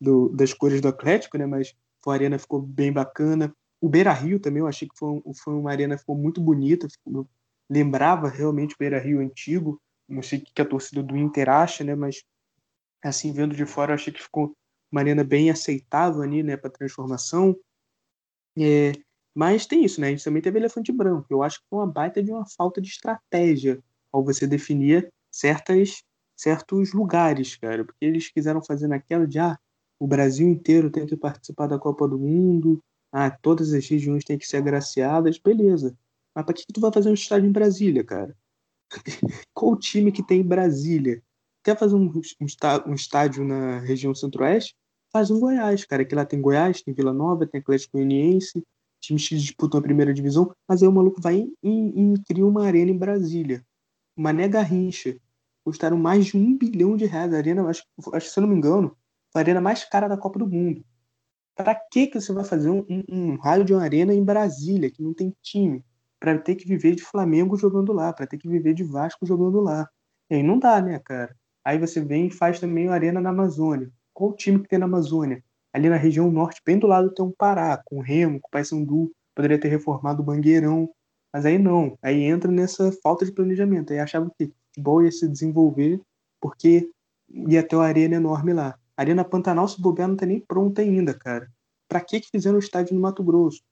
do 0.00 0.28
das 0.28 0.52
cores 0.54 0.80
do 0.80 0.88
Atlético, 0.88 1.36
né? 1.36 1.46
Mas 1.46 1.74
a 2.06 2.12
arena 2.12 2.38
ficou 2.38 2.60
bem 2.60 2.92
bacana. 2.92 3.52
O 3.80 3.88
Beira 3.88 4.12
Rio 4.12 4.38
também, 4.38 4.60
eu 4.60 4.66
achei 4.66 4.88
que 4.88 4.96
foi, 4.96 5.20
foi 5.42 5.54
uma 5.54 5.70
arena 5.70 5.98
ficou 5.98 6.16
muito 6.16 6.40
bonita, 6.40 6.88
ficou, 6.88 7.28
lembrava 7.68 8.28
realmente 8.28 8.74
o 8.74 8.78
Beira 8.78 8.98
Rio 8.98 9.20
antigo, 9.20 9.80
não 10.08 10.22
sei 10.22 10.38
o 10.38 10.42
que 10.42 10.62
a 10.62 10.64
torcida 10.64 11.02
do 11.02 11.16
Inter 11.16 11.48
acha, 11.48 11.84
né? 11.84 11.94
Mas 11.94 12.24
assim 13.02 13.32
vendo 13.32 13.54
de 13.54 13.66
fora, 13.66 13.92
eu 13.92 13.94
achei 13.94 14.12
que 14.12 14.22
ficou 14.22 14.54
uma 14.90 15.00
arena 15.00 15.22
bem 15.22 15.50
aceitável 15.50 16.22
ali, 16.22 16.42
né, 16.42 16.56
para 16.56 16.70
transformação. 16.70 17.56
É, 18.58 18.92
mas 19.34 19.66
tem 19.66 19.84
isso, 19.84 20.00
né? 20.00 20.08
A 20.08 20.10
gente 20.10 20.24
também 20.24 20.42
teve 20.42 20.58
elefante 20.58 20.90
branco. 20.90 21.26
Eu 21.30 21.42
acho 21.42 21.60
que 21.60 21.66
foi 21.70 21.78
uma 21.78 21.86
baita 21.86 22.22
de 22.22 22.32
uma 22.32 22.46
falta 22.46 22.80
de 22.80 22.88
estratégia 22.88 23.82
ao 24.10 24.24
você 24.24 24.46
definir 24.46 25.12
certas 25.30 26.02
certos 26.36 26.92
lugares, 26.92 27.56
cara, 27.56 27.84
porque 27.84 28.04
eles 28.04 28.30
quiseram 28.30 28.62
fazer 28.62 28.86
naquela 28.86 29.26
de 29.26 29.40
ah, 29.40 29.58
o 29.98 30.06
Brasil 30.06 30.46
inteiro 30.46 30.88
tem 30.88 31.04
que 31.04 31.16
participar 31.16 31.66
da 31.66 31.78
Copa 31.78 32.06
do 32.06 32.16
Mundo, 32.16 32.80
ah, 33.12 33.28
todas 33.30 33.72
as 33.72 33.88
regiões 33.88 34.24
têm 34.24 34.38
que 34.38 34.46
ser 34.46 34.58
agraciadas, 34.58 35.36
beleza. 35.38 35.96
Mas 36.32 36.44
para 36.44 36.54
que, 36.54 36.64
que 36.64 36.72
tu 36.72 36.80
vai 36.80 36.92
fazer 36.92 37.10
um 37.10 37.14
estádio 37.14 37.48
em 37.48 37.52
Brasília, 37.52 38.04
cara? 38.04 38.36
Qual 39.54 39.72
o 39.72 39.78
time 39.78 40.12
que 40.12 40.22
tem 40.22 40.40
em 40.40 40.46
Brasília? 40.46 41.22
Quer 41.62 41.78
fazer 41.78 41.94
um, 41.94 42.10
um 42.86 42.94
estádio 42.94 43.44
na 43.44 43.80
região 43.80 44.14
centro-oeste? 44.14 44.74
Faz 45.12 45.30
um 45.30 45.40
Goiás, 45.40 45.84
cara. 45.84 46.04
Que 46.04 46.14
lá 46.14 46.24
tem 46.24 46.40
Goiás, 46.40 46.82
tem 46.82 46.94
Vila 46.94 47.12
Nova, 47.12 47.46
tem 47.46 47.60
Atlético 47.60 47.96
Goianiense, 47.96 48.64
times 49.00 49.28
que 49.28 49.36
disputam 49.36 49.80
a 49.80 49.82
primeira 49.82 50.12
divisão. 50.14 50.54
Mas 50.66 50.82
aí 50.82 50.88
o 50.88 50.92
maluco 50.92 51.20
vai 51.20 51.46
e, 51.62 52.14
cria 52.26 52.46
uma 52.46 52.64
arena 52.64 52.90
em 52.90 52.96
Brasília. 52.96 53.64
Mané 54.16 54.48
Garrincha. 54.48 55.16
custaram 55.64 55.98
mais 55.98 56.26
de 56.26 56.36
um 56.36 56.56
bilhão 56.56 56.96
de 56.96 57.06
reais. 57.06 57.32
A 57.32 57.36
arena, 57.36 57.68
acho, 57.68 57.84
acho 58.12 58.30
se 58.30 58.38
eu 58.38 58.42
não 58.42 58.48
me 58.48 58.56
engano, 58.56 58.96
a 59.34 59.38
arena 59.38 59.60
mais 59.60 59.84
cara 59.84 60.08
da 60.08 60.16
Copa 60.16 60.38
do 60.38 60.48
Mundo. 60.48 60.84
Para 61.54 61.74
que 61.74 62.06
que 62.06 62.20
você 62.20 62.32
vai 62.32 62.44
fazer 62.44 62.70
um, 62.70 62.84
um, 62.88 63.02
um, 63.08 63.36
raio 63.36 63.64
de 63.64 63.74
uma 63.74 63.82
arena 63.82 64.14
em 64.14 64.22
Brasília, 64.24 64.90
que 64.90 65.02
não 65.02 65.12
tem 65.12 65.34
time, 65.42 65.84
para 66.20 66.38
ter 66.38 66.56
que 66.56 66.66
viver 66.66 66.94
de 66.94 67.02
Flamengo 67.02 67.56
jogando 67.56 67.92
lá, 67.92 68.12
para 68.12 68.26
ter 68.26 68.38
que 68.38 68.48
viver 68.48 68.74
de 68.74 68.84
Vasco 68.84 69.26
jogando 69.26 69.60
lá? 69.60 69.88
E 70.30 70.36
aí 70.36 70.42
não 70.42 70.58
dá, 70.58 70.80
né, 70.80 70.98
cara? 70.98 71.34
Aí 71.64 71.78
você 71.78 72.00
vem 72.00 72.26
e 72.26 72.30
faz 72.30 72.60
também 72.60 72.86
uma 72.86 72.94
arena 72.94 73.20
na 73.20 73.30
Amazônia. 73.30 73.90
Qual 74.12 74.34
time 74.34 74.60
que 74.60 74.68
tem 74.68 74.78
na 74.78 74.86
Amazônia? 74.86 75.42
Ali 75.72 75.88
na 75.88 75.96
região 75.96 76.30
norte, 76.30 76.62
bem 76.64 76.78
do 76.78 76.86
lado 76.86 77.12
tem 77.12 77.24
um 77.24 77.32
Pará, 77.36 77.80
com 77.84 78.00
Remo, 78.00 78.40
com 78.40 78.48
Paysandu, 78.50 79.12
poderia 79.34 79.60
ter 79.60 79.68
reformado 79.68 80.22
o 80.22 80.24
Bangueirão, 80.24 80.88
mas 81.32 81.44
aí 81.46 81.58
não. 81.58 81.96
Aí 82.02 82.22
entra 82.22 82.50
nessa 82.50 82.90
falta 83.02 83.24
de 83.24 83.32
planejamento. 83.32 83.92
Aí 83.92 83.98
achava 84.00 84.30
que 84.36 84.46
o 84.46 84.52
futebol 84.68 85.04
ia 85.04 85.12
se 85.12 85.28
desenvolver 85.28 86.00
porque 86.40 86.90
ia 87.28 87.62
ter 87.62 87.76
uma 87.76 87.84
arena 87.84 88.16
enorme 88.16 88.52
lá. 88.52 88.78
A 88.96 89.02
Arena 89.02 89.24
Pantanal, 89.24 89.68
se 89.68 89.80
bobear, 89.80 90.08
não 90.08 90.16
tá 90.16 90.26
nem 90.26 90.40
pronta 90.40 90.82
ainda, 90.82 91.14
cara. 91.14 91.48
Pra 91.88 92.00
que 92.00 92.20
que 92.20 92.30
fizeram 92.30 92.56
o 92.56 92.60
estádio 92.60 92.94
no 92.94 93.00
Mato 93.00 93.22
Grosso? 93.22 93.62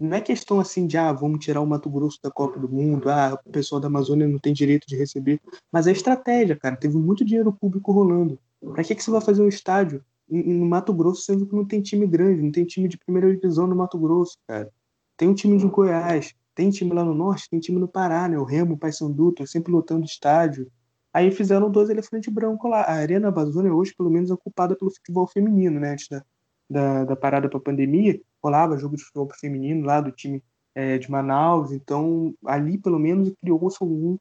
Não 0.00 0.16
é 0.16 0.20
questão 0.22 0.58
assim 0.58 0.86
de, 0.86 0.96
ah, 0.96 1.12
vamos 1.12 1.44
tirar 1.44 1.60
o 1.60 1.66
Mato 1.66 1.90
Grosso 1.90 2.18
da 2.22 2.30
Copa 2.30 2.58
do 2.58 2.66
Mundo, 2.68 3.10
ah, 3.10 3.38
o 3.44 3.50
pessoal 3.50 3.78
da 3.78 3.88
Amazônia 3.88 4.26
não 4.26 4.38
tem 4.38 4.54
direito 4.54 4.86
de 4.86 4.96
receber. 4.96 5.38
Mas 5.70 5.86
é 5.86 5.92
estratégia, 5.92 6.56
cara. 6.56 6.74
Teve 6.74 6.96
muito 6.96 7.22
dinheiro 7.22 7.52
público 7.52 7.92
rolando. 7.92 8.38
Pra 8.72 8.82
que 8.82 8.94
que 8.94 9.04
você 9.04 9.10
vai 9.10 9.20
fazer 9.20 9.42
um 9.42 9.48
estádio 9.48 10.02
no 10.26 10.64
Mato 10.64 10.94
Grosso, 10.94 11.22
sendo 11.22 11.46
que 11.46 11.54
não 11.54 11.66
tem 11.66 11.82
time 11.82 12.06
grande, 12.06 12.40
não 12.40 12.50
tem 12.50 12.64
time 12.64 12.88
de 12.88 12.96
primeira 12.96 13.34
divisão 13.34 13.66
no 13.66 13.76
Mato 13.76 13.98
Grosso, 13.98 14.38
cara? 14.46 14.70
Tem 15.16 15.28
um 15.28 15.34
time 15.34 15.58
de 15.58 15.66
Goiás, 15.66 16.34
tem 16.54 16.70
time 16.70 16.94
lá 16.94 17.04
no 17.04 17.12
norte, 17.12 17.50
tem 17.50 17.60
time 17.60 17.78
no 17.78 17.88
Pará, 17.88 18.26
né? 18.26 18.38
O 18.38 18.44
Remo, 18.44 18.74
o 18.74 18.78
Paysandu, 18.78 19.30
estão 19.30 19.46
sempre 19.46 19.70
lotando 19.70 20.06
estádio. 20.06 20.70
Aí 21.12 21.30
fizeram 21.30 21.70
dois 21.70 21.90
elefantes 21.90 22.32
brancos 22.32 22.70
lá. 22.70 22.82
A 22.82 22.92
Arena 22.92 23.28
Amazônia 23.28 23.74
hoje, 23.74 23.94
pelo 23.94 24.08
menos, 24.08 24.30
é 24.30 24.34
ocupada 24.34 24.76
pelo 24.76 24.90
futebol 24.90 25.26
feminino, 25.26 25.78
né? 25.78 25.92
Antes 25.92 26.08
da, 26.08 26.24
da, 26.70 27.04
da 27.04 27.16
parada 27.16 27.48
para 27.48 27.58
a 27.58 27.62
pandemia, 27.62 28.20
rolava 28.42 28.78
jogo 28.78 28.96
de 28.96 29.04
futebol 29.04 29.28
feminino 29.38 29.86
lá 29.86 30.00
do 30.00 30.12
time 30.12 30.42
é, 30.74 30.98
de 30.98 31.10
Manaus. 31.10 31.72
Então, 31.72 32.34
ali, 32.46 32.78
pelo 32.78 32.98
menos, 32.98 33.32
criou-se 33.40 33.78
algum, 33.80 34.16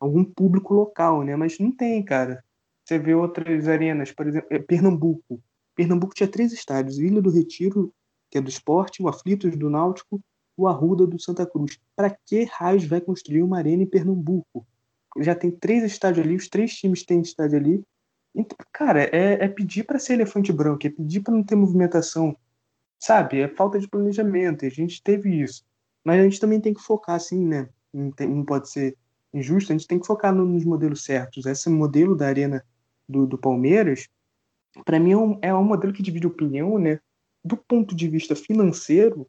algum 0.00 0.24
público 0.24 0.74
local, 0.74 1.22
né? 1.22 1.36
Mas 1.36 1.58
não 1.58 1.70
tem, 1.70 2.02
cara. 2.02 2.44
Você 2.84 2.98
vê 2.98 3.14
outras 3.14 3.66
arenas, 3.68 4.12
por 4.12 4.26
exemplo, 4.26 4.48
é 4.50 4.58
Pernambuco. 4.58 5.40
Pernambuco 5.74 6.14
tinha 6.14 6.28
três 6.28 6.52
estádios: 6.52 6.98
Ilha 6.98 7.22
do 7.22 7.30
Retiro, 7.30 7.92
que 8.30 8.38
é 8.38 8.40
do 8.40 8.48
esporte, 8.48 9.02
o 9.02 9.08
Aflitos 9.08 9.56
do 9.56 9.70
Náutico 9.70 10.20
o 10.56 10.68
Arruda 10.68 11.06
do 11.06 11.20
Santa 11.20 11.46
Cruz. 11.46 11.78
Para 11.96 12.10
que 12.10 12.44
raios 12.44 12.84
vai 12.84 13.00
construir 13.00 13.42
uma 13.42 13.58
arena 13.58 13.82
em 13.82 13.86
Pernambuco? 13.86 14.66
Já 15.18 15.34
tem 15.34 15.50
três 15.50 15.84
estádios 15.84 16.24
ali, 16.24 16.36
os 16.36 16.48
três 16.48 16.72
times 16.74 17.04
têm 17.04 17.20
estádio 17.20 17.58
ali. 17.58 17.82
Então, 18.34 18.56
cara, 18.72 19.04
é, 19.04 19.44
é 19.44 19.48
pedir 19.48 19.84
para 19.84 19.98
ser 19.98 20.14
elefante 20.14 20.52
branco, 20.52 20.86
é 20.86 20.90
pedir 20.90 21.20
para 21.20 21.34
não 21.34 21.44
ter 21.44 21.54
movimentação, 21.54 22.36
sabe? 23.04 23.40
É 23.40 23.48
falta 23.48 23.78
de 23.78 23.86
planejamento. 23.86 24.64
E 24.64 24.68
a 24.68 24.70
gente 24.70 25.02
teve 25.02 25.42
isso. 25.42 25.62
Mas 26.02 26.20
a 26.20 26.24
gente 26.24 26.40
também 26.40 26.60
tem 26.60 26.72
que 26.72 26.80
focar, 26.80 27.16
assim, 27.16 27.44
né? 27.44 27.68
Não, 27.92 28.44
pode 28.44 28.70
ser 28.70 28.96
injusto, 29.32 29.72
a 29.72 29.76
gente 29.76 29.86
tem 29.86 30.00
que 30.00 30.06
focar 30.06 30.34
no, 30.34 30.44
nos 30.46 30.64
modelos 30.64 31.04
certos. 31.04 31.44
Esse 31.44 31.68
modelo 31.68 32.16
da 32.16 32.26
arena 32.26 32.64
do, 33.06 33.26
do 33.26 33.36
Palmeiras, 33.36 34.08
para 34.84 34.98
mim, 34.98 35.12
é 35.12 35.16
um, 35.16 35.38
é 35.42 35.54
um 35.54 35.64
modelo 35.64 35.92
que 35.92 36.02
divide 36.02 36.26
opinião, 36.26 36.78
né? 36.78 36.98
Do 37.44 37.56
ponto 37.56 37.94
de 37.94 38.08
vista 38.08 38.34
financeiro, 38.34 39.28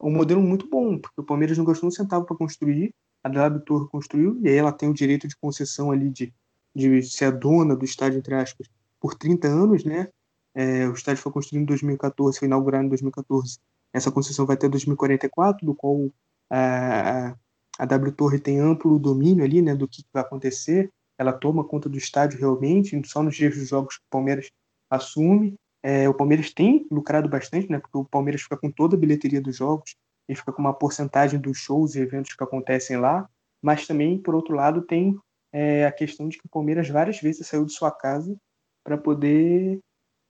um 0.00 0.12
modelo 0.12 0.40
muito 0.40 0.68
bom, 0.68 0.96
porque 0.98 1.20
o 1.20 1.24
Palmeiras 1.24 1.58
não 1.58 1.64
gastou 1.64 1.88
um 1.88 1.92
centavo 1.92 2.24
para 2.24 2.36
construir, 2.36 2.94
a 3.24 3.28
W 3.28 3.64
Torre 3.64 3.88
construiu, 3.88 4.38
e 4.42 4.48
aí 4.48 4.54
ela 4.54 4.72
tem 4.72 4.88
o 4.88 4.94
direito 4.94 5.26
de 5.26 5.36
concessão 5.36 5.90
ali 5.90 6.08
de, 6.08 6.32
de 6.74 7.02
ser 7.02 7.24
a 7.26 7.30
dona 7.32 7.74
do 7.74 7.84
estádio, 7.84 8.18
entre 8.18 8.34
aspas, 8.36 8.68
por 9.00 9.14
30 9.14 9.48
anos, 9.48 9.84
né? 9.84 10.08
É, 10.54 10.86
o 10.88 10.92
estádio 10.92 11.22
foi 11.22 11.32
construído 11.32 11.62
em 11.62 11.66
2014, 11.66 12.38
foi 12.38 12.46
inaugurado 12.46 12.84
em 12.84 12.88
2014. 12.88 13.58
Essa 13.92 14.10
concessão 14.10 14.46
vai 14.46 14.56
até 14.56 14.68
2044, 14.68 15.64
do 15.64 15.74
qual 15.74 16.10
a, 16.50 17.34
a 17.78 17.84
W 17.84 18.12
Torre 18.12 18.38
tem 18.38 18.60
amplo 18.60 18.98
domínio 18.98 19.44
ali, 19.44 19.62
né, 19.62 19.74
do 19.74 19.88
que 19.88 20.04
vai 20.12 20.22
acontecer. 20.22 20.90
Ela 21.18 21.32
toma 21.32 21.64
conta 21.64 21.88
do 21.88 21.98
estádio 21.98 22.38
realmente, 22.38 23.00
só 23.06 23.22
nos 23.22 23.36
dias 23.36 23.56
dos 23.56 23.68
jogos 23.68 23.96
que 23.96 24.04
o 24.04 24.10
Palmeiras 24.10 24.50
assume. 24.90 25.54
É, 25.82 26.08
o 26.08 26.14
Palmeiras 26.14 26.52
tem 26.52 26.86
lucrado 26.90 27.28
bastante, 27.28 27.70
né? 27.70 27.78
Porque 27.78 27.96
o 27.96 28.04
Palmeiras 28.04 28.42
fica 28.42 28.56
com 28.56 28.70
toda 28.70 28.96
a 28.96 28.98
bilheteria 28.98 29.40
dos 29.40 29.56
jogos 29.56 29.96
e 30.28 30.34
fica 30.34 30.52
com 30.52 30.60
uma 30.60 30.74
porcentagem 30.74 31.40
dos 31.40 31.58
shows 31.58 31.94
e 31.94 32.00
eventos 32.00 32.34
que 32.34 32.44
acontecem 32.44 32.96
lá. 32.96 33.28
Mas 33.62 33.86
também, 33.86 34.18
por 34.18 34.34
outro 34.34 34.54
lado, 34.54 34.82
tem 34.82 35.16
é, 35.52 35.86
a 35.86 35.92
questão 35.92 36.28
de 36.28 36.38
que 36.38 36.46
o 36.46 36.50
Palmeiras 36.50 36.88
várias 36.88 37.20
vezes 37.20 37.46
saiu 37.46 37.64
de 37.64 37.72
sua 37.72 37.90
casa 37.90 38.36
para 38.84 38.96
poder 38.96 39.80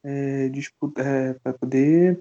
é, 0.05 0.49
disputar, 0.49 1.07
é, 1.07 1.35
para 1.35 1.53
poder 1.53 2.19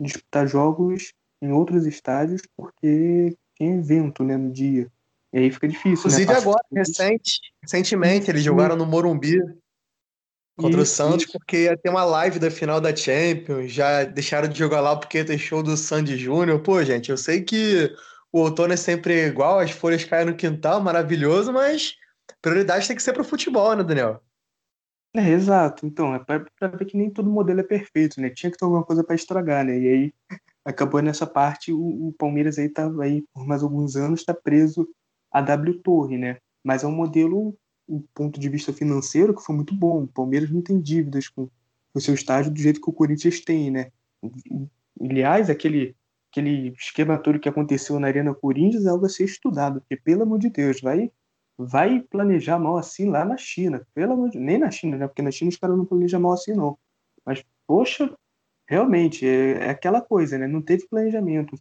disputar 0.00 0.46
jogos 0.46 1.12
em 1.40 1.52
outros 1.52 1.86
estádios, 1.86 2.42
porque 2.56 3.36
tem 3.58 3.78
evento, 3.78 4.24
né, 4.24 4.36
no 4.36 4.50
dia. 4.50 4.90
E 5.32 5.38
aí 5.38 5.50
fica 5.50 5.68
difícil. 5.68 5.90
Né? 5.90 6.22
Inclusive 6.22 6.32
né? 6.32 6.38
agora, 6.38 6.64
recente, 6.72 7.40
recentemente, 7.62 8.30
eles 8.30 8.42
jogaram 8.42 8.76
no 8.76 8.86
Morumbi 8.86 9.38
contra 10.56 10.82
isso, 10.82 10.92
o 10.92 10.96
Santos, 10.96 11.24
isso. 11.24 11.32
porque 11.32 11.64
ia 11.64 11.76
ter 11.76 11.90
uma 11.90 12.04
live 12.04 12.38
da 12.38 12.50
final 12.50 12.80
da 12.80 12.94
Champions, 12.94 13.70
já 13.70 14.04
deixaram 14.04 14.48
de 14.48 14.58
jogar 14.58 14.80
lá 14.80 14.96
porque 14.96 15.24
tem 15.24 15.38
show 15.38 15.62
do 15.62 15.76
Sandy 15.76 16.16
Júnior. 16.16 16.60
Pô, 16.60 16.82
gente, 16.82 17.10
eu 17.10 17.16
sei 17.16 17.42
que 17.42 17.94
o 18.32 18.40
outono 18.40 18.72
é 18.72 18.76
sempre 18.76 19.26
igual, 19.26 19.58
as 19.58 19.70
folhas 19.70 20.04
caem 20.04 20.26
no 20.26 20.34
quintal, 20.34 20.80
maravilhoso, 20.80 21.52
mas 21.52 21.94
prioridade 22.40 22.86
tem 22.86 22.96
que 22.96 23.02
ser 23.02 23.12
pro 23.12 23.24
futebol, 23.24 23.74
né, 23.74 23.82
Daniel? 23.82 24.22
É, 25.14 25.30
exato. 25.30 25.86
Então, 25.86 26.14
é 26.14 26.18
pra 26.18 26.38
ver 26.68 26.84
que 26.84 26.96
nem 26.96 27.10
todo 27.10 27.30
modelo 27.30 27.60
é 27.60 27.62
perfeito, 27.62 28.20
né? 28.20 28.30
Tinha 28.30 28.50
que 28.50 28.58
ter 28.58 28.64
alguma 28.64 28.84
coisa 28.84 29.02
para 29.02 29.14
estragar, 29.14 29.64
né? 29.64 29.78
E 29.78 29.88
aí 29.88 30.14
acabou 30.64 31.00
nessa 31.00 31.26
parte, 31.26 31.72
o, 31.72 32.08
o 32.08 32.12
Palmeiras 32.12 32.58
aí 32.58 32.68
tá 32.68 32.90
aí 33.00 33.22
por 33.32 33.46
mais 33.46 33.62
alguns 33.62 33.96
anos, 33.96 34.20
está 34.20 34.34
preso 34.34 34.86
a 35.30 35.40
W 35.40 35.80
Torre, 35.80 36.18
né? 36.18 36.38
Mas 36.62 36.84
é 36.84 36.86
um 36.86 36.92
modelo 36.92 37.56
o 37.86 38.02
ponto 38.14 38.38
de 38.38 38.48
vista 38.50 38.72
financeiro, 38.72 39.34
que 39.34 39.42
foi 39.42 39.56
muito 39.56 39.74
bom. 39.74 40.04
O 40.04 40.08
Palmeiras 40.08 40.50
não 40.50 40.60
tem 40.60 40.78
dívidas 40.78 41.28
com 41.28 41.48
o 41.94 42.00
seu 42.00 42.14
estádio 42.14 42.52
do 42.52 42.60
jeito 42.60 42.80
que 42.80 42.90
o 42.90 42.92
Corinthians 42.92 43.40
tem, 43.40 43.70
né? 43.70 43.90
Aliás, 45.00 45.48
aquele, 45.48 45.96
aquele 46.30 46.74
esquema 46.78 47.16
todo 47.18 47.40
que 47.40 47.48
aconteceu 47.48 47.98
na 47.98 48.08
Arena 48.08 48.34
Corinthians 48.34 48.84
é 48.84 48.90
algo 48.90 49.06
a 49.06 49.08
ser 49.08 49.24
estudado, 49.24 49.80
porque, 49.80 49.96
pelo 49.96 50.22
amor 50.22 50.38
de 50.38 50.50
Deus, 50.50 50.80
vai, 50.82 51.10
vai 51.58 52.00
planejar 52.00 52.58
mal 52.58 52.78
assim 52.78 53.10
lá 53.10 53.24
na 53.24 53.36
China. 53.36 53.86
Pelo 53.92 54.12
amor 54.12 54.30
de... 54.30 54.38
Nem 54.38 54.58
na 54.58 54.70
China, 54.70 54.96
né? 54.96 55.08
Porque 55.08 55.22
na 55.22 55.30
China 55.30 55.48
os 55.48 55.56
caras 55.56 55.76
não 55.76 55.84
planejam 55.84 56.20
mal 56.20 56.32
assim, 56.32 56.52
não. 56.52 56.78
Mas, 57.26 57.44
poxa, 57.66 58.14
realmente, 58.66 59.26
é, 59.26 59.66
é 59.66 59.70
aquela 59.70 60.00
coisa, 60.00 60.38
né? 60.38 60.46
Não 60.46 60.62
teve 60.62 60.86
planejamento. 60.88 61.56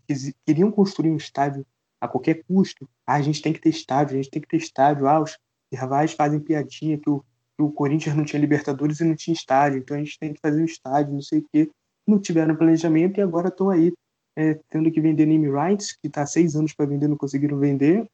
Queriam 0.45 0.71
construir 0.71 1.09
um 1.09 1.17
estádio 1.17 1.65
a 1.99 2.07
qualquer 2.07 2.43
custo. 2.43 2.87
Ah, 3.05 3.15
a 3.15 3.21
gente 3.21 3.41
tem 3.41 3.51
que 3.51 3.59
ter 3.59 3.69
estádio, 3.69 4.13
a 4.13 4.17
gente 4.17 4.29
tem 4.29 4.41
que 4.41 4.47
ter 4.47 4.57
estádio. 4.57 5.07
Ah, 5.07 5.19
os, 5.19 5.37
rivais 5.73 6.13
fazem 6.13 6.39
piadinha 6.39 6.97
que 6.97 7.09
o, 7.09 7.19
que 7.19 7.61
o 7.61 7.71
Corinthians 7.71 8.15
não 8.15 8.23
tinha 8.23 8.39
Libertadores 8.39 8.99
e 8.99 9.03
não 9.03 9.15
tinha 9.15 9.33
estádio, 9.33 9.79
então 9.79 9.97
a 9.97 9.99
gente 9.99 10.17
tem 10.17 10.33
que 10.33 10.39
fazer 10.39 10.61
um 10.61 10.65
estádio, 10.65 11.13
não 11.13 11.21
sei 11.21 11.39
o 11.39 11.45
quê. 11.51 11.69
Não 12.05 12.19
tiveram 12.19 12.55
planejamento 12.55 13.19
e 13.19 13.21
agora 13.21 13.49
estão 13.49 13.69
aí 13.69 13.91
é, 14.35 14.59
tendo 14.69 14.91
que 14.91 15.01
vender 15.01 15.25
name 15.25 15.49
rights, 15.49 15.97
que 15.97 16.07
está 16.07 16.21
há 16.21 16.25
seis 16.25 16.55
anos 16.55 16.73
para 16.73 16.85
vender, 16.85 17.07
não 17.07 17.17
conseguiram 17.17 17.59
vender. 17.59 18.07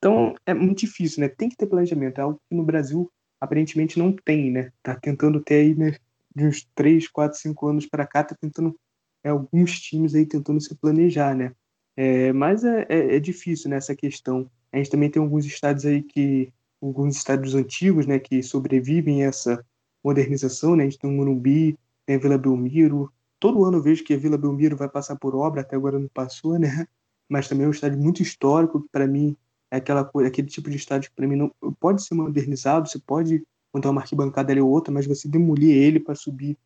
Então 0.00 0.34
é 0.46 0.54
muito 0.54 0.78
difícil, 0.78 1.20
né? 1.20 1.28
Tem 1.28 1.50
que 1.50 1.56
ter 1.56 1.66
planejamento, 1.66 2.18
é 2.18 2.22
algo 2.22 2.40
que 2.48 2.56
no 2.56 2.64
Brasil 2.64 3.12
aparentemente 3.38 3.98
não 3.98 4.12
tem, 4.12 4.50
né? 4.50 4.72
Tá 4.82 4.96
tentando 4.96 5.40
ter 5.40 5.56
aí 5.56 5.74
né, 5.74 5.96
de 6.34 6.46
uns 6.46 6.66
três, 6.74 7.06
quatro, 7.06 7.38
cinco 7.38 7.66
anos 7.66 7.86
para 7.86 8.06
cá, 8.06 8.24
tá 8.24 8.34
tentando 8.34 8.74
é, 9.22 9.28
alguns 9.28 9.78
times 9.78 10.14
aí 10.14 10.24
tentando 10.24 10.58
se 10.58 10.74
planejar, 10.74 11.36
né? 11.36 11.52
É, 11.94 12.32
mas 12.32 12.64
é, 12.64 12.86
é, 12.88 13.16
é 13.16 13.20
difícil 13.20 13.68
nessa 13.68 13.92
né, 13.92 13.96
questão. 13.96 14.50
A 14.72 14.78
gente 14.78 14.90
também 14.90 15.10
tem 15.10 15.22
alguns 15.22 15.44
estados 15.44 15.84
aí 15.84 16.02
que 16.02 16.50
alguns 16.80 17.16
estádios 17.16 17.54
antigos, 17.54 18.06
né, 18.06 18.18
que 18.18 18.42
sobrevivem 18.42 19.22
a 19.22 19.28
essa 19.28 19.62
modernização, 20.02 20.76
né? 20.76 20.84
A 20.84 20.88
gente 20.88 20.98
tem 20.98 21.10
o 21.10 21.12
Morumbi, 21.12 21.78
tem 22.06 22.16
a 22.16 22.18
Vila 22.18 22.38
Belmiro. 22.38 23.12
Todo 23.38 23.64
ano 23.66 23.76
eu 23.78 23.82
vejo 23.82 24.02
que 24.02 24.14
a 24.14 24.18
Vila 24.18 24.38
Belmiro 24.38 24.78
vai 24.78 24.88
passar 24.88 25.16
por 25.16 25.34
obra, 25.34 25.60
até 25.60 25.76
agora 25.76 25.98
não 25.98 26.08
passou, 26.08 26.58
né? 26.58 26.86
Mas 27.28 27.48
também 27.48 27.66
é 27.66 27.68
um 27.68 27.72
estádio 27.72 27.98
muito 27.98 28.22
histórico, 28.22 28.80
que 28.80 28.88
para 28.90 29.06
mim 29.06 29.36
é 29.70 29.76
aquela 29.76 30.04
coisa, 30.04 30.28
aquele 30.28 30.48
tipo 30.48 30.68
de 30.68 30.76
estádio 30.76 31.10
que 31.10 31.16
para 31.16 31.26
mim 31.26 31.36
não 31.36 31.50
pode 31.78 32.02
ser 32.02 32.14
modernizado, 32.14 32.88
você 32.88 32.98
pode 32.98 33.42
montar 33.72 33.90
uma 33.90 34.00
arquibancada 34.00 34.52
ali 34.52 34.60
ou 34.60 34.68
outra, 34.68 34.92
mas 34.92 35.06
você 35.06 35.28
demolir 35.28 35.76
ele 35.76 36.00
para 36.00 36.14
subir 36.14 36.58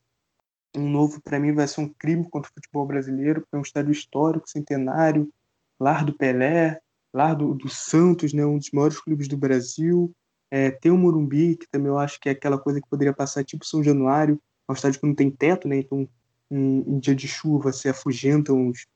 um 0.77 0.89
novo, 0.89 1.21
para 1.21 1.39
mim 1.39 1.53
vai 1.53 1.69
ser 1.69 1.81
um 1.81 1.89
crime 1.89 2.29
contra 2.29 2.51
o 2.51 2.55
futebol 2.55 2.87
brasileiro, 2.87 3.43
porque 3.43 3.55
é 3.55 3.59
um 3.59 3.63
estádio 3.63 3.93
histórico, 3.93 4.49
centenário, 4.49 5.31
lar 5.79 6.05
do 6.05 6.13
Pelé, 6.13 6.81
lá 7.13 7.33
do, 7.33 7.55
do 7.55 7.69
Santos, 7.69 8.33
né, 8.33 8.45
um 8.45 8.59
dos 8.59 8.71
maiores 8.73 8.99
clubes 9.01 9.29
do 9.29 9.37
Brasil. 9.37 10.13
É, 10.51 10.71
tem 10.71 10.91
o 10.91 10.97
Morumbi, 10.97 11.57
que 11.57 11.69
também 11.69 11.89
eu 11.89 11.99
acho 11.99 12.19
que 12.19 12.29
é 12.29 12.33
aquela 12.33 12.59
coisa 12.59 12.81
que 12.81 12.89
poderia 12.89 13.13
passar 13.13 13.45
tipo 13.45 13.65
São 13.65 13.83
Januário, 13.83 14.41
é 14.69 14.73
um 14.73 14.75
estádio 14.75 15.01
que 15.01 15.07
não 15.07 15.15
tem 15.15 15.31
teto, 15.31 15.69
né, 15.69 15.77
então 15.77 16.09
em, 16.51 16.81
em 16.87 16.99
dia 16.99 17.15
de 17.15 17.29
chuva 17.29 17.73
se 17.73 17.89
afugentam 17.89 18.69
os, 18.69 18.87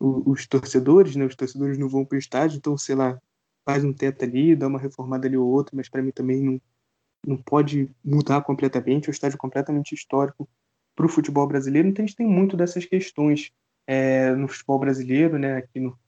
os, 0.00 0.22
os, 0.26 0.46
torcedores, 0.46 1.16
né, 1.16 1.24
os 1.24 1.34
torcedores 1.34 1.78
não 1.78 1.88
vão 1.88 2.04
para 2.04 2.16
o 2.16 2.18
estádio, 2.18 2.58
então, 2.58 2.76
sei 2.78 2.94
lá, 2.94 3.20
faz 3.64 3.84
um 3.84 3.92
teto 3.92 4.24
ali, 4.24 4.54
dá 4.54 4.66
uma 4.66 4.78
reformada 4.78 5.26
ali 5.26 5.36
ou 5.36 5.48
outra, 5.48 5.76
mas 5.76 5.88
para 5.88 6.02
mim 6.02 6.10
também 6.10 6.42
não, 6.42 6.60
não 7.26 7.36
pode 7.36 7.90
mudar 8.04 8.42
completamente, 8.42 9.08
é 9.08 9.10
um 9.10 9.12
estádio 9.12 9.38
completamente 9.38 9.94
histórico 9.94 10.48
para 10.94 11.06
o 11.06 11.08
futebol 11.08 11.46
brasileiro, 11.46 11.88
então 11.88 12.04
a 12.04 12.06
gente 12.06 12.16
tem 12.16 12.26
muito 12.26 12.56
dessas 12.56 12.84
questões 12.84 13.50
é, 13.86 14.34
no 14.34 14.48
futebol 14.48 14.78
brasileiro, 14.78 15.38
né, 15.38 15.56
aqui 15.56 15.80
no, 15.80 15.98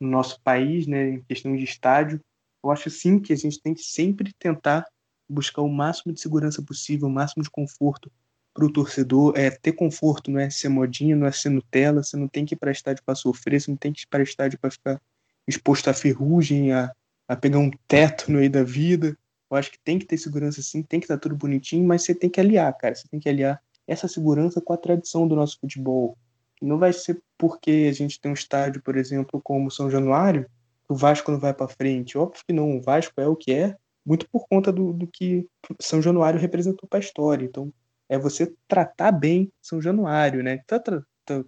no, 0.00 0.08
nosso 0.08 0.40
país, 0.42 0.86
né, 0.86 1.10
em 1.10 1.22
questão 1.22 1.54
de 1.54 1.64
estádio. 1.64 2.20
Eu 2.62 2.70
acho 2.70 2.90
sim 2.90 3.20
que 3.20 3.32
a 3.32 3.36
gente 3.36 3.60
tem 3.60 3.74
que 3.74 3.82
sempre 3.82 4.32
tentar 4.38 4.86
buscar 5.28 5.62
o 5.62 5.68
máximo 5.68 6.12
de 6.12 6.20
segurança 6.20 6.62
possível, 6.62 7.08
o 7.08 7.10
máximo 7.10 7.42
de 7.42 7.50
conforto 7.50 8.10
para 8.52 8.64
o 8.64 8.72
torcedor. 8.72 9.34
É 9.36 9.50
ter 9.50 9.72
conforto, 9.72 10.30
não 10.30 10.40
é 10.40 10.48
ser 10.50 10.68
modinha, 10.68 11.16
não 11.16 11.26
é 11.26 11.32
ser 11.32 11.50
Nutella. 11.50 12.02
Você 12.02 12.16
não 12.16 12.28
tem 12.28 12.44
que 12.44 12.54
ir 12.54 12.58
para 12.58 12.70
estádio 12.70 13.02
para 13.04 13.14
sofrer, 13.14 13.60
você 13.60 13.70
não 13.70 13.76
tem 13.76 13.92
que 13.92 14.02
ir 14.02 14.06
para 14.06 14.22
estádio 14.22 14.58
para 14.58 14.70
ficar 14.70 15.00
exposto 15.46 15.88
à 15.88 15.94
ferrugem, 15.94 16.72
a, 16.72 16.92
a 17.28 17.36
pegar 17.36 17.58
um 17.58 17.70
teto 17.88 18.30
no 18.30 18.38
meio 18.38 18.50
da 18.50 18.62
vida. 18.62 19.16
Eu 19.50 19.56
acho 19.56 19.70
que 19.70 19.78
tem 19.78 19.98
que 19.98 20.06
ter 20.06 20.16
segurança 20.16 20.62
sim, 20.62 20.82
tem 20.82 21.00
que 21.00 21.04
estar 21.04 21.18
tudo 21.18 21.36
bonitinho, 21.36 21.86
mas 21.86 22.02
você 22.02 22.14
tem 22.14 22.30
que 22.30 22.40
aliar, 22.40 22.76
cara. 22.76 22.94
Você 22.94 23.06
tem 23.08 23.20
que 23.20 23.28
aliar 23.28 23.62
essa 23.86 24.08
segurança 24.08 24.60
com 24.60 24.72
a 24.72 24.76
tradição 24.76 25.28
do 25.28 25.36
nosso 25.36 25.58
futebol. 25.60 26.16
Não 26.60 26.78
vai 26.78 26.92
ser 26.92 27.22
porque 27.36 27.88
a 27.90 27.92
gente 27.92 28.20
tem 28.20 28.30
um 28.30 28.34
estádio, 28.34 28.82
por 28.82 28.96
exemplo, 28.96 29.40
como 29.42 29.70
São 29.70 29.90
Januário, 29.90 30.46
que 30.86 30.92
o 30.92 30.96
Vasco 30.96 31.30
não 31.30 31.38
vai 31.38 31.52
para 31.52 31.68
frente. 31.68 32.16
Óbvio 32.16 32.42
que 32.46 32.52
não, 32.52 32.78
o 32.78 32.80
Vasco 32.80 33.20
é 33.20 33.28
o 33.28 33.36
que 33.36 33.52
é, 33.52 33.76
muito 34.04 34.28
por 34.28 34.46
conta 34.48 34.72
do, 34.72 34.92
do 34.92 35.06
que 35.06 35.46
São 35.80 36.00
Januário 36.00 36.40
representou 36.40 36.88
para 36.88 36.98
a 36.98 37.00
história. 37.00 37.44
Então, 37.44 37.72
é 38.08 38.18
você 38.18 38.52
tratar 38.68 39.12
bem 39.12 39.52
São 39.62 39.80
Januário, 39.80 40.42
né? 40.42 40.62
Tá, 40.66 40.78
tá, 40.78 40.94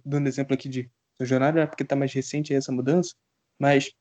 dando 0.05 0.27
exemplo 0.27 0.53
aqui 0.53 0.67
de 0.67 0.89
São 1.17 1.25
Januário, 1.25 1.67
porque 1.67 1.83
tá 1.83 1.95
mais 1.95 2.13
recente 2.13 2.53
essa 2.53 2.71
mudança, 2.71 3.13
mas 3.59 3.91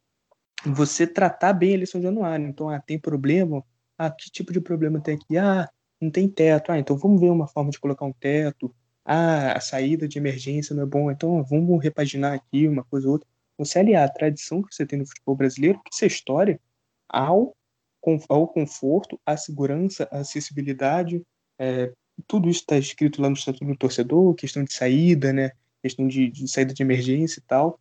você 0.65 1.07
tratar 1.07 1.53
bem 1.53 1.73
ele 1.73 1.87
São 1.87 2.01
Januário. 2.01 2.47
Então, 2.47 2.69
ah, 2.69 2.81
tem 2.81 2.99
problema? 2.99 3.65
Ah, 3.99 4.11
que 4.11 4.31
tipo 4.31 4.53
de 4.53 4.61
problema 4.61 5.01
tem 5.01 5.15
aqui? 5.17 5.37
Ah, 5.39 5.69
não 6.01 6.11
tem 6.11 6.29
teto. 6.29 6.73
Ah, 6.73 6.79
então 6.79 6.97
vamos 6.97 7.21
ver 7.21 7.31
uma 7.31 7.47
forma 7.49 7.71
de 7.71 7.79
colocar 7.79 8.05
um 8.05 8.13
teto. 8.13 8.75
Ah, 9.05 9.53
a 9.53 9.61
saída 9.61 10.09
de 10.09 10.19
emergência 10.19 10.75
não 10.75 10.83
é 10.83 10.87
bom. 10.87 11.11
Então 11.11 11.43
vamos 11.45 11.83
repaginar 11.83 12.35
aqui 12.35 12.67
uma 12.69 12.85
coisa 12.85 13.07
ou 13.07 13.15
outra. 13.15 13.29
Você 13.59 13.79
aliar 13.79 14.05
a 14.05 14.13
tradição 14.13 14.63
que 14.63 14.75
você 14.75 14.85
tem 14.85 14.99
no 14.99 15.07
futebol 15.07 15.37
brasileiro, 15.37 15.81
que 15.83 15.95
isso 15.95 16.05
é 16.05 16.09
história, 16.09 16.61
ao, 17.09 17.57
ao 18.29 18.49
conforto, 18.49 19.19
à 19.25 19.37
segurança, 19.37 20.09
à 20.13 20.19
acessibilidade. 20.19 21.23
É, 21.59 21.93
tudo 22.27 22.49
isso 22.51 22.61
está 22.61 22.77
escrito 22.77 23.23
lá 23.23 23.29
no 23.29 23.37
Estatuto 23.37 23.65
do 23.65 23.77
Torcedor, 23.77 24.35
questão 24.35 24.63
de 24.65 24.73
saída, 24.75 25.33
né? 25.33 25.53
Questão 25.83 26.07
de, 26.07 26.29
de 26.31 26.49
saída 26.49 26.75
de 26.75 26.83
emergência 26.83 27.41
e 27.41 27.43
tal. 27.43 27.81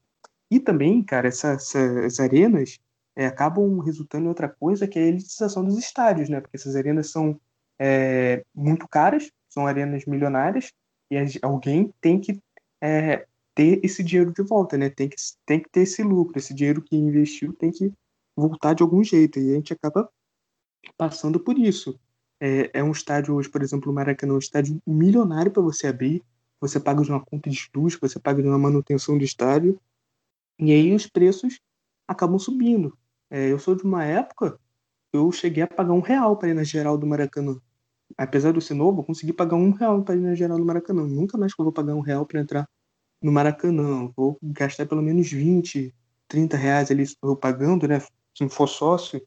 E 0.55 0.59
também, 0.61 1.03
cara, 1.03 1.27
essas, 1.27 1.75
essas 1.75 2.17
arenas 2.17 2.79
é, 3.13 3.25
acabam 3.25 3.77
resultando 3.79 4.23
em 4.23 4.29
outra 4.29 4.47
coisa, 4.47 4.87
que 4.87 4.97
é 4.97 5.01
a 5.03 5.07
elitização 5.07 5.65
dos 5.65 5.77
estádios, 5.77 6.29
né? 6.29 6.39
Porque 6.39 6.55
essas 6.55 6.77
arenas 6.77 7.11
são 7.11 7.37
é, 7.77 8.41
muito 8.55 8.87
caras, 8.87 9.29
são 9.49 9.67
arenas 9.67 10.05
milionárias, 10.05 10.71
e 11.11 11.17
alguém 11.41 11.93
tem 11.99 12.21
que 12.21 12.41
é, 12.81 13.27
ter 13.53 13.81
esse 13.83 14.01
dinheiro 14.01 14.31
de 14.31 14.43
volta, 14.43 14.77
né? 14.77 14.89
Tem 14.89 15.09
que, 15.09 15.17
tem 15.45 15.59
que 15.59 15.69
ter 15.69 15.81
esse 15.81 16.01
lucro, 16.01 16.37
esse 16.37 16.53
dinheiro 16.53 16.81
que 16.81 16.95
investiu 16.95 17.51
tem 17.51 17.69
que 17.69 17.91
voltar 18.33 18.73
de 18.73 18.81
algum 18.81 19.03
jeito, 19.03 19.37
e 19.37 19.51
a 19.51 19.55
gente 19.55 19.73
acaba 19.73 20.09
passando 20.97 21.37
por 21.37 21.59
isso. 21.59 21.99
É, 22.39 22.79
é 22.79 22.81
um 22.81 22.91
estádio 22.91 23.35
hoje, 23.35 23.49
por 23.49 23.61
exemplo, 23.61 23.91
o 23.91 23.93
Maracanã, 23.93 24.35
um 24.35 24.39
estádio 24.39 24.81
milionário 24.87 25.51
para 25.51 25.61
você 25.61 25.87
abrir, 25.87 26.23
você 26.61 26.79
paga 26.79 27.01
de 27.01 27.09
uma 27.09 27.19
conta 27.19 27.49
de 27.49 27.69
luz, 27.75 27.97
você 27.99 28.17
paga 28.17 28.41
de 28.41 28.47
uma 28.47 28.57
manutenção 28.57 29.17
do 29.17 29.23
estádio, 29.25 29.77
e 30.59 30.71
aí 30.71 30.93
os 30.93 31.07
preços 31.07 31.59
acabam 32.07 32.39
subindo. 32.39 32.97
É, 33.29 33.51
eu 33.51 33.59
sou 33.59 33.75
de 33.75 33.83
uma 33.83 34.03
época, 34.03 34.59
eu 35.11 35.31
cheguei 35.31 35.63
a 35.63 35.67
pagar 35.67 35.93
um 35.93 35.99
real 35.99 36.37
para 36.37 36.49
ir 36.49 36.53
na 36.53 36.63
geral 36.63 36.97
do 36.97 37.07
Maracanã. 37.07 37.59
Apesar 38.17 38.53
do 38.53 38.61
ser 38.61 38.75
novo, 38.75 39.01
eu 39.01 39.03
consegui 39.03 39.33
pagar 39.33 39.55
um 39.55 39.71
real 39.71 40.03
para 40.03 40.15
ir 40.15 40.21
na 40.21 40.35
geral 40.35 40.57
do 40.57 40.65
Maracanã. 40.65 41.05
Nunca 41.07 41.37
mais 41.37 41.53
que 41.53 41.59
eu 41.59 41.65
vou 41.65 41.73
pagar 41.73 41.95
um 41.95 42.01
real 42.01 42.25
para 42.25 42.39
entrar 42.39 42.69
no 43.21 43.31
Maracanã. 43.31 44.11
Vou 44.15 44.37
gastar 44.41 44.85
pelo 44.85 45.01
menos 45.01 45.29
20, 45.31 45.93
30 46.27 46.57
reais 46.57 46.91
ali 46.91 47.03
eu 47.23 47.35
pagando, 47.35 47.87
né? 47.87 47.99
Se 48.37 48.47
for 48.49 48.67
sócio, 48.67 49.21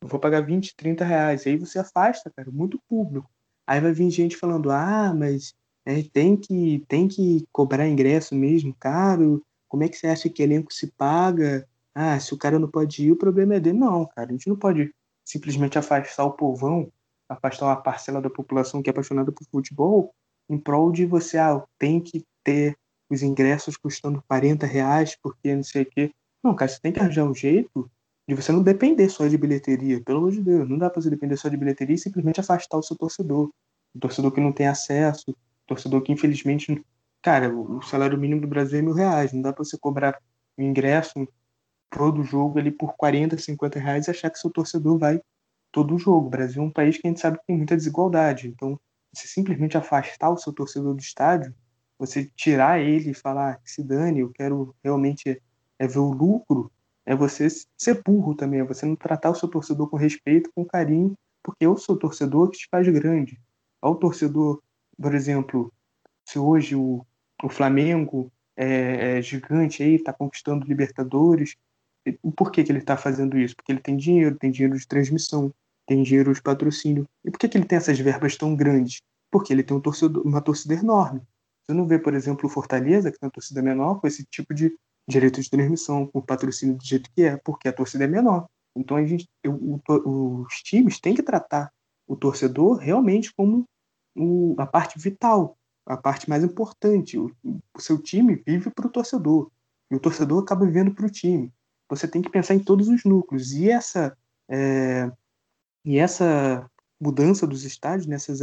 eu 0.00 0.08
vou 0.08 0.18
pagar 0.18 0.40
20, 0.40 0.74
30 0.76 1.04
reais. 1.04 1.46
Aí 1.46 1.56
você 1.56 1.78
afasta, 1.78 2.32
cara, 2.34 2.50
muito 2.50 2.80
público. 2.88 3.30
Aí 3.66 3.80
vai 3.80 3.92
vir 3.92 4.10
gente 4.10 4.36
falando, 4.36 4.70
ah, 4.70 5.14
mas 5.14 5.54
é, 5.84 6.02
tem, 6.02 6.36
que, 6.36 6.84
tem 6.88 7.08
que 7.08 7.46
cobrar 7.52 7.88
ingresso 7.88 8.34
mesmo 8.34 8.74
caro. 8.78 9.44
Como 9.72 9.84
é 9.84 9.88
que 9.88 9.96
você 9.96 10.06
acha 10.06 10.28
que 10.28 10.42
elenco 10.42 10.70
se 10.70 10.88
paga? 10.98 11.66
Ah, 11.94 12.20
se 12.20 12.34
o 12.34 12.36
cara 12.36 12.58
não 12.58 12.70
pode 12.70 13.06
ir, 13.06 13.10
o 13.10 13.16
problema 13.16 13.54
é 13.54 13.60
dele. 13.60 13.78
Não, 13.78 14.04
cara, 14.04 14.28
a 14.28 14.32
gente 14.32 14.46
não 14.46 14.54
pode 14.54 14.94
simplesmente 15.24 15.78
afastar 15.78 16.26
o 16.26 16.32
povão, 16.32 16.92
afastar 17.26 17.64
uma 17.64 17.76
parcela 17.76 18.20
da 18.20 18.28
população 18.28 18.82
que 18.82 18.90
é 18.90 18.92
apaixonada 18.92 19.32
por 19.32 19.46
futebol, 19.46 20.14
em 20.46 20.58
prol 20.58 20.92
de 20.92 21.06
você, 21.06 21.38
ah, 21.38 21.64
tem 21.78 22.02
que 22.02 22.22
ter 22.44 22.76
os 23.08 23.22
ingressos 23.22 23.78
custando 23.78 24.22
40 24.28 24.66
reais, 24.66 25.16
porque 25.22 25.56
não 25.56 25.62
sei 25.62 25.84
o 25.84 25.86
quê. 25.86 26.10
Não, 26.44 26.54
cara, 26.54 26.70
você 26.70 26.78
tem 26.78 26.92
que 26.92 27.00
arranjar 27.00 27.24
um 27.24 27.34
jeito 27.34 27.90
de 28.28 28.34
você 28.34 28.52
não 28.52 28.62
depender 28.62 29.08
só 29.08 29.26
de 29.26 29.38
bilheteria. 29.38 30.02
Pelo 30.02 30.18
amor 30.18 30.32
de 30.32 30.42
Deus, 30.42 30.68
não 30.68 30.76
dá 30.76 30.90
pra 30.90 31.00
você 31.00 31.08
depender 31.08 31.38
só 31.38 31.48
de 31.48 31.56
bilheteria 31.56 31.94
e 31.94 31.98
simplesmente 31.98 32.40
afastar 32.40 32.76
o 32.76 32.82
seu 32.82 32.94
torcedor. 32.94 33.50
O 33.94 33.98
torcedor 33.98 34.32
que 34.32 34.40
não 34.40 34.52
tem 34.52 34.66
acesso, 34.66 35.30
o 35.30 35.34
torcedor 35.66 36.02
que 36.02 36.12
infelizmente. 36.12 36.84
Cara, 37.22 37.54
o 37.54 37.80
salário 37.82 38.18
mínimo 38.18 38.40
do 38.40 38.48
Brasil 38.48 38.80
é 38.80 38.82
mil 38.82 38.94
reais. 38.94 39.32
Não 39.32 39.42
dá 39.42 39.52
pra 39.52 39.64
você 39.64 39.78
cobrar 39.78 40.20
o 40.58 40.62
ingresso 40.62 41.26
todo 41.90 42.24
jogo 42.24 42.58
ali 42.58 42.70
por 42.70 42.94
40, 42.96 43.38
50 43.38 43.78
reais 43.78 44.08
e 44.08 44.10
achar 44.10 44.30
que 44.30 44.38
seu 44.38 44.50
torcedor 44.50 44.98
vai 44.98 45.20
todo 45.70 45.94
o 45.94 45.98
jogo. 45.98 46.26
O 46.26 46.30
Brasil 46.30 46.62
é 46.62 46.66
um 46.66 46.70
país 46.70 46.98
que 46.98 47.06
a 47.06 47.10
gente 47.10 47.20
sabe 47.20 47.38
que 47.38 47.46
tem 47.46 47.56
muita 47.56 47.76
desigualdade. 47.76 48.48
Então, 48.48 48.78
você 49.12 49.28
simplesmente 49.28 49.76
afastar 49.76 50.30
o 50.30 50.36
seu 50.36 50.52
torcedor 50.52 50.94
do 50.94 51.00
estádio, 51.00 51.54
você 51.98 52.24
tirar 52.34 52.80
ele 52.80 53.10
e 53.10 53.14
falar 53.14 53.60
que 53.62 53.70
se 53.70 53.84
dane, 53.84 54.20
eu 54.20 54.30
quero 54.32 54.74
realmente 54.82 55.40
é 55.78 55.86
ver 55.86 55.98
o 55.98 56.10
lucro, 56.12 56.72
é 57.06 57.14
você 57.14 57.46
ser 57.76 58.02
burro 58.02 58.34
também, 58.34 58.60
é 58.60 58.64
você 58.64 58.86
não 58.86 58.96
tratar 58.96 59.30
o 59.30 59.34
seu 59.34 59.48
torcedor 59.48 59.88
com 59.88 59.96
respeito, 59.96 60.50
com 60.54 60.64
carinho, 60.64 61.14
porque 61.42 61.64
é 61.64 61.68
o 61.68 61.76
seu 61.76 61.96
torcedor 61.96 62.50
que 62.50 62.58
te 62.58 62.68
faz 62.70 62.88
grande. 62.88 63.40
Ao 63.80 63.94
torcedor, 63.94 64.62
por 65.00 65.14
exemplo, 65.14 65.72
se 66.24 66.38
hoje 66.38 66.76
o, 66.76 67.04
o 67.42 67.48
Flamengo 67.48 68.30
é, 68.56 69.18
é 69.18 69.22
gigante 69.22 69.82
aí, 69.82 69.96
está 69.96 70.12
conquistando 70.12 70.66
Libertadores, 70.66 71.56
por 72.36 72.50
que, 72.50 72.64
que 72.64 72.72
ele 72.72 72.78
está 72.78 72.96
fazendo 72.96 73.38
isso? 73.38 73.54
Porque 73.56 73.72
ele 73.72 73.80
tem 73.80 73.96
dinheiro, 73.96 74.36
tem 74.36 74.50
dinheiro 74.50 74.76
de 74.76 74.86
transmissão, 74.86 75.52
tem 75.86 76.02
dinheiro 76.02 76.32
de 76.32 76.42
patrocínio. 76.42 77.08
E 77.24 77.30
por 77.30 77.38
que, 77.38 77.48
que 77.48 77.56
ele 77.56 77.64
tem 77.64 77.76
essas 77.76 77.98
verbas 77.98 78.36
tão 78.36 78.56
grandes? 78.56 79.00
Porque 79.30 79.52
ele 79.52 79.62
tem 79.62 79.76
um 79.76 79.80
torcedor, 79.80 80.26
uma 80.26 80.40
torcida 80.40 80.74
enorme. 80.74 81.22
Você 81.64 81.72
não 81.72 81.86
vê, 81.86 81.98
por 81.98 82.14
exemplo, 82.14 82.46
o 82.46 82.52
Fortaleza, 82.52 83.10
que 83.10 83.18
tem 83.18 83.26
uma 83.26 83.32
torcida 83.32 83.62
menor, 83.62 84.00
com 84.00 84.06
esse 84.06 84.24
tipo 84.24 84.52
de 84.52 84.76
direito 85.08 85.40
de 85.40 85.48
transmissão, 85.48 86.06
com 86.06 86.20
patrocínio 86.20 86.76
do 86.76 86.84
jeito 86.84 87.10
que 87.14 87.22
é, 87.22 87.36
porque 87.36 87.68
a 87.68 87.72
torcida 87.72 88.04
é 88.04 88.08
menor. 88.08 88.46
Então 88.76 88.96
a 88.96 89.04
gente, 89.04 89.28
o, 89.46 89.80
o, 89.88 90.42
os 90.42 90.62
times 90.62 90.98
têm 90.98 91.14
que 91.14 91.22
tratar 91.22 91.70
o 92.06 92.16
torcedor 92.16 92.78
realmente 92.78 93.32
como 93.34 93.64
o, 94.16 94.54
a 94.58 94.66
parte 94.66 94.98
vital, 94.98 95.56
a 95.86 95.96
parte 95.96 96.28
mais 96.28 96.44
importante. 96.44 97.18
O, 97.18 97.30
o 97.44 97.80
seu 97.80 97.98
time 97.98 98.42
vive 98.46 98.70
para 98.70 98.86
o 98.86 98.90
torcedor 98.90 99.50
e 99.90 99.96
o 99.96 100.00
torcedor 100.00 100.42
acaba 100.42 100.64
vivendo 100.64 100.94
para 100.94 101.06
o 101.06 101.10
time. 101.10 101.52
Você 101.88 102.08
tem 102.08 102.22
que 102.22 102.30
pensar 102.30 102.54
em 102.54 102.64
todos 102.64 102.88
os 102.88 103.04
núcleos 103.04 103.52
e 103.52 103.70
essa 103.70 104.16
é, 104.48 105.10
e 105.84 105.98
essa 105.98 106.70
mudança 107.00 107.46
dos 107.46 107.64
estádios 107.64 108.06
nessas 108.06 108.40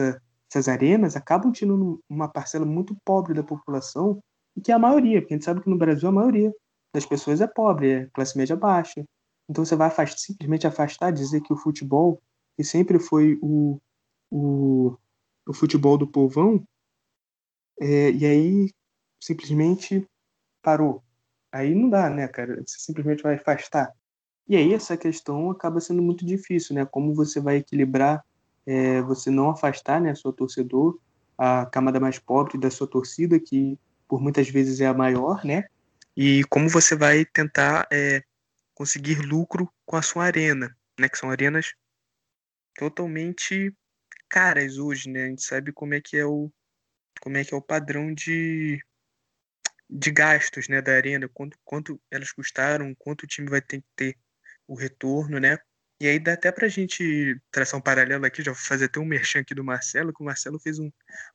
essas 0.49 0.67
arenas 0.67 1.15
acabam 1.15 1.51
tirando 1.51 2.01
uma 2.09 2.27
parcela 2.27 2.65
muito 2.65 2.97
pobre 3.05 3.33
da 3.33 3.43
população 3.43 4.19
que 4.63 4.71
é 4.71 4.75
a 4.75 4.79
maioria, 4.79 5.21
porque 5.21 5.33
a 5.33 5.37
gente 5.37 5.45
sabe 5.45 5.61
que 5.61 5.69
no 5.69 5.77
Brasil 5.77 6.09
a 6.09 6.11
maioria 6.11 6.53
das 6.93 7.05
pessoas 7.05 7.41
é 7.41 7.47
pobre, 7.47 7.91
é 7.91 8.05
classe 8.07 8.37
média 8.37 8.55
baixa. 8.55 9.03
Então 9.49 9.65
você 9.65 9.75
vai 9.75 9.87
afastar, 9.87 10.17
simplesmente 10.17 10.67
afastar, 10.67 11.11
dizer 11.11 11.41
que 11.41 11.53
o 11.53 11.57
futebol, 11.57 12.21
que 12.57 12.63
sempre 12.63 12.99
foi 12.99 13.37
o, 13.41 13.79
o, 14.29 14.97
o 15.47 15.53
futebol 15.53 15.97
do 15.97 16.07
povão, 16.07 16.63
é, 17.79 18.11
e 18.11 18.25
aí 18.25 18.73
simplesmente 19.19 20.05
parou. 20.61 21.03
Aí 21.51 21.73
não 21.73 21.89
dá, 21.89 22.09
né, 22.09 22.27
cara? 22.27 22.61
Você 22.65 22.79
simplesmente 22.79 23.23
vai 23.23 23.35
afastar. 23.35 23.91
E 24.47 24.55
aí 24.55 24.73
essa 24.73 24.97
questão 24.97 25.51
acaba 25.51 25.79
sendo 25.79 26.01
muito 26.01 26.25
difícil, 26.25 26.75
né? 26.75 26.85
Como 26.85 27.13
você 27.13 27.39
vai 27.39 27.57
equilibrar, 27.57 28.23
é, 28.65 29.01
você 29.01 29.29
não 29.29 29.49
afastar, 29.49 30.01
né, 30.01 30.13
seu 30.15 30.33
torcedor, 30.33 30.99
a 31.37 31.65
camada 31.65 31.99
mais 31.99 32.19
pobre 32.19 32.57
da 32.57 32.69
sua 32.69 32.87
torcida, 32.87 33.39
que 33.39 33.79
por 34.07 34.21
muitas 34.21 34.49
vezes 34.49 34.81
é 34.81 34.87
a 34.87 34.93
maior, 34.93 35.45
né? 35.45 35.65
E 36.15 36.43
como 36.49 36.67
você 36.67 36.95
vai 36.95 37.25
tentar 37.25 37.87
é, 37.91 38.23
conseguir 38.73 39.21
lucro 39.21 39.71
com 39.85 39.95
a 39.95 40.01
sua 40.01 40.25
arena, 40.25 40.75
né? 40.99 41.07
Que 41.07 41.17
são 41.17 41.29
arenas 41.29 41.73
totalmente 42.75 43.73
caras 44.27 44.77
hoje, 44.77 45.09
né? 45.09 45.25
A 45.25 45.27
gente 45.27 45.43
sabe 45.43 45.71
como 45.71 45.93
é 45.93 46.01
que 46.01 46.17
é 46.17 46.25
o 46.25 46.51
como 47.21 47.37
é 47.37 47.43
que 47.43 47.53
é 47.53 47.57
o 47.57 47.61
padrão 47.61 48.13
de, 48.13 48.81
de 49.89 50.11
gastos, 50.11 50.67
né, 50.67 50.81
da 50.81 50.93
arena, 50.93 51.27
quanto, 51.29 51.57
quanto 51.63 52.01
elas 52.11 52.31
custaram, 52.31 52.93
quanto 52.95 53.23
o 53.23 53.27
time 53.27 53.49
vai 53.49 53.61
ter 53.61 53.81
que 53.81 53.87
ter 53.95 54.17
o 54.67 54.75
retorno, 54.75 55.39
né? 55.39 55.57
E 56.01 56.07
aí 56.07 56.17
dá 56.17 56.33
até 56.33 56.49
pra 56.49 56.69
gente 56.69 57.37
traçar 57.51 57.77
um 57.77 57.83
paralelo 57.83 58.25
aqui, 58.25 58.41
já 58.41 58.53
vou 58.53 58.61
fazer 58.61 58.85
até 58.85 59.01
um 59.01 59.05
merchan 59.05 59.41
aqui 59.41 59.53
do 59.53 59.65
Marcelo, 59.65 60.13
que 60.13 60.21
o 60.21 60.25
Marcelo 60.25 60.57
fez 60.57 60.79
um, 60.79 60.89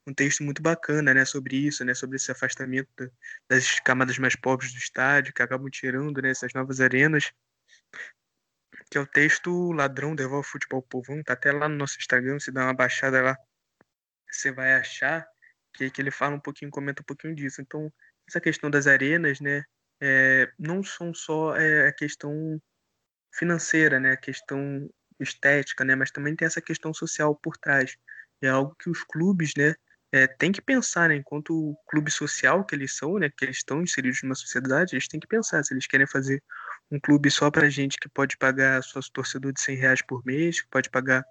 um 0.07 0.15
texto 0.15 0.43
muito 0.43 0.63
bacana, 0.63 1.13
né, 1.13 1.25
sobre 1.27 1.57
isso, 1.57 1.85
né, 1.85 1.93
sobre 1.93 2.17
esse 2.17 2.33
afastamento 2.33 2.89
das 3.47 3.79
camadas 3.81 4.19
mais 4.19 4.35
pobres 4.35 4.73
do 4.73 4.79
estádio, 4.79 5.35
que 5.35 5.43
acabam 5.43 5.69
tirando, 5.69 6.23
né, 6.23 6.31
essas 6.31 6.55
novas 6.55 6.81
arenas, 6.81 7.31
que 8.91 8.97
é 8.97 9.01
o 9.01 9.07
texto 9.07 9.73
Ladrão 9.73 10.15
Devolve 10.15 10.49
Futebol 10.49 10.83
Povão, 10.83 11.23
tá 11.23 11.35
até 11.35 11.53
lá 11.53 11.69
no 11.69 11.77
nosso 11.77 11.99
Instagram, 11.99 12.39
se 12.39 12.51
dá 12.51 12.65
uma 12.65 12.75
baixada 12.75 13.21
lá, 13.21 13.37
você 14.31 14.51
vai 14.51 14.75
achar 14.75 15.29
que, 15.75 15.91
que 15.91 16.01
ele 16.01 16.11
fala 16.11 16.37
um 16.37 16.41
pouquinho, 16.41 16.71
comenta 16.71 17.03
um 17.03 17.05
pouquinho 17.05 17.35
disso. 17.35 17.61
Então, 17.61 17.93
essa 18.29 18.41
questão 18.41 18.71
das 18.71 18.87
arenas, 18.87 19.41
né, 19.41 19.65
é, 20.01 20.51
não 20.59 20.83
são 20.83 21.13
só 21.13 21.57
é, 21.57 21.89
a 21.89 21.93
questão 21.93 22.61
financeira, 23.33 24.01
né, 24.01 24.13
a 24.13 24.17
questão 24.17 24.89
estética, 25.21 25.85
né, 25.85 25.95
mas 25.95 26.11
também 26.11 26.35
tem 26.37 26.47
essa 26.47 26.61
questão 26.61 26.95
social 26.95 27.35
por 27.37 27.57
trás. 27.57 27.97
É 28.41 28.49
algo 28.49 28.75
que 28.77 28.89
os 28.91 29.03
clubes, 29.05 29.53
né, 29.57 29.75
é, 30.13 30.27
têm 30.27 30.53
que 30.53 30.63
pensar, 30.63 31.09
né, 31.09 31.17
enquanto 31.17 31.77
clube 31.89 32.11
social 32.11 32.65
que 32.65 32.75
eles 32.75 32.97
são, 32.97 33.19
né, 33.19 33.31
que 33.31 33.45
eles 33.45 33.57
estão 33.59 33.83
inseridos 33.83 34.23
numa 34.23 34.35
sociedade, 34.35 34.95
eles 34.95 35.09
têm 35.09 35.21
que 35.21 35.27
pensar 35.27 35.65
se 35.65 35.75
eles 35.75 35.87
querem 35.87 36.07
fazer 36.07 36.43
um 36.91 37.01
clube 37.01 37.31
só 37.31 37.51
para 37.51 37.69
gente 37.69 37.99
que 37.99 38.09
pode 38.09 38.37
pagar 38.37 38.83
seus 38.85 39.09
torcedores 39.11 39.55
de 39.55 39.63
100 39.63 39.77
reais 39.77 40.03
por 40.03 40.25
mês, 40.25 40.61
que 40.61 40.69
pode 40.69 40.91
pagar 40.91 41.25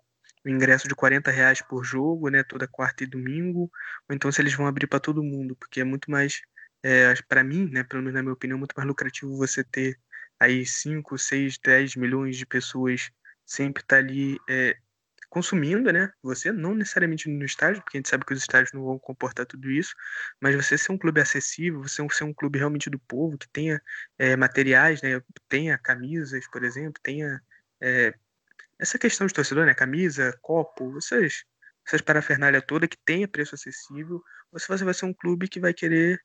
o 0.45 0.49
ingresso 0.49 0.87
de 0.87 0.95
40 0.95 1.31
reais 1.31 1.61
por 1.61 1.83
jogo, 1.83 2.29
né, 2.29 2.43
toda 2.43 2.67
quarta 2.67 3.03
e 3.03 3.07
domingo, 3.07 3.71
ou 4.09 4.15
então 4.15 4.31
se 4.31 4.41
eles 4.41 4.53
vão 4.53 4.67
abrir 4.67 4.87
para 4.87 4.99
todo 4.99 5.23
mundo, 5.23 5.55
porque 5.55 5.81
é 5.81 5.83
muito 5.83 6.11
mais, 6.11 6.41
é, 6.83 7.13
para 7.27 7.43
mim, 7.43 7.69
né, 7.71 7.83
pelo 7.83 8.01
menos 8.01 8.15
na 8.15 8.21
minha 8.21 8.33
opinião, 8.33 8.57
muito 8.59 8.73
mais 8.75 8.87
lucrativo 8.87 9.37
você 9.37 9.63
ter 9.63 9.99
aí 10.39 10.65
5, 10.65 11.17
6, 11.17 11.57
10 11.57 11.95
milhões 11.95 12.37
de 12.37 12.45
pessoas 12.45 13.11
sempre 13.45 13.83
estar 13.83 13.97
tá 13.97 14.01
ali 14.01 14.37
é, 14.49 14.77
consumindo, 15.33 15.91
né? 15.91 16.11
Você 16.21 16.51
não 16.51 16.75
necessariamente 16.75 17.27
no 17.27 17.43
estádio, 17.43 17.81
porque 17.81 17.97
a 17.97 17.99
gente 17.99 18.09
sabe 18.09 18.23
que 18.23 18.33
os 18.33 18.39
estádios 18.39 18.71
não 18.71 18.83
vão 18.83 18.99
comportar 18.99 19.47
tudo 19.47 19.71
isso, 19.71 19.95
mas 20.39 20.55
você 20.55 20.77
ser 20.77 20.91
um 20.91 20.97
clube 20.97 21.19
acessível, 21.19 21.81
você 21.81 22.07
ser 22.11 22.23
um 22.23 22.33
clube 22.33 22.59
realmente 22.59 22.87
do 22.87 22.99
povo, 22.99 23.35
que 23.35 23.49
tenha 23.49 23.81
é, 24.19 24.35
materiais, 24.35 25.01
né? 25.01 25.19
Tenha 25.49 25.75
camisas, 25.77 26.47
por 26.51 26.63
exemplo, 26.63 27.01
tenha 27.01 27.41
é, 27.81 28.13
essa 28.79 28.97
questão 28.97 29.27
de 29.27 29.33
torcedor, 29.33 29.65
né? 29.65 29.73
Camisa, 29.73 30.37
copo, 30.41 30.97
essas, 30.97 31.43
essas 31.87 32.01
parafernália 32.01 32.61
toda 32.61 32.87
que 32.87 32.97
tenha 33.05 33.27
preço 33.27 33.55
acessível, 33.55 34.21
você 34.51 34.83
vai 34.83 34.93
ser 34.93 35.05
um 35.05 35.13
clube 35.13 35.47
que 35.47 35.59
vai 35.59 35.73
querer 35.73 36.19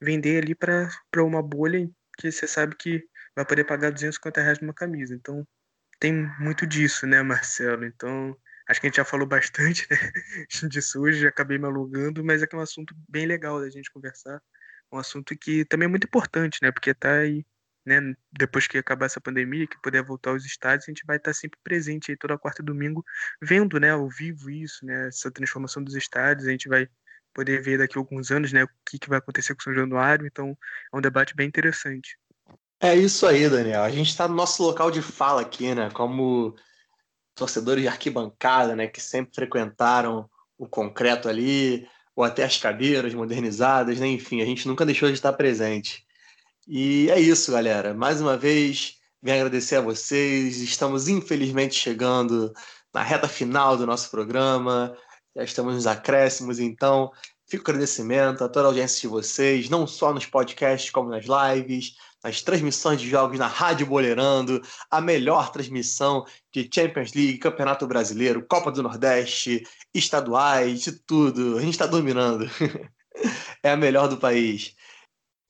vender 0.00 0.42
ali 0.42 0.54
para 0.54 0.90
uma 1.18 1.42
bolha 1.42 1.88
que 2.18 2.30
você 2.30 2.46
sabe 2.46 2.76
que 2.76 3.04
vai 3.34 3.44
poder 3.44 3.64
pagar 3.64 3.90
250 3.90 4.40
reais 4.40 4.60
numa 4.60 4.74
camisa. 4.74 5.14
Então, 5.14 5.46
tem 5.98 6.12
muito 6.38 6.66
disso, 6.66 7.06
né, 7.06 7.22
Marcelo? 7.22 7.84
Então, 7.84 8.36
acho 8.68 8.80
que 8.80 8.86
a 8.86 8.88
gente 8.88 8.96
já 8.96 9.04
falou 9.04 9.26
bastante 9.26 9.86
né, 9.90 10.68
disso 10.68 11.00
hoje, 11.00 11.26
acabei 11.26 11.58
me 11.58 11.66
alugando, 11.66 12.24
mas 12.24 12.42
é 12.42 12.46
que 12.46 12.54
é 12.54 12.58
um 12.58 12.62
assunto 12.62 12.94
bem 13.08 13.26
legal 13.26 13.60
da 13.60 13.70
gente 13.70 13.90
conversar. 13.90 14.40
Um 14.92 14.98
assunto 14.98 15.36
que 15.36 15.64
também 15.64 15.86
é 15.86 15.88
muito 15.88 16.06
importante, 16.06 16.58
né? 16.62 16.70
Porque 16.70 16.94
tá 16.94 17.12
aí, 17.18 17.44
né, 17.84 18.14
depois 18.32 18.66
que 18.66 18.78
acabar 18.78 19.06
essa 19.06 19.20
pandemia, 19.20 19.66
que 19.66 19.80
puder 19.82 20.02
voltar 20.02 20.30
aos 20.30 20.44
estádios, 20.44 20.88
a 20.88 20.90
gente 20.90 21.04
vai 21.06 21.16
estar 21.16 21.34
sempre 21.34 21.58
presente 21.62 22.10
aí 22.10 22.16
toda 22.16 22.38
quarta 22.38 22.62
e 22.62 22.64
domingo, 22.64 23.04
vendo, 23.40 23.78
né, 23.78 23.90
ao 23.90 24.08
vivo 24.08 24.50
isso, 24.50 24.84
né, 24.84 25.08
essa 25.08 25.30
transformação 25.30 25.82
dos 25.82 25.94
estádios, 25.94 26.46
a 26.46 26.50
gente 26.50 26.68
vai 26.68 26.88
poder 27.34 27.62
ver 27.62 27.78
daqui 27.78 27.98
a 27.98 28.00
alguns 28.00 28.30
anos, 28.30 28.52
né, 28.52 28.64
o 28.64 28.68
que, 28.86 28.98
que 28.98 29.08
vai 29.08 29.18
acontecer 29.18 29.54
com 29.54 29.60
o 29.60 29.64
São 29.64 29.74
Januário, 29.74 30.26
então 30.26 30.56
é 30.92 30.96
um 30.96 31.00
debate 31.00 31.34
bem 31.34 31.48
interessante. 31.48 32.16
É 32.80 32.94
isso 32.94 33.26
aí, 33.26 33.48
Daniel. 33.48 33.82
A 33.82 33.90
gente 33.90 34.10
está 34.10 34.28
no 34.28 34.34
nosso 34.34 34.62
local 34.62 34.90
de 34.90 35.00
fala 35.00 35.40
aqui, 35.40 35.74
né? 35.74 35.88
Como 35.94 36.54
torcedores 37.34 37.82
de 37.82 37.88
arquibancada, 37.88 38.76
né? 38.76 38.86
Que 38.86 39.00
sempre 39.00 39.34
frequentaram 39.34 40.28
o 40.58 40.68
concreto 40.68 41.26
ali, 41.26 41.88
ou 42.14 42.22
até 42.22 42.44
as 42.44 42.58
cadeiras 42.58 43.14
modernizadas, 43.14 43.98
né? 43.98 44.06
Enfim, 44.08 44.42
a 44.42 44.44
gente 44.44 44.68
nunca 44.68 44.84
deixou 44.84 45.08
de 45.08 45.14
estar 45.14 45.32
presente. 45.32 46.04
E 46.66 47.10
é 47.10 47.20
isso, 47.20 47.52
galera. 47.52 47.92
Mais 47.92 48.20
uma 48.20 48.36
vez, 48.36 48.96
venho 49.22 49.36
agradecer 49.36 49.76
a 49.76 49.80
vocês. 49.80 50.60
Estamos, 50.60 51.08
infelizmente, 51.08 51.74
chegando 51.74 52.52
na 52.92 53.02
reta 53.02 53.28
final 53.28 53.76
do 53.76 53.86
nosso 53.86 54.10
programa. 54.10 54.96
Já 55.36 55.44
estamos 55.44 55.74
nos 55.74 55.86
acréscimos, 55.86 56.58
então 56.58 57.10
fico 57.46 57.70
agradecimento 57.70 58.42
a 58.42 58.48
toda 58.48 58.66
a 58.66 58.70
audiência 58.70 59.02
de 59.02 59.08
vocês, 59.08 59.68
não 59.68 59.86
só 59.86 60.14
nos 60.14 60.26
podcasts, 60.26 60.90
como 60.90 61.10
nas 61.10 61.26
lives 61.26 61.94
as 62.22 62.40
transmissões 62.40 62.98
de 63.02 63.10
jogos 63.10 63.38
na 63.38 63.46
Rádio 63.46 63.86
Boleirando, 63.86 64.62
a 64.90 64.98
melhor 64.98 65.52
transmissão 65.52 66.24
de 66.50 66.66
Champions 66.72 67.12
League, 67.12 67.36
Campeonato 67.36 67.86
Brasileiro, 67.86 68.46
Copa 68.48 68.72
do 68.72 68.82
Nordeste, 68.82 69.62
estaduais, 69.92 70.80
de 70.80 70.92
tudo. 70.92 71.58
A 71.58 71.60
gente 71.60 71.74
está 71.74 71.86
dominando. 71.86 72.48
é 73.62 73.72
a 73.72 73.76
melhor 73.76 74.08
do 74.08 74.16
país. 74.16 74.74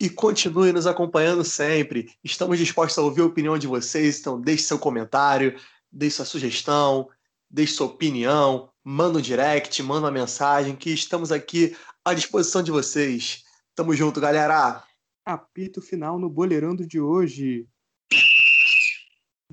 E 0.01 0.11
continue 0.11 0.73
nos 0.73 0.87
acompanhando 0.87 1.45
sempre. 1.45 2.13
Estamos 2.23 2.59
dispostos 2.59 2.99
a 2.99 3.03
ouvir 3.03 3.23
a 3.23 3.27
opinião 3.27 3.57
de 3.57 3.67
vocês, 3.67 4.21
então 4.21 4.41
deixe 4.41 4.65
seu 4.65 4.79
comentário, 4.79 5.59
deixe 5.91 6.17
sua 6.17 6.25
sugestão, 6.25 7.09
deixe 7.49 7.75
sua 7.75 7.87
opinião, 7.87 8.71
manda 8.83 9.19
um 9.19 9.23
direct, 9.23 9.83
manda 9.83 10.07
uma 10.07 10.11
mensagem, 10.11 10.75
que 10.75 10.91
estamos 10.91 11.31
aqui 11.31 11.77
à 12.05 12.13
disposição 12.13 12.63
de 12.63 12.71
vocês. 12.71 13.45
Tamo 13.75 13.95
junto, 13.95 14.21
galera! 14.21 14.85
apito 15.25 15.81
final 15.81 16.19
no 16.19 16.29
Boleirando 16.29 16.87
de 16.87 17.01
hoje. 17.01 17.67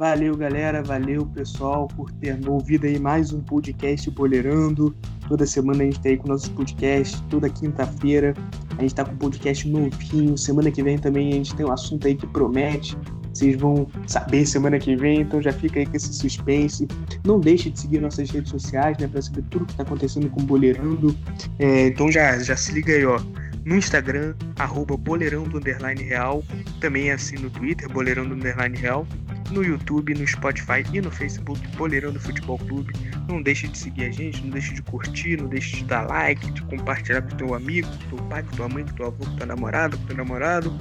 Valeu, 0.02 0.36
galera. 0.36 0.82
Valeu, 0.82 1.28
pessoal, 1.28 1.88
por 1.88 2.12
ter 2.14 2.36
ouvido 2.50 2.88
aí 2.88 2.98
mais 2.98 3.32
um 3.32 3.40
podcast 3.40 4.10
Boleirando. 4.10 4.96
Toda 5.28 5.46
semana 5.46 5.84
a 5.84 5.86
gente 5.86 6.00
tá 6.00 6.10
aí 6.10 6.18
com 6.18 6.28
nossos 6.28 6.50
podcasts. 6.50 7.22
Toda 7.30 7.48
quinta-feira 7.48 8.34
a 8.80 8.82
gente 8.82 8.96
tá 8.96 9.06
com 9.06 9.16
podcast 9.16 9.70
novinho. 9.70 10.36
Semana 10.36 10.72
que 10.72 10.82
vem 10.82 10.98
também 10.98 11.30
a 11.30 11.36
gente 11.36 11.56
tem 11.56 11.68
um 11.68 11.72
assunto 11.72 12.08
aí 12.08 12.16
que 12.16 12.26
promete. 12.26 12.98
Vocês 13.32 13.56
vão 13.56 13.86
saber 14.08 14.44
semana 14.48 14.80
que 14.80 14.96
vem, 14.96 15.22
então 15.22 15.40
já 15.40 15.54
fica 15.54 15.80
aí 15.80 15.86
com 15.86 15.96
esse 15.96 16.12
suspense. 16.12 16.88
Não 17.24 17.40
deixe 17.40 17.70
de 17.70 17.80
seguir 17.80 18.02
nossas 18.02 18.28
redes 18.32 18.50
sociais, 18.50 18.98
né, 18.98 19.08
para 19.08 19.22
saber 19.22 19.44
tudo 19.52 19.68
que 19.68 19.76
tá 19.76 19.84
acontecendo 19.84 20.32
com 20.32 20.42
o 20.42 20.44
Boleirando. 20.44 21.16
É, 21.60 21.90
então 21.90 22.12
já, 22.12 22.40
já 22.40 22.58
se 22.58 22.72
liga 22.72 22.92
aí, 22.92 23.06
ó 23.06 23.22
no 23.66 23.76
Instagram, 23.76 24.34
arroba 24.58 24.98
boleirão 24.98 25.44
do 25.44 25.58
underline 25.58 26.02
real, 26.02 26.44
também 26.80 27.10
é 27.10 27.14
assim 27.14 27.36
no 27.36 27.50
Twitter, 27.50 27.88
boleirão 27.90 28.28
do 28.28 28.34
underline 28.34 28.78
real, 28.78 29.08
no 29.52 29.64
YouTube, 29.64 30.14
no 30.14 30.26
Spotify 30.26 30.84
e 30.94 31.02
no 31.02 31.12
Facebook, 31.12 31.60
Boleirão 31.76 32.12
do 32.12 32.20
Futebol 32.20 32.58
Clube. 32.58 32.94
Não 33.28 33.42
deixe 33.42 33.68
de 33.68 33.78
seguir 33.78 34.06
a 34.06 34.12
gente, 34.12 34.42
não 34.42 34.50
deixe 34.50 34.74
de 34.74 34.82
curtir, 34.82 35.38
não 35.38 35.48
deixe 35.48 35.76
de 35.78 35.84
dar 35.84 36.08
like, 36.08 36.52
de 36.52 36.62
compartilhar 36.64 37.22
com 37.22 37.36
teu 37.36 37.54
amigo, 37.54 37.88
com 37.88 37.98
teu 38.16 38.26
pai, 38.28 38.44
com 38.44 38.56
tua 38.56 38.70
mãe, 38.70 38.84
com 38.86 38.94
teu 38.94 39.08
avô, 39.08 39.26
com 39.26 39.36
teu 39.36 39.46
namorado, 39.46 39.98
com 39.98 40.06
teu 40.06 40.16
namorado. 40.18 40.74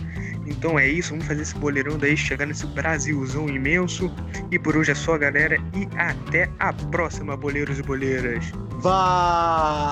Então 0.47 0.79
é 0.79 0.89
isso, 0.89 1.11
vamos 1.11 1.27
fazer 1.27 1.43
esse 1.43 1.55
boleirão 1.57 1.99
daí, 1.99 2.17
chegar 2.17 2.47
nesse 2.47 2.67
Brasilzão 2.69 3.49
imenso. 3.49 4.11
E 4.51 4.59
por 4.59 4.77
hoje 4.77 4.93
é 4.93 4.95
só, 4.95 5.19
galera, 5.19 5.57
e 5.75 5.87
até 5.97 6.49
a 6.59 6.73
próxima, 6.73 7.37
boleiros 7.37 7.79
e 7.79 7.83
boleiras. 7.83 8.51
Valeu! 8.79 9.91